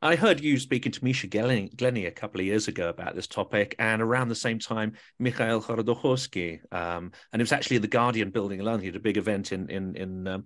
I 0.00 0.16
heard 0.16 0.40
you 0.40 0.58
speaking 0.58 0.92
to 0.92 1.04
Misha 1.04 1.26
Glenny 1.26 2.06
a 2.06 2.10
couple 2.10 2.40
of 2.40 2.46
years 2.46 2.68
ago 2.68 2.88
about 2.88 3.14
this 3.14 3.26
topic, 3.26 3.74
and 3.78 4.00
around 4.00 4.28
the 4.28 4.34
same 4.34 4.58
time, 4.58 4.94
Mikhail 5.18 5.60
Khodorkovsky, 5.60 6.60
um, 6.72 7.12
and 7.32 7.40
it 7.40 7.44
was 7.44 7.52
actually 7.52 7.78
the 7.78 7.88
Guardian 7.88 8.30
building 8.30 8.60
alone. 8.60 8.80
He 8.80 8.86
had 8.86 8.96
a 8.96 9.00
big 9.00 9.16
event 9.16 9.52
in 9.52 9.68
in 9.68 9.96
in 9.96 10.28
um, 10.28 10.44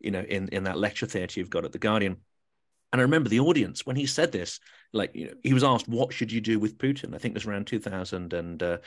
you 0.00 0.10
know 0.10 0.20
in 0.22 0.48
in 0.48 0.64
that 0.64 0.78
lecture 0.78 1.06
theatre 1.06 1.38
you've 1.40 1.50
got 1.50 1.64
at 1.64 1.72
the 1.72 1.78
Guardian. 1.78 2.16
And 2.92 3.00
I 3.00 3.02
remember 3.02 3.28
the 3.28 3.40
audience 3.40 3.86
when 3.86 3.94
he 3.94 4.06
said 4.06 4.32
this, 4.32 4.58
like 4.92 5.14
you 5.14 5.26
know, 5.26 5.34
he 5.42 5.54
was 5.54 5.62
asked, 5.62 5.86
"What 5.86 6.12
should 6.12 6.32
you 6.32 6.40
do 6.40 6.58
with 6.58 6.78
Putin?" 6.78 7.14
I 7.14 7.18
think 7.18 7.32
it 7.32 7.34
was 7.34 7.46
around 7.46 7.66
2000 7.66 8.32
and. 8.32 8.62
Uh, 8.62 8.78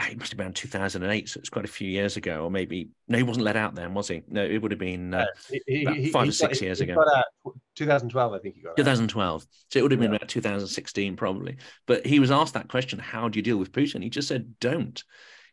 it 0.00 0.18
must 0.18 0.32
have 0.32 0.38
been 0.38 0.52
2008, 0.52 1.28
so 1.28 1.38
it's 1.38 1.50
quite 1.50 1.66
a 1.66 1.68
few 1.68 1.88
years 1.88 2.16
ago, 2.16 2.44
or 2.44 2.50
maybe 2.50 2.88
no, 3.08 3.18
he 3.18 3.22
wasn't 3.22 3.44
let 3.44 3.56
out 3.56 3.74
then, 3.74 3.92
was 3.92 4.08
he? 4.08 4.22
No, 4.26 4.42
it 4.42 4.58
would 4.62 4.70
have 4.70 4.78
been 4.78 5.12
uh, 5.12 5.26
he, 5.66 5.84
he, 5.84 6.10
five 6.10 6.28
or 6.28 6.32
six 6.32 6.62
years 6.62 6.80
ago. 6.80 6.94
2012, 7.74 8.32
I 8.32 8.38
think 8.38 8.54
he 8.54 8.62
got. 8.62 8.76
2012, 8.76 9.46
so 9.70 9.78
it 9.78 9.82
would 9.82 9.90
have 9.90 10.00
been 10.00 10.10
yeah. 10.10 10.16
about 10.16 10.28
2016 10.28 11.16
probably. 11.16 11.56
But 11.86 12.06
he 12.06 12.20
was 12.20 12.30
asked 12.30 12.54
that 12.54 12.68
question: 12.68 12.98
How 12.98 13.28
do 13.28 13.38
you 13.38 13.42
deal 13.42 13.58
with 13.58 13.72
Putin? 13.72 14.02
He 14.02 14.10
just 14.10 14.28
said, 14.28 14.58
"Don't." 14.60 15.02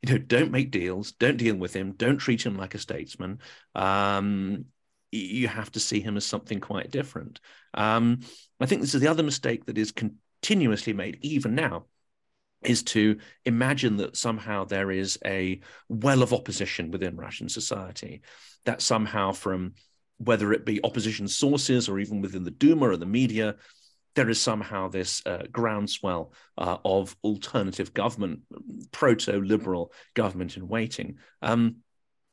You 0.01 0.13
know, 0.13 0.17
don't 0.17 0.51
make 0.51 0.71
deals. 0.71 1.11
Don't 1.11 1.35
deal 1.35 1.57
with 1.57 1.73
him. 1.73 1.91
Don't 1.91 2.19
treat 2.19 2.45
him 2.45 2.57
like 2.57 2.73
a 2.73 2.77
statesman. 2.77 3.39
Um, 3.75 4.67
you 5.11 5.49
have 5.49 5.69
to 5.73 5.81
see 5.81 5.99
him 5.99 6.15
as 6.15 6.25
something 6.25 6.61
quite 6.61 6.89
different. 6.89 7.41
Um, 7.73 8.19
I 8.61 8.65
think 8.65 8.79
this 8.79 8.95
is 8.95 9.01
the 9.01 9.09
other 9.09 9.23
mistake 9.23 9.65
that 9.65 9.77
is 9.77 9.91
continuously 9.91 10.93
made, 10.93 11.17
even 11.21 11.53
now 11.53 11.87
is 12.63 12.83
to 12.83 13.17
imagine 13.45 13.97
that 13.97 14.17
somehow 14.17 14.65
there 14.65 14.91
is 14.91 15.17
a 15.25 15.61
well 15.87 16.21
of 16.21 16.33
opposition 16.33 16.91
within 16.91 17.15
Russian 17.15 17.49
society, 17.49 18.21
that 18.65 18.81
somehow 18.81 19.31
from 19.31 19.73
whether 20.17 20.51
it 20.51 20.65
be 20.65 20.83
opposition 20.83 21.27
sources 21.27 21.87
or 21.87 21.99
even 21.99 22.21
within 22.21 22.43
the 22.43 22.51
Duma 22.51 22.89
or 22.89 22.97
the 22.97 23.05
media, 23.05 23.55
there 24.15 24.29
is 24.29 24.41
somehow 24.41 24.89
this 24.89 25.21
uh, 25.25 25.43
groundswell 25.51 26.33
uh, 26.57 26.77
of 26.83 27.15
alternative 27.23 27.93
government, 27.93 28.41
proto-liberal 28.91 29.93
government 30.13 30.57
in 30.57 30.67
waiting. 30.67 31.19
Um, 31.41 31.77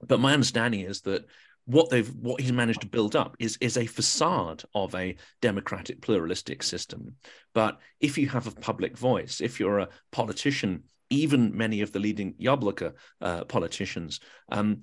but 0.04 0.20
my 0.20 0.32
understanding 0.32 0.80
is 0.80 1.02
that 1.02 1.26
what 1.66 1.90
they've 1.90 2.08
what 2.14 2.40
he's 2.40 2.52
managed 2.52 2.80
to 2.80 2.86
build 2.86 3.16
up 3.16 3.36
is 3.38 3.58
is 3.60 3.76
a 3.76 3.86
facade 3.86 4.62
of 4.74 4.94
a 4.94 5.16
democratic 5.42 6.00
pluralistic 6.00 6.62
system. 6.62 7.16
But 7.54 7.78
if 8.00 8.16
you 8.16 8.28
have 8.28 8.46
a 8.46 8.52
public 8.52 8.96
voice, 8.96 9.40
if 9.40 9.60
you're 9.60 9.80
a 9.80 9.88
politician, 10.12 10.84
even 11.10 11.56
many 11.56 11.80
of 11.80 11.92
the 11.92 11.98
leading 11.98 12.34
Yabloko 12.34 12.92
uh, 13.20 13.44
politicians, 13.44 14.20
um, 14.50 14.82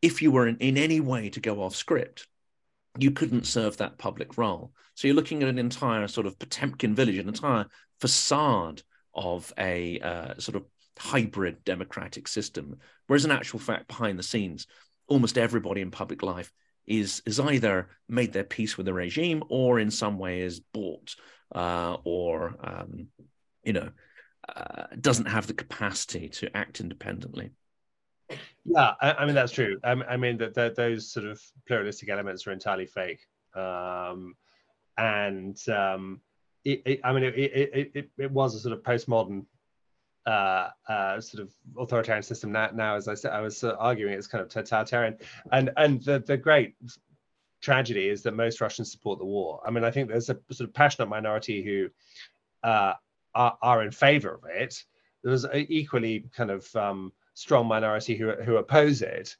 if 0.00 0.22
you 0.22 0.30
were 0.30 0.46
in, 0.46 0.56
in 0.58 0.78
any 0.78 1.00
way 1.00 1.30
to 1.30 1.40
go 1.40 1.62
off 1.62 1.74
script, 1.74 2.28
you 2.98 3.10
couldn't 3.10 3.46
serve 3.46 3.76
that 3.78 3.98
public 3.98 4.38
role. 4.38 4.72
So 4.94 5.08
you're 5.08 5.16
looking 5.16 5.42
at 5.42 5.48
an 5.48 5.58
entire 5.58 6.06
sort 6.06 6.26
of 6.26 6.38
Potemkin 6.38 6.94
village, 6.94 7.18
an 7.18 7.28
entire 7.28 7.66
facade 8.00 8.82
of 9.14 9.52
a 9.58 9.98
uh, 10.00 10.34
sort 10.38 10.56
of 10.56 10.64
hybrid 10.98 11.64
democratic 11.64 12.28
system. 12.28 12.76
Whereas 13.06 13.24
in 13.24 13.30
actual 13.30 13.58
fact, 13.58 13.88
behind 13.88 14.18
the 14.18 14.22
scenes, 14.22 14.66
almost 15.08 15.38
everybody 15.38 15.80
in 15.80 15.90
public 15.90 16.22
life 16.22 16.52
is 16.86 17.22
is 17.26 17.38
either 17.38 17.88
made 18.08 18.32
their 18.32 18.44
peace 18.44 18.76
with 18.76 18.86
the 18.86 18.94
regime 18.94 19.42
or 19.48 19.78
in 19.78 19.90
some 19.90 20.18
way 20.18 20.40
is 20.40 20.60
bought 20.60 21.14
uh, 21.54 21.96
or 22.04 22.56
um, 22.62 23.08
you 23.62 23.72
know 23.72 23.90
uh, 24.54 24.86
doesn't 25.00 25.26
have 25.26 25.46
the 25.46 25.54
capacity 25.54 26.28
to 26.28 26.54
act 26.56 26.80
independently. 26.80 27.50
Yeah, 28.64 28.92
I, 29.00 29.12
I 29.12 29.26
mean 29.26 29.34
that's 29.34 29.52
true. 29.52 29.78
I, 29.84 29.92
I 29.92 30.16
mean 30.16 30.38
that 30.38 30.74
those 30.76 31.12
sort 31.12 31.26
of 31.26 31.40
pluralistic 31.66 32.08
elements 32.08 32.46
are 32.46 32.52
entirely 32.52 32.86
fake, 32.86 33.20
um, 33.54 34.34
and 34.96 35.56
um, 35.68 36.20
it, 36.64 36.82
it, 36.84 37.00
I 37.04 37.12
mean 37.12 37.24
it, 37.24 37.34
it, 37.36 38.10
it, 38.16 38.30
was 38.30 38.54
a 38.54 38.60
sort 38.60 38.76
of 38.76 38.82
postmodern 38.82 39.44
uh, 40.26 40.68
uh, 40.88 41.20
sort 41.20 41.42
of 41.42 41.52
authoritarian 41.78 42.22
system. 42.22 42.52
Now, 42.52 42.70
now 42.72 42.96
as 42.96 43.08
I 43.08 43.14
said, 43.14 43.32
I 43.32 43.40
was 43.40 43.62
arguing 43.64 44.14
it's 44.14 44.26
kind 44.26 44.42
of 44.42 44.48
totalitarian, 44.48 45.18
and 45.50 45.70
and 45.76 46.02
the 46.02 46.20
the 46.20 46.36
great 46.36 46.74
tragedy 47.60 48.08
is 48.08 48.22
that 48.22 48.34
most 48.34 48.60
Russians 48.60 48.90
support 48.90 49.18
the 49.18 49.24
war. 49.24 49.60
I 49.66 49.70
mean, 49.70 49.84
I 49.84 49.90
think 49.90 50.08
there's 50.08 50.30
a 50.30 50.38
sort 50.50 50.68
of 50.68 50.74
passionate 50.74 51.08
minority 51.08 51.62
who 51.62 51.88
uh, 52.68 52.94
are, 53.34 53.56
are 53.62 53.82
in 53.82 53.90
favor 53.90 54.34
of 54.34 54.44
it. 54.50 54.84
There's 55.22 55.44
an 55.44 55.66
equally 55.68 56.26
kind 56.36 56.50
of 56.50 56.74
um, 56.76 57.12
strong 57.34 57.66
minority 57.66 58.16
who, 58.16 58.32
who 58.32 58.56
oppose 58.56 59.00
it. 59.02 59.36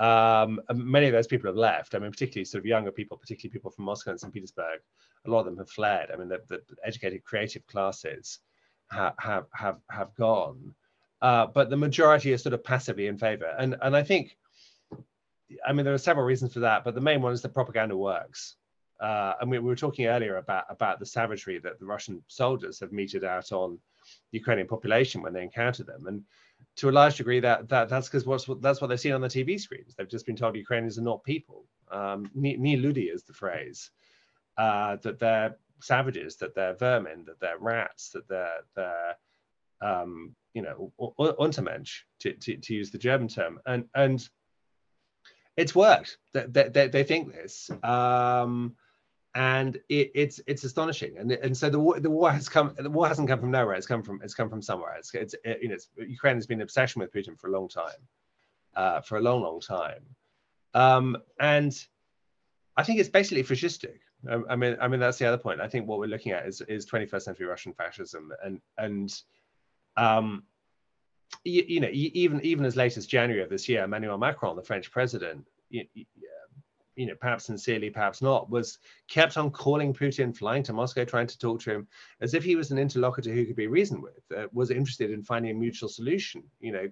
Um, 0.00 0.60
many 0.74 1.06
of 1.06 1.12
those 1.12 1.28
people 1.28 1.48
have 1.48 1.56
left. 1.56 1.94
I 1.94 1.98
mean, 1.98 2.10
particularly 2.10 2.44
sort 2.44 2.62
of 2.62 2.66
younger 2.66 2.90
people, 2.90 3.16
particularly 3.16 3.52
people 3.52 3.70
from 3.70 3.84
Moscow 3.84 4.10
and 4.10 4.20
St. 4.20 4.32
Petersburg. 4.32 4.80
A 5.26 5.30
lot 5.30 5.40
of 5.40 5.44
them 5.44 5.58
have 5.58 5.70
fled. 5.70 6.10
I 6.12 6.16
mean, 6.16 6.28
the, 6.28 6.40
the 6.48 6.60
educated 6.84 7.22
creative 7.22 7.66
classes 7.66 8.40
have 8.90 9.46
have 9.52 9.78
have, 9.90 10.14
gone, 10.16 10.74
uh, 11.22 11.46
but 11.46 11.70
the 11.70 11.76
majority 11.76 12.32
are 12.32 12.38
sort 12.38 12.54
of 12.54 12.64
passively 12.64 13.06
in 13.06 13.18
favor. 13.18 13.54
And 13.58 13.76
and 13.82 13.96
I 13.96 14.02
think, 14.02 14.36
I 15.66 15.72
mean, 15.72 15.84
there 15.84 15.94
are 15.94 15.98
several 15.98 16.26
reasons 16.26 16.52
for 16.52 16.60
that, 16.60 16.84
but 16.84 16.94
the 16.94 17.00
main 17.00 17.22
one 17.22 17.32
is 17.32 17.42
the 17.42 17.48
propaganda 17.48 17.96
works. 17.96 18.56
Uh, 19.00 19.34
and 19.40 19.50
we, 19.50 19.58
we 19.58 19.66
were 19.66 19.76
talking 19.76 20.06
earlier 20.06 20.36
about 20.36 20.64
about 20.68 20.98
the 20.98 21.06
savagery 21.06 21.58
that 21.58 21.78
the 21.78 21.86
Russian 21.86 22.22
soldiers 22.28 22.80
have 22.80 22.92
meted 22.92 23.24
out 23.24 23.52
on 23.52 23.78
the 24.32 24.38
Ukrainian 24.38 24.68
population 24.68 25.22
when 25.22 25.32
they 25.32 25.42
encounter 25.42 25.84
them, 25.84 26.06
and 26.06 26.22
to 26.76 26.88
a 26.88 26.92
large 26.92 27.16
degree, 27.16 27.40
that, 27.40 27.68
that 27.68 27.88
that's 27.88 28.08
because 28.08 28.26
what's 28.26 28.46
that's 28.60 28.80
what 28.80 28.88
they've 28.88 29.00
seen 29.00 29.12
on 29.12 29.20
the 29.20 29.28
TV 29.28 29.60
screens. 29.60 29.94
They've 29.94 30.08
just 30.08 30.26
been 30.26 30.36
told 30.36 30.56
Ukrainians 30.56 30.98
are 30.98 31.02
not 31.02 31.24
people. 31.24 31.64
Um, 31.90 32.30
ni 32.34 32.76
ludi 32.76 33.04
is 33.04 33.24
the 33.24 33.32
phrase. 33.32 33.90
Uh, 34.56 34.96
that 34.96 35.18
they're 35.18 35.56
savages, 35.82 36.36
that 36.36 36.54
they're 36.54 36.74
vermin, 36.74 37.24
that 37.26 37.40
they're 37.40 37.58
rats, 37.58 38.10
that 38.10 38.28
they're 38.28 38.60
they're 38.76 39.16
um, 39.80 40.34
you 40.54 40.62
know 40.62 40.92
Untermensch 40.98 42.00
to, 42.20 42.32
to, 42.32 42.56
to 42.56 42.74
use 42.74 42.90
the 42.90 42.98
German 42.98 43.28
term, 43.28 43.60
and 43.66 43.84
and 43.94 44.28
it's 45.56 45.74
worked. 45.74 46.18
They, 46.32 46.68
they, 46.68 46.88
they 46.88 47.04
think 47.04 47.32
this. 47.32 47.70
Um, 47.82 48.76
and 49.34 49.76
it, 49.88 50.10
it's 50.14 50.40
it's 50.46 50.64
astonishing. 50.64 51.16
And 51.18 51.30
and 51.30 51.56
so 51.56 51.70
the 51.70 51.78
war 51.78 52.00
the 52.00 52.10
war 52.10 52.32
has 52.32 52.48
come 52.48 52.74
the 52.76 52.90
war 52.90 53.06
hasn't 53.06 53.28
come 53.28 53.40
from 53.40 53.50
nowhere. 53.50 53.74
It's 53.74 53.86
come 53.86 54.02
from 54.02 54.20
it's 54.22 54.34
come 54.34 54.50
from 54.50 54.62
somewhere. 54.62 54.96
It's 54.98 55.14
it's 55.14 55.34
it, 55.44 55.58
you 55.62 55.68
know 55.68 55.74
it's, 55.74 55.88
Ukraine 55.96 56.36
has 56.36 56.46
been 56.46 56.58
an 56.58 56.62
obsession 56.62 57.00
with 57.00 57.12
Putin 57.12 57.38
for 57.38 57.48
a 57.48 57.52
long 57.52 57.68
time, 57.68 58.08
uh, 58.74 59.00
for 59.02 59.18
a 59.18 59.20
long 59.20 59.42
long 59.42 59.60
time, 59.60 60.02
um, 60.74 61.16
and 61.38 61.72
I 62.76 62.82
think 62.82 62.98
it's 62.98 63.08
basically 63.08 63.44
fascistic. 63.44 63.98
Um, 64.28 64.44
I 64.48 64.56
mean 64.56 64.76
I 64.80 64.88
mean 64.88 65.00
that's 65.00 65.18
the 65.18 65.26
other 65.26 65.38
point. 65.38 65.60
I 65.60 65.68
think 65.68 65.86
what 65.86 65.98
we're 65.98 66.06
looking 66.06 66.32
at 66.32 66.46
is 66.46 66.60
is 66.62 66.86
21st 66.86 67.22
century 67.22 67.46
Russian 67.46 67.72
fascism 67.72 68.32
and 68.44 68.60
and 68.78 69.22
um, 69.96 70.44
you, 71.44 71.64
you 71.66 71.80
know 71.80 71.88
even 71.92 72.40
even 72.42 72.64
as 72.64 72.76
late 72.76 72.96
as 72.96 73.06
January 73.06 73.42
of 73.42 73.50
this 73.50 73.68
year, 73.68 73.84
Emmanuel 73.84 74.18
Macron, 74.18 74.56
the 74.56 74.62
French 74.62 74.90
president, 74.90 75.44
you, 75.70 75.84
you 77.00 77.06
know, 77.06 77.14
perhaps 77.14 77.46
sincerely, 77.46 77.88
perhaps 77.88 78.20
not, 78.20 78.50
was 78.50 78.78
kept 79.08 79.38
on 79.38 79.50
calling 79.50 79.94
Putin, 79.94 80.36
flying 80.36 80.62
to 80.64 80.74
Moscow, 80.74 81.02
trying 81.02 81.26
to 81.26 81.38
talk 81.38 81.58
to 81.62 81.72
him, 81.72 81.88
as 82.20 82.34
if 82.34 82.44
he 82.44 82.56
was 82.56 82.70
an 82.70 82.78
interlocutor 82.78 83.32
who 83.32 83.46
could 83.46 83.56
be 83.56 83.68
reasoned 83.68 84.02
with, 84.02 84.20
uh, 84.36 84.48
was 84.52 84.70
interested 84.70 85.10
in 85.10 85.22
finding 85.22 85.50
a 85.50 85.58
mutual 85.58 85.88
solution, 85.88 86.42
you 86.60 86.72
know, 86.72 86.88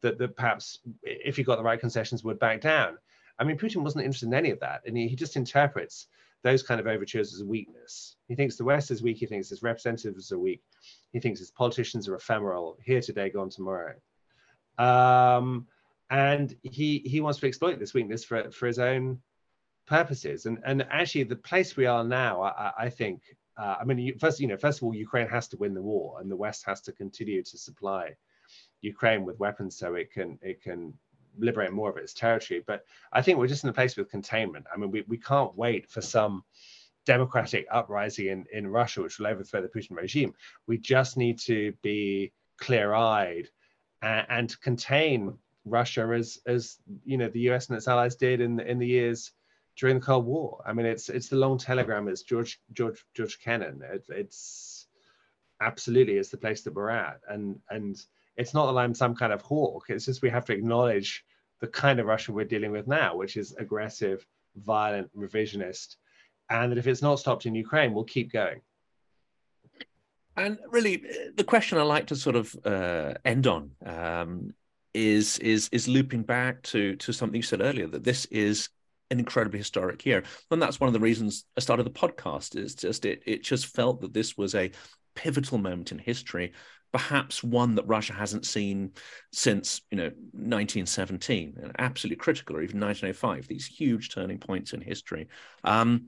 that, 0.00 0.16
that 0.16 0.34
perhaps 0.34 0.78
if 1.02 1.36
he 1.36 1.42
got 1.42 1.56
the 1.56 1.62
right 1.62 1.78
concessions 1.78 2.24
would 2.24 2.38
back 2.38 2.62
down. 2.62 2.96
I 3.38 3.44
mean, 3.44 3.58
Putin 3.58 3.82
wasn't 3.82 4.04
interested 4.04 4.28
in 4.28 4.34
any 4.34 4.50
of 4.50 4.60
that, 4.60 4.80
and 4.86 4.96
he, 4.96 5.08
he 5.08 5.14
just 5.14 5.36
interprets 5.36 6.06
those 6.42 6.62
kind 6.62 6.80
of 6.80 6.86
overtures 6.86 7.34
as 7.34 7.40
a 7.40 7.46
weakness. 7.46 8.16
He 8.28 8.34
thinks 8.34 8.56
the 8.56 8.64
West 8.64 8.90
is 8.90 9.02
weak, 9.02 9.18
he 9.18 9.26
thinks 9.26 9.48
his 9.48 9.62
representatives 9.62 10.32
are 10.32 10.38
weak, 10.38 10.62
he 11.12 11.20
thinks 11.20 11.40
his 11.40 11.50
politicians 11.50 12.08
are 12.08 12.14
ephemeral, 12.14 12.78
here 12.84 13.00
today, 13.00 13.30
gone 13.30 13.50
tomorrow. 13.50 13.94
Um, 14.78 15.66
and 16.10 16.56
he 16.62 16.98
he 17.04 17.20
wants 17.20 17.38
to 17.38 17.46
exploit 17.46 17.78
this 17.78 17.94
weakness 17.94 18.24
for, 18.24 18.50
for 18.50 18.66
his 18.66 18.78
own 18.78 19.20
purposes. 19.86 20.46
And 20.46 20.58
and 20.64 20.86
actually, 20.90 21.24
the 21.24 21.36
place 21.36 21.76
we 21.76 21.86
are 21.86 22.04
now, 22.04 22.42
I, 22.42 22.72
I 22.78 22.88
think, 22.88 23.22
uh, 23.56 23.76
I 23.80 23.84
mean, 23.84 24.18
first 24.18 24.40
you 24.40 24.48
know, 24.48 24.56
first 24.56 24.78
of 24.78 24.84
all, 24.84 24.94
Ukraine 24.94 25.28
has 25.28 25.48
to 25.48 25.56
win 25.58 25.74
the 25.74 25.82
war, 25.82 26.20
and 26.20 26.30
the 26.30 26.36
West 26.36 26.64
has 26.66 26.80
to 26.82 26.92
continue 26.92 27.42
to 27.42 27.58
supply 27.58 28.16
Ukraine 28.80 29.24
with 29.24 29.38
weapons 29.38 29.76
so 29.76 29.94
it 29.94 30.10
can 30.12 30.38
it 30.42 30.62
can 30.62 30.94
liberate 31.38 31.72
more 31.72 31.90
of 31.90 31.96
its 31.96 32.14
territory. 32.14 32.62
But 32.66 32.84
I 33.12 33.22
think 33.22 33.38
we're 33.38 33.46
just 33.46 33.64
in 33.64 33.70
a 33.70 33.74
place 33.74 33.96
with 33.96 34.10
containment. 34.10 34.66
I 34.72 34.76
mean, 34.76 34.90
we, 34.90 35.02
we 35.08 35.18
can't 35.18 35.56
wait 35.56 35.88
for 35.88 36.00
some 36.00 36.44
democratic 37.06 37.66
uprising 37.70 38.26
in, 38.26 38.44
in 38.52 38.66
Russia, 38.66 39.02
which 39.02 39.18
will 39.18 39.26
overthrow 39.26 39.62
the 39.62 39.68
Putin 39.68 39.96
regime. 39.96 40.34
We 40.66 40.78
just 40.78 41.16
need 41.16 41.38
to 41.40 41.72
be 41.82 42.32
clear-eyed 42.58 43.48
and, 44.02 44.26
and 44.28 44.60
contain 44.60 45.38
Russia 45.64 46.10
as 46.16 46.38
as 46.46 46.78
you 47.04 47.18
know 47.18 47.28
the 47.28 47.50
US 47.50 47.68
and 47.68 47.76
its 47.76 47.88
allies 47.88 48.16
did 48.16 48.40
in 48.40 48.60
in 48.60 48.78
the 48.78 48.86
years 48.86 49.32
during 49.76 49.98
the 49.98 50.04
Cold 50.04 50.26
War. 50.26 50.62
I 50.66 50.72
mean, 50.72 50.86
it's 50.86 51.08
it's 51.08 51.28
the 51.28 51.36
long 51.36 51.58
telegram. 51.58 52.08
It's 52.08 52.22
George 52.22 52.60
George 52.72 53.04
George 53.14 53.40
Kennan. 53.40 53.82
It, 53.82 54.04
it's 54.08 54.86
absolutely 55.60 56.14
it's 56.14 56.30
the 56.30 56.36
place 56.36 56.62
that 56.62 56.74
we're 56.74 56.90
at, 56.90 57.20
and 57.28 57.58
and 57.70 57.96
it's 58.36 58.54
not 58.54 58.72
that 58.72 58.78
I'm 58.78 58.94
some 58.94 59.14
kind 59.14 59.32
of 59.32 59.42
hawk. 59.42 59.86
It's 59.88 60.06
just 60.06 60.22
we 60.22 60.30
have 60.30 60.44
to 60.46 60.52
acknowledge 60.52 61.24
the 61.60 61.66
kind 61.66 62.00
of 62.00 62.06
Russia 62.06 62.32
we're 62.32 62.44
dealing 62.44 62.72
with 62.72 62.86
now, 62.86 63.16
which 63.16 63.36
is 63.36 63.54
aggressive, 63.58 64.26
violent, 64.56 65.10
revisionist, 65.16 65.96
and 66.48 66.72
that 66.72 66.78
if 66.78 66.86
it's 66.86 67.02
not 67.02 67.18
stopped 67.18 67.46
in 67.46 67.54
Ukraine, 67.54 67.92
we'll 67.92 68.04
keep 68.04 68.32
going. 68.32 68.60
And 70.36 70.58
really, 70.68 71.02
the 71.36 71.44
question 71.44 71.78
I 71.78 71.82
like 71.82 72.06
to 72.06 72.16
sort 72.16 72.36
of 72.36 72.56
uh, 72.64 73.14
end 73.24 73.46
on 73.46 73.72
um, 73.84 74.54
is 74.94 75.38
is 75.40 75.68
is 75.70 75.86
looping 75.86 76.22
back 76.22 76.62
to 76.62 76.96
to 76.96 77.12
something 77.12 77.36
you 77.36 77.42
said 77.42 77.60
earlier 77.60 77.86
that 77.88 78.04
this 78.04 78.24
is 78.26 78.70
an 79.10 79.18
incredibly 79.18 79.58
historic 79.58 80.06
year. 80.06 80.22
And 80.50 80.62
that's 80.62 80.80
one 80.80 80.88
of 80.88 80.94
the 80.94 81.00
reasons 81.00 81.44
I 81.56 81.60
started 81.60 81.84
the 81.84 81.90
podcast 81.90 82.56
is 82.56 82.74
just 82.74 83.04
it 83.04 83.22
it 83.26 83.42
just 83.42 83.66
felt 83.66 84.00
that 84.00 84.14
this 84.14 84.36
was 84.36 84.54
a 84.54 84.70
pivotal 85.14 85.58
moment 85.58 85.92
in 85.92 85.98
history, 85.98 86.52
perhaps 86.92 87.42
one 87.42 87.76
that 87.76 87.86
Russia 87.86 88.12
hasn't 88.12 88.46
seen 88.46 88.92
since, 89.32 89.80
you 89.90 89.96
know, 89.96 90.10
1917, 90.32 91.58
and 91.62 91.72
absolutely 91.78 92.16
critical, 92.16 92.56
or 92.56 92.62
even 92.62 92.80
1905, 92.80 93.46
these 93.46 93.66
huge 93.66 94.12
turning 94.12 94.38
points 94.38 94.72
in 94.72 94.80
history. 94.80 95.28
Um, 95.64 96.06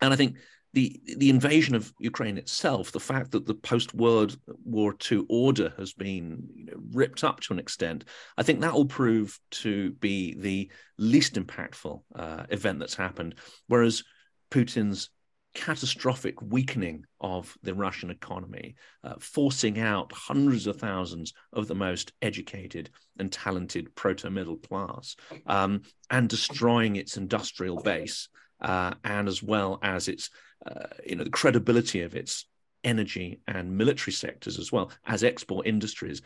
and 0.00 0.12
I 0.12 0.16
think 0.16 0.36
the 0.72 1.00
the 1.16 1.30
invasion 1.30 1.74
of 1.74 1.92
Ukraine 1.98 2.36
itself, 2.36 2.92
the 2.92 3.00
fact 3.00 3.30
that 3.32 3.46
the 3.46 3.54
post 3.54 3.94
World 3.94 4.36
War 4.64 4.94
II 5.10 5.24
order 5.28 5.72
has 5.78 5.94
been 5.94 6.48
you 6.54 6.66
know, 6.66 6.76
ripped 6.92 7.24
up 7.24 7.40
to 7.40 7.54
an 7.54 7.58
extent, 7.58 8.04
I 8.36 8.42
think 8.42 8.60
that 8.60 8.74
will 8.74 8.84
prove 8.84 9.38
to 9.62 9.92
be 9.92 10.34
the 10.34 10.70
least 10.98 11.34
impactful 11.34 12.02
uh, 12.14 12.44
event 12.50 12.78
that's 12.78 12.94
happened. 12.94 13.36
Whereas 13.68 14.04
Putin's 14.50 15.08
catastrophic 15.56 16.40
weakening 16.42 17.04
of 17.18 17.56
the 17.62 17.74
Russian 17.74 18.10
economy, 18.10 18.76
uh, 19.02 19.14
forcing 19.18 19.80
out 19.80 20.12
hundreds 20.12 20.66
of 20.66 20.76
thousands 20.76 21.32
of 21.54 21.66
the 21.66 21.74
most 21.74 22.12
educated 22.20 22.90
and 23.18 23.32
talented 23.32 23.94
proto 23.94 24.28
middle 24.30 24.58
class, 24.58 25.16
um, 25.46 25.80
and 26.10 26.28
destroying 26.28 26.96
its 26.96 27.16
industrial 27.16 27.80
base, 27.80 28.28
uh, 28.60 28.92
and 29.02 29.28
as 29.28 29.42
well 29.42 29.78
as 29.82 30.08
its 30.08 30.28
uh, 30.66 30.88
you 31.06 31.16
know, 31.16 31.24
the 31.24 31.30
credibility 31.30 32.02
of 32.02 32.14
its 32.14 32.46
energy 32.84 33.40
and 33.48 33.76
military 33.76 34.12
sectors 34.12 34.58
as 34.58 34.70
well 34.70 34.90
as 35.06 35.24
export 35.24 35.66
industries. 35.66 36.20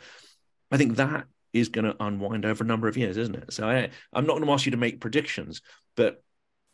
I 0.73 0.77
think 0.77 0.97
that 0.97 1.27
is 1.53 1.69
going 1.69 1.85
to 1.85 1.97
unwind 2.01 2.45
over 2.45 2.65
a 2.65 2.67
number 2.67 2.89
of 2.89 2.97
years, 2.97 3.17
isn't 3.17 3.37
it? 3.37 3.53
So 3.53 3.69
I, 3.69 3.91
I'm 4.13 4.27
not 4.27 4.35
going 4.35 4.47
to 4.47 4.53
ask 4.53 4.67
you 4.67 4.73
to 4.73 4.77
make 4.77 5.01
predictions, 5.01 5.63
but 5.97 6.23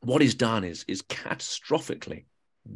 what 0.01 0.23
is 0.23 0.35
done 0.35 0.65
is 0.65 0.85
is 0.89 1.03
catastrophically 1.03 2.25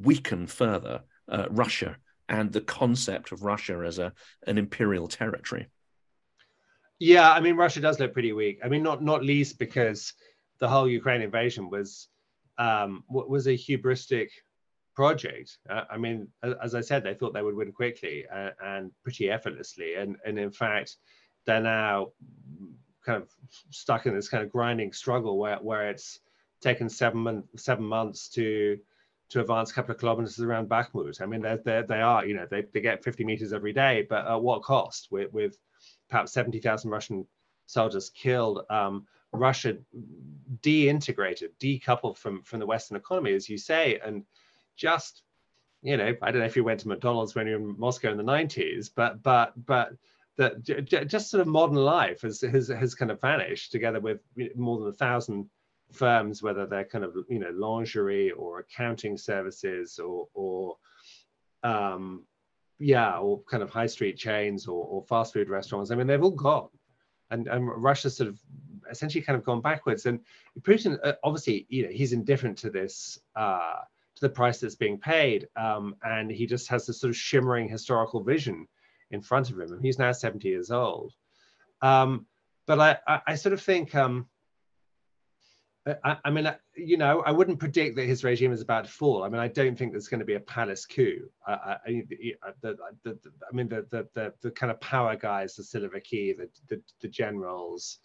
weaken 0.02 0.46
further 0.46 1.02
uh, 1.28 1.46
Russia 1.50 1.96
and 2.28 2.52
the 2.52 2.60
concept 2.60 3.32
of 3.32 3.42
Russia 3.42 3.82
as 3.84 3.98
a 3.98 4.12
an 4.46 4.58
imperial 4.58 5.08
territory. 5.08 5.68
Yeah, 6.98 7.30
I 7.32 7.40
mean 7.40 7.56
Russia 7.56 7.80
does 7.80 7.98
look 7.98 8.12
pretty 8.12 8.32
weak. 8.32 8.60
I 8.64 8.68
mean 8.68 8.82
not 8.82 9.02
not 9.02 9.24
least 9.24 9.58
because 9.58 10.12
the 10.58 10.68
whole 10.68 10.88
Ukraine 10.88 11.22
invasion 11.22 11.70
was 11.70 12.08
um, 12.58 13.04
was 13.08 13.46
a 13.46 13.52
hubristic 13.52 14.28
project. 14.94 15.58
Uh, 15.68 15.84
I 15.90 15.96
mean, 15.96 16.28
as 16.62 16.74
I 16.74 16.82
said, 16.82 17.02
they 17.02 17.14
thought 17.14 17.32
they 17.32 17.42
would 17.42 17.54
win 17.54 17.72
quickly 17.72 18.26
uh, 18.32 18.50
and 18.62 18.90
pretty 19.02 19.30
effortlessly, 19.30 19.94
and 19.94 20.16
and 20.26 20.38
in 20.38 20.50
fact, 20.50 20.96
they're 21.46 21.62
now 21.62 22.12
kind 23.04 23.22
of 23.22 23.30
stuck 23.70 24.04
in 24.06 24.14
this 24.14 24.28
kind 24.28 24.44
of 24.44 24.52
grinding 24.52 24.92
struggle 24.92 25.38
where 25.38 25.56
where 25.56 25.88
it's 25.88 26.20
taken 26.60 26.88
seven 26.88 27.44
seven 27.56 27.84
months 27.84 28.28
to 28.28 28.78
to 29.30 29.40
advance 29.40 29.70
a 29.70 29.74
couple 29.74 29.92
of 29.94 29.98
kilometers 29.98 30.40
around 30.40 30.68
Bakhmut. 30.68 31.22
I 31.22 31.26
mean, 31.26 31.40
they're, 31.40 31.56
they're, 31.56 31.82
they 31.84 32.00
are, 32.00 32.26
you 32.26 32.34
know, 32.34 32.46
they, 32.50 32.62
they 32.72 32.80
get 32.80 33.04
50 33.04 33.24
meters 33.24 33.52
every 33.52 33.72
day, 33.72 34.06
but 34.08 34.26
at 34.26 34.42
what 34.42 34.62
cost? 34.62 35.08
With, 35.10 35.32
with 35.32 35.56
perhaps 36.08 36.32
70,000 36.32 36.90
Russian 36.90 37.26
soldiers 37.66 38.10
killed, 38.10 38.62
um, 38.70 39.06
Russia 39.32 39.76
deintegrated, 40.60 41.50
decoupled 41.60 42.18
from, 42.18 42.42
from 42.42 42.58
the 42.58 42.66
Western 42.66 42.96
economy, 42.96 43.32
as 43.32 43.48
you 43.48 43.56
say, 43.56 44.00
and 44.04 44.24
just, 44.76 45.22
you 45.82 45.96
know, 45.96 46.12
I 46.20 46.30
don't 46.32 46.40
know 46.40 46.46
if 46.46 46.56
you 46.56 46.64
went 46.64 46.80
to 46.80 46.88
McDonald's 46.88 47.36
when 47.36 47.46
you 47.46 47.52
were 47.52 47.70
in 47.70 47.78
Moscow 47.78 48.10
in 48.10 48.18
the 48.18 48.24
90s, 48.24 48.90
but, 48.94 49.22
but, 49.22 49.52
but, 49.66 49.92
that 50.36 50.64
just 51.06 51.28
sort 51.28 51.42
of 51.42 51.46
modern 51.46 51.76
life 51.76 52.22
has, 52.22 52.40
has, 52.40 52.68
has 52.68 52.94
kind 52.94 53.10
of 53.10 53.20
vanished 53.20 53.72
together 53.72 54.00
with 54.00 54.20
more 54.56 54.78
than 54.78 54.88
a 54.88 54.92
thousand 54.92 55.50
firms, 55.92 56.42
whether 56.42 56.66
they're 56.66 56.84
kind 56.84 57.04
of 57.04 57.16
you 57.28 57.38
know 57.38 57.50
lingerie 57.50 58.30
or 58.32 58.60
accounting 58.60 59.16
services 59.16 59.98
or 59.98 60.28
or 60.34 60.76
um, 61.62 62.24
yeah, 62.78 63.18
or 63.18 63.42
kind 63.42 63.62
of 63.62 63.70
high 63.70 63.86
street 63.86 64.16
chains 64.16 64.66
or, 64.66 64.84
or 64.84 65.02
fast 65.02 65.32
food 65.32 65.48
restaurants. 65.48 65.90
I 65.90 65.94
mean, 65.94 66.06
they've 66.06 66.22
all 66.22 66.30
gone, 66.30 66.68
and 67.30 67.46
and 67.48 67.68
Russia's 67.68 68.16
sort 68.16 68.28
of 68.28 68.38
essentially 68.90 69.22
kind 69.22 69.38
of 69.38 69.44
gone 69.44 69.60
backwards. 69.60 70.06
And 70.06 70.20
Putin, 70.62 70.98
uh, 71.04 71.12
obviously, 71.22 71.66
you 71.68 71.84
know, 71.84 71.90
he's 71.90 72.12
indifferent 72.12 72.58
to 72.58 72.70
this. 72.70 73.18
Uh, 73.36 73.76
to 74.16 74.22
the 74.22 74.34
price 74.34 74.58
that's 74.58 74.74
being 74.74 74.98
paid, 74.98 75.46
um, 75.56 75.94
and 76.02 76.30
he 76.30 76.44
just 76.44 76.68
has 76.68 76.84
this 76.84 77.00
sort 77.00 77.10
of 77.10 77.16
shimmering 77.16 77.68
historical 77.68 78.22
vision 78.22 78.66
in 79.10 79.20
front 79.20 79.50
of 79.50 79.58
him. 79.58 79.72
And 79.72 79.84
he's 79.84 79.98
now 79.98 80.12
70 80.12 80.48
years 80.48 80.70
old. 80.70 81.14
Um, 81.82 82.26
but 82.66 82.80
I, 82.80 82.98
I, 83.06 83.20
I, 83.28 83.34
sort 83.36 83.52
of 83.52 83.62
think 83.62 83.94
um, 83.94 84.26
I, 86.04 86.16
I, 86.24 86.30
mean, 86.30 86.48
you 86.76 86.96
know, 86.96 87.20
I 87.20 87.30
wouldn't 87.30 87.58
predict 87.58 87.96
that 87.96 88.06
his 88.06 88.24
regime 88.24 88.52
is 88.52 88.60
about 88.60 88.84
to 88.84 88.90
fall. 88.90 89.22
I 89.22 89.28
mean, 89.28 89.40
I 89.40 89.48
don't 89.48 89.76
think 89.76 89.92
there's 89.92 90.08
going 90.08 90.20
to 90.20 90.26
be 90.26 90.34
a 90.34 90.40
palace 90.40 90.86
coup. 90.86 91.28
I, 91.46 91.52
I, 91.52 92.04
the, 92.62 92.76
the, 93.02 93.18
I 93.50 93.54
mean, 93.54 93.68
the, 93.68 93.86
the, 93.90 94.08
the, 94.14 94.32
the, 94.42 94.50
kind 94.50 94.70
of 94.70 94.80
power 94.80 95.16
guys, 95.16 95.54
the 95.54 95.62
Siloviki, 95.62 96.36
the, 96.36 96.48
the, 96.68 96.82
the 97.00 97.08
generals, 97.08 97.98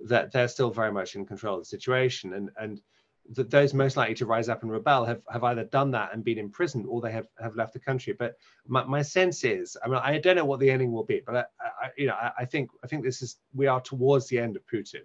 that 0.00 0.32
they're 0.32 0.48
still 0.48 0.70
very 0.70 0.92
much 0.92 1.14
in 1.14 1.26
control 1.26 1.54
of 1.54 1.62
the 1.62 1.66
situation. 1.66 2.34
And, 2.34 2.50
and 2.58 2.80
that 3.34 3.50
those 3.50 3.74
most 3.74 3.96
likely 3.96 4.14
to 4.14 4.26
rise 4.26 4.48
up 4.48 4.62
and 4.62 4.70
rebel 4.70 5.04
have, 5.04 5.22
have 5.30 5.44
either 5.44 5.64
done 5.64 5.90
that 5.92 6.12
and 6.12 6.24
been 6.24 6.38
imprisoned 6.38 6.86
or 6.88 7.00
they 7.00 7.12
have, 7.12 7.26
have 7.40 7.56
left 7.56 7.72
the 7.72 7.80
country. 7.80 8.12
But 8.12 8.36
my, 8.66 8.84
my 8.84 9.02
sense 9.02 9.44
is, 9.44 9.76
I 9.84 9.88
mean, 9.88 10.00
I 10.02 10.18
don't 10.18 10.36
know 10.36 10.44
what 10.44 10.60
the 10.60 10.70
ending 10.70 10.92
will 10.92 11.04
be, 11.04 11.22
but 11.24 11.36
I, 11.36 11.44
I 11.60 11.90
you 11.96 12.06
know, 12.06 12.14
I, 12.14 12.32
I 12.40 12.44
think 12.44 12.70
I 12.84 12.86
think 12.86 13.04
this 13.04 13.22
is 13.22 13.36
we 13.54 13.66
are 13.66 13.80
towards 13.80 14.28
the 14.28 14.38
end 14.38 14.56
of 14.56 14.62
Putin. 14.66 15.02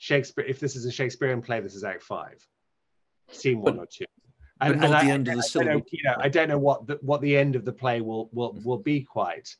Shakespeare, 0.00 0.46
if 0.46 0.58
this 0.58 0.76
is 0.76 0.86
a 0.86 0.90
Shakespearean 0.90 1.42
play, 1.42 1.60
this 1.60 1.74
is 1.74 1.84
Act 1.84 2.02
Five, 2.02 2.42
scene 3.30 3.60
one 3.60 3.76
but, 3.76 3.82
or 3.82 3.86
two. 3.86 4.06
And, 4.62 4.72
and 4.72 4.80
not 4.80 4.92
I, 4.92 5.04
the 5.04 5.10
end 5.10 5.28
of 5.28 5.34
the 5.34 5.58
I, 5.58 5.60
I 5.60 5.64
don't, 5.64 5.92
you 5.92 6.02
know, 6.02 6.16
I 6.18 6.28
don't 6.30 6.48
know 6.48 6.58
what 6.58 6.86
the, 6.86 6.98
what 7.02 7.20
the 7.20 7.36
end 7.36 7.54
of 7.54 7.66
the 7.66 7.72
play 7.72 8.00
will 8.00 8.30
will 8.32 8.58
will 8.64 8.78
be 8.78 9.02
quite. 9.02 9.54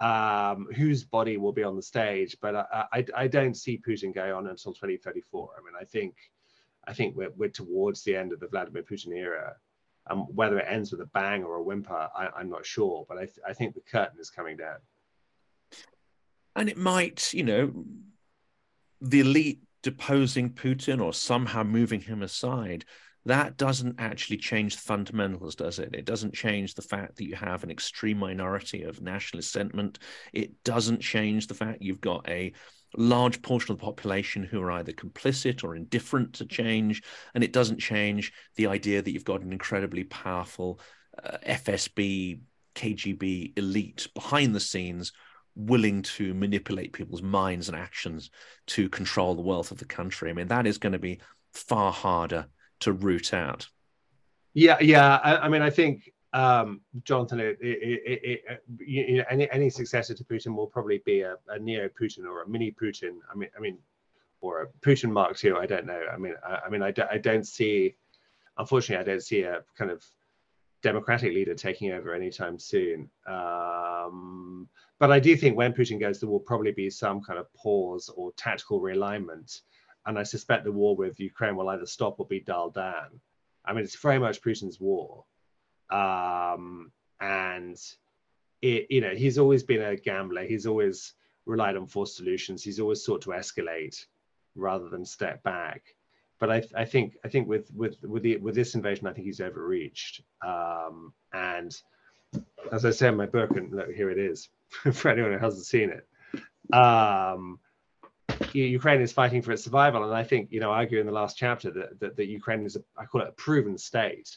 Um, 0.00 0.66
whose 0.74 1.04
body 1.04 1.36
will 1.36 1.52
be 1.52 1.62
on 1.62 1.76
the 1.76 1.82
stage, 1.82 2.34
but 2.40 2.56
I, 2.56 2.84
I, 2.90 3.06
I 3.14 3.26
don't 3.26 3.54
see 3.54 3.78
Putin 3.86 4.14
going 4.14 4.32
on 4.32 4.46
until 4.46 4.72
2034. 4.72 5.50
I 5.58 5.62
mean, 5.62 5.74
I 5.78 5.84
think 5.84 6.14
I 6.86 6.94
think 6.94 7.16
we're, 7.16 7.32
we're 7.36 7.50
towards 7.50 8.02
the 8.02 8.16
end 8.16 8.32
of 8.32 8.40
the 8.40 8.48
Vladimir 8.48 8.82
Putin 8.82 9.14
era. 9.14 9.54
Um, 10.10 10.20
whether 10.34 10.58
it 10.58 10.66
ends 10.68 10.90
with 10.90 11.02
a 11.02 11.06
bang 11.06 11.44
or 11.44 11.56
a 11.56 11.62
whimper, 11.62 12.08
I, 12.16 12.28
am 12.40 12.48
not 12.48 12.64
sure, 12.64 13.04
but 13.08 13.18
I, 13.18 13.24
th- 13.26 13.38
I 13.46 13.52
think 13.52 13.74
the 13.74 13.82
curtain 13.82 14.18
is 14.18 14.30
coming 14.30 14.56
down. 14.56 14.78
And 16.56 16.70
it 16.70 16.78
might, 16.78 17.34
you 17.34 17.44
know, 17.44 17.84
the 19.02 19.20
elite 19.20 19.60
deposing 19.82 20.50
Putin 20.50 21.02
or 21.02 21.12
somehow 21.12 21.62
moving 21.62 22.00
him 22.00 22.22
aside, 22.22 22.84
that 23.26 23.56
doesn't 23.56 23.96
actually 23.98 24.38
change 24.38 24.76
the 24.76 24.82
fundamentals, 24.82 25.54
does 25.54 25.78
it? 25.78 25.94
It 25.94 26.06
doesn't 26.06 26.34
change 26.34 26.74
the 26.74 26.82
fact 26.82 27.16
that 27.16 27.26
you 27.26 27.36
have 27.36 27.62
an 27.62 27.70
extreme 27.70 28.18
minority 28.18 28.84
of 28.84 29.02
nationalist 29.02 29.52
sentiment. 29.52 29.98
It 30.32 30.64
doesn't 30.64 31.00
change 31.02 31.46
the 31.46 31.54
fact 31.54 31.82
you've 31.82 32.00
got 32.00 32.28
a 32.28 32.52
large 32.96 33.42
portion 33.42 33.72
of 33.72 33.78
the 33.78 33.84
population 33.84 34.42
who 34.42 34.60
are 34.62 34.72
either 34.72 34.92
complicit 34.92 35.62
or 35.62 35.76
indifferent 35.76 36.34
to 36.34 36.46
change. 36.46 37.02
And 37.34 37.44
it 37.44 37.52
doesn't 37.52 37.78
change 37.78 38.32
the 38.56 38.68
idea 38.68 39.02
that 39.02 39.12
you've 39.12 39.24
got 39.24 39.42
an 39.42 39.52
incredibly 39.52 40.04
powerful 40.04 40.80
uh, 41.22 41.36
FSB, 41.46 42.40
KGB 42.74 43.58
elite 43.58 44.08
behind 44.14 44.54
the 44.54 44.60
scenes 44.60 45.12
willing 45.66 46.02
to 46.02 46.34
manipulate 46.34 46.92
people's 46.92 47.22
minds 47.22 47.68
and 47.68 47.76
actions 47.76 48.30
to 48.66 48.88
control 48.88 49.34
the 49.34 49.42
wealth 49.42 49.70
of 49.70 49.78
the 49.78 49.84
country. 49.84 50.30
I 50.30 50.32
mean, 50.32 50.48
that 50.48 50.66
is 50.66 50.78
going 50.78 50.92
to 50.92 50.98
be 50.98 51.20
far 51.52 51.92
harder 51.92 52.46
to 52.80 52.92
root 52.92 53.34
out. 53.34 53.68
Yeah, 54.54 54.78
yeah. 54.80 55.16
I, 55.16 55.36
I 55.38 55.48
mean, 55.48 55.62
I 55.62 55.70
think 55.70 56.12
um, 56.32 56.80
Jonathan, 57.04 57.40
it, 57.40 57.58
it, 57.60 58.20
it, 58.46 58.64
you 58.78 59.18
know, 59.18 59.24
any 59.30 59.50
any 59.50 59.70
successor 59.70 60.14
to 60.14 60.24
Putin 60.24 60.54
will 60.54 60.66
probably 60.66 61.02
be 61.04 61.22
a, 61.22 61.36
a 61.48 61.58
neo 61.58 61.88
Putin 61.88 62.24
or 62.24 62.42
a 62.42 62.48
mini 62.48 62.72
Putin. 62.72 63.18
I 63.32 63.36
mean, 63.36 63.48
I 63.56 63.60
mean, 63.60 63.78
or 64.40 64.62
a 64.62 64.66
Putin 64.86 65.10
Mark 65.10 65.42
II. 65.42 65.52
I 65.52 65.66
don't 65.66 65.86
know. 65.86 66.02
I 66.12 66.16
mean, 66.16 66.34
I, 66.46 66.60
I 66.66 66.68
mean, 66.68 66.82
I, 66.82 66.90
do, 66.90 67.02
I 67.10 67.18
don't 67.18 67.46
see. 67.46 67.96
Unfortunately, 68.58 69.02
I 69.02 69.06
don't 69.06 69.22
see 69.22 69.42
a 69.42 69.62
kind 69.76 69.90
of 69.90 70.04
democratic 70.82 71.32
leader 71.32 71.54
taking 71.54 71.92
over 71.92 72.14
anytime 72.14 72.58
soon. 72.58 73.10
Um, 73.26 74.68
but 75.00 75.10
I 75.10 75.18
do 75.18 75.34
think 75.34 75.56
when 75.56 75.72
Putin 75.72 75.98
goes, 75.98 76.20
there 76.20 76.28
will 76.28 76.38
probably 76.38 76.72
be 76.72 76.90
some 76.90 77.22
kind 77.22 77.38
of 77.38 77.52
pause 77.54 78.10
or 78.14 78.32
tactical 78.36 78.82
realignment. 78.82 79.62
And 80.04 80.18
I 80.18 80.22
suspect 80.22 80.64
the 80.64 80.72
war 80.72 80.94
with 80.94 81.18
Ukraine 81.18 81.56
will 81.56 81.70
either 81.70 81.86
stop 81.86 82.20
or 82.20 82.26
be 82.26 82.40
dialed 82.40 82.74
down. 82.74 83.18
I 83.64 83.72
mean, 83.72 83.82
it's 83.82 83.96
very 83.96 84.18
much 84.18 84.42
Putin's 84.42 84.78
war. 84.78 85.24
Um, 85.90 86.92
and 87.18 87.80
it, 88.60 88.88
you 88.90 89.00
know, 89.00 89.14
he's 89.14 89.38
always 89.38 89.62
been 89.62 89.80
a 89.80 89.96
gambler. 89.96 90.44
He's 90.44 90.66
always 90.66 91.14
relied 91.46 91.76
on 91.76 91.86
forced 91.86 92.16
solutions. 92.16 92.62
He's 92.62 92.78
always 92.78 93.02
sought 93.02 93.22
to 93.22 93.30
escalate 93.30 94.04
rather 94.54 94.90
than 94.90 95.06
step 95.06 95.42
back. 95.42 95.82
But 96.38 96.50
I, 96.50 96.62
I 96.76 96.84
think 96.84 97.16
I 97.24 97.28
think 97.28 97.48
with 97.48 97.70
with 97.74 97.96
with 98.02 98.22
the 98.22 98.36
with 98.36 98.54
this 98.54 98.74
invasion, 98.74 99.06
I 99.06 99.12
think 99.12 99.26
he's 99.26 99.40
overreached. 99.40 100.22
Um, 100.46 101.12
and 101.32 101.74
as 102.72 102.84
I 102.84 102.90
say 102.90 103.08
in 103.08 103.16
my 103.16 103.26
book, 103.26 103.50
and 103.56 103.72
look, 103.72 103.90
here 103.92 104.10
it 104.10 104.18
is 104.18 104.48
for 104.92 105.08
anyone 105.08 105.32
who 105.32 105.38
hasn't 105.38 105.66
seen 105.66 105.90
it. 105.90 106.06
Um, 106.74 107.58
Ukraine 108.52 109.00
is 109.00 109.12
fighting 109.12 109.42
for 109.42 109.52
its 109.52 109.64
survival, 109.64 110.04
and 110.04 110.14
I 110.14 110.22
think 110.22 110.48
you 110.50 110.60
know, 110.60 110.70
I 110.70 110.78
argue 110.78 111.00
in 111.00 111.06
the 111.06 111.12
last 111.12 111.36
chapter 111.36 111.70
that 111.72 112.00
that, 112.00 112.16
that 112.16 112.26
Ukraine 112.26 112.64
is 112.64 112.76
a, 112.76 112.82
I 112.96 113.04
call 113.04 113.22
it 113.22 113.28
a 113.28 113.32
proven 113.32 113.76
state. 113.76 114.36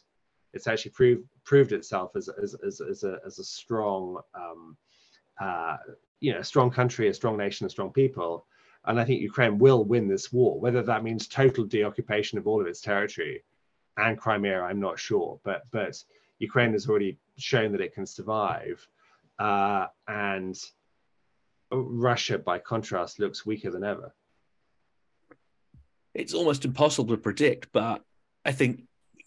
It's 0.54 0.68
actually 0.68 0.92
proved 0.92 1.24
proved 1.44 1.72
itself 1.72 2.16
as 2.16 2.30
as 2.30 2.56
as, 2.66 2.82
as 2.82 3.04
a 3.04 3.20
as 3.26 3.40
a 3.40 3.44
strong, 3.44 4.20
um, 4.36 4.78
uh, 5.40 5.78
you 6.20 6.34
know, 6.34 6.42
strong 6.42 6.70
country, 6.70 7.08
a 7.08 7.14
strong 7.14 7.38
nation, 7.38 7.66
a 7.66 7.70
strong 7.70 7.92
people, 7.92 8.46
and 8.86 9.00
I 9.00 9.06
think 9.06 9.22
Ukraine 9.22 9.58
will 9.58 9.84
win 9.84 10.08
this 10.08 10.34
war. 10.34 10.60
Whether 10.60 10.84
that 10.84 11.04
means 11.04 11.28
total 11.28 11.64
deoccupation 11.64 12.38
of 12.38 12.48
all 12.48 12.62
of 12.62 12.68
its 12.68 12.82
territory 12.82 13.44
and 13.98 14.18
Crimea, 14.18 14.62
I'm 14.62 14.80
not 14.80 15.00
sure, 15.00 15.40
but 15.44 15.64
but 15.72 16.04
Ukraine 16.40 16.74
has 16.74 16.90
already 16.90 17.18
shown 17.38 17.72
that 17.72 17.82
it 17.82 17.94
can 17.94 18.06
survive 18.06 18.86
uh, 19.40 19.88
and 20.08 20.58
Russia, 21.72 22.38
by 22.38 22.60
contrast, 22.60 23.20
looks 23.20 23.46
weaker 23.46 23.72
than 23.72 23.84
ever. 23.84 24.14
It's 26.14 26.34
almost 26.34 26.66
impossible 26.66 27.16
to 27.16 27.22
predict, 27.22 27.70
but 27.72 28.04
I 28.46 28.52
think 28.52 28.84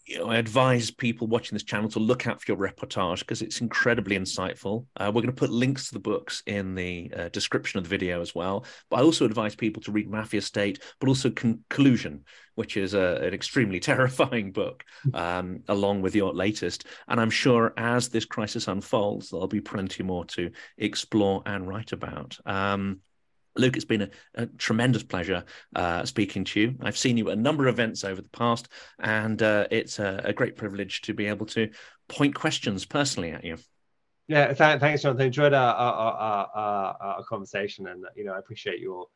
you 0.07 0.19
know, 0.19 0.29
I 0.29 0.37
advise 0.37 0.93
people 0.93 1.27
watching 1.27 1.57
this 1.57 1.65
channel 1.65 1.91
to 1.91 1.99
look 1.99 2.29
out 2.29 2.41
for 2.41 2.53
your 2.53 2.57
reportage 2.57 3.21
because 3.21 3.43
it's 3.43 3.61
incredibly 3.61 4.17
insightful. 4.17 4.87
Uh, 4.97 5.11
we're 5.13 5.23
going 5.23 5.35
to 5.35 5.41
put 5.41 5.51
links 5.51 5.89
to 5.89 5.95
the 5.95 6.01
books 6.01 6.45
in 6.47 6.77
the 6.77 7.13
uh, 7.17 7.29
description 7.31 7.79
of 7.79 7.85
the 7.85 7.91
video 7.91 8.21
as 8.21 8.33
well. 8.33 8.65
But 8.89 9.01
I 9.01 9.03
also 9.03 9.25
advise 9.25 9.57
people 9.57 9.83
to 9.83 9.91
read 9.91 10.09
Mafia 10.09 10.41
State, 10.41 10.81
but 11.01 11.09
also 11.09 11.33
Collusion, 11.69 12.25
which 12.55 12.77
is 12.77 12.95
a, 12.95 13.21
an 13.23 13.35
extremely 13.35 13.81
terrifying 13.81 14.53
book, 14.53 14.85
um, 15.13 15.65
along 15.67 16.03
with 16.03 16.15
your 16.15 16.33
latest. 16.33 16.87
And 17.09 17.21
I'm 17.21 17.31
sure 17.31 17.75
as 17.77 18.09
this 18.09 18.25
crisis 18.25 18.69
unfolds, 18.69 19.31
there'll 19.31 19.49
be 19.49 19.61
plenty 19.61 20.05
more 20.05 20.25
to 20.27 20.53
explore 20.79 21.43
and 21.47 21.67
write 21.67 21.91
about. 21.91 22.39
Um, 22.47 23.01
Luke, 23.59 23.77
it's 23.77 23.85
been 23.85 24.03
a, 24.03 24.11
a 24.35 24.47
tremendous 24.47 25.03
pleasure 25.03 25.45
uh, 25.75 26.05
speaking 26.05 26.45
to 26.45 26.61
you. 26.61 26.75
I've 26.81 26.99
seen 26.99 27.17
you 27.17 27.29
at 27.31 27.39
a 27.39 27.41
number 27.41 27.67
of 27.67 27.75
events 27.75 28.05
over 28.05 28.21
the 28.21 28.29
past, 28.29 28.69
and 28.99 29.43
uh, 29.43 29.67
it's 29.71 29.99
a, 29.99 30.21
a, 30.25 30.33
great 30.33 30.57
privilege 30.57 31.03
to 31.03 31.15
be 31.15 31.27
able 31.27 31.47
to 31.47 31.71
point 32.09 32.35
questions 32.35 32.85
personally 32.85 33.33
at 33.33 33.45
you. 33.45 33.57
Yeah, 34.29 34.53
th- 34.53 34.81
thanks, 34.81 35.03
Jonathan. 35.03 35.23
I 35.23 35.27
enjoyed 35.27 35.55
our, 35.55 35.75
our, 35.75 36.49
our, 36.55 36.97
our, 37.01 37.25
conversation, 37.25 37.87
and 37.87 38.05
you 38.17 38.25
know, 38.25 38.33
I 38.33 38.39
appreciate 38.39 38.81
your, 38.81 39.07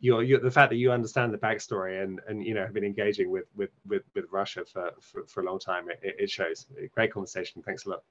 your, 0.00 0.22
your 0.22 0.40
the 0.40 0.50
fact 0.50 0.70
that 0.70 0.76
you 0.76 0.92
understand 0.92 1.32
the 1.32 1.38
backstory 1.38 2.02
and 2.02 2.20
and 2.28 2.44
you 2.44 2.54
know 2.54 2.62
have 2.62 2.74
been 2.74 2.84
engaging 2.84 3.30
with 3.30 3.44
with 3.54 3.70
with, 3.86 4.02
with 4.14 4.26
Russia 4.30 4.64
for, 4.70 4.90
for, 5.00 5.26
for 5.26 5.42
a 5.42 5.44
long 5.44 5.58
time. 5.58 5.88
It, 5.90 6.16
it 6.18 6.30
shows. 6.30 6.66
Great 6.94 7.12
conversation. 7.12 7.62
Thanks 7.62 7.86
a 7.86 7.90
lot. 7.90 8.02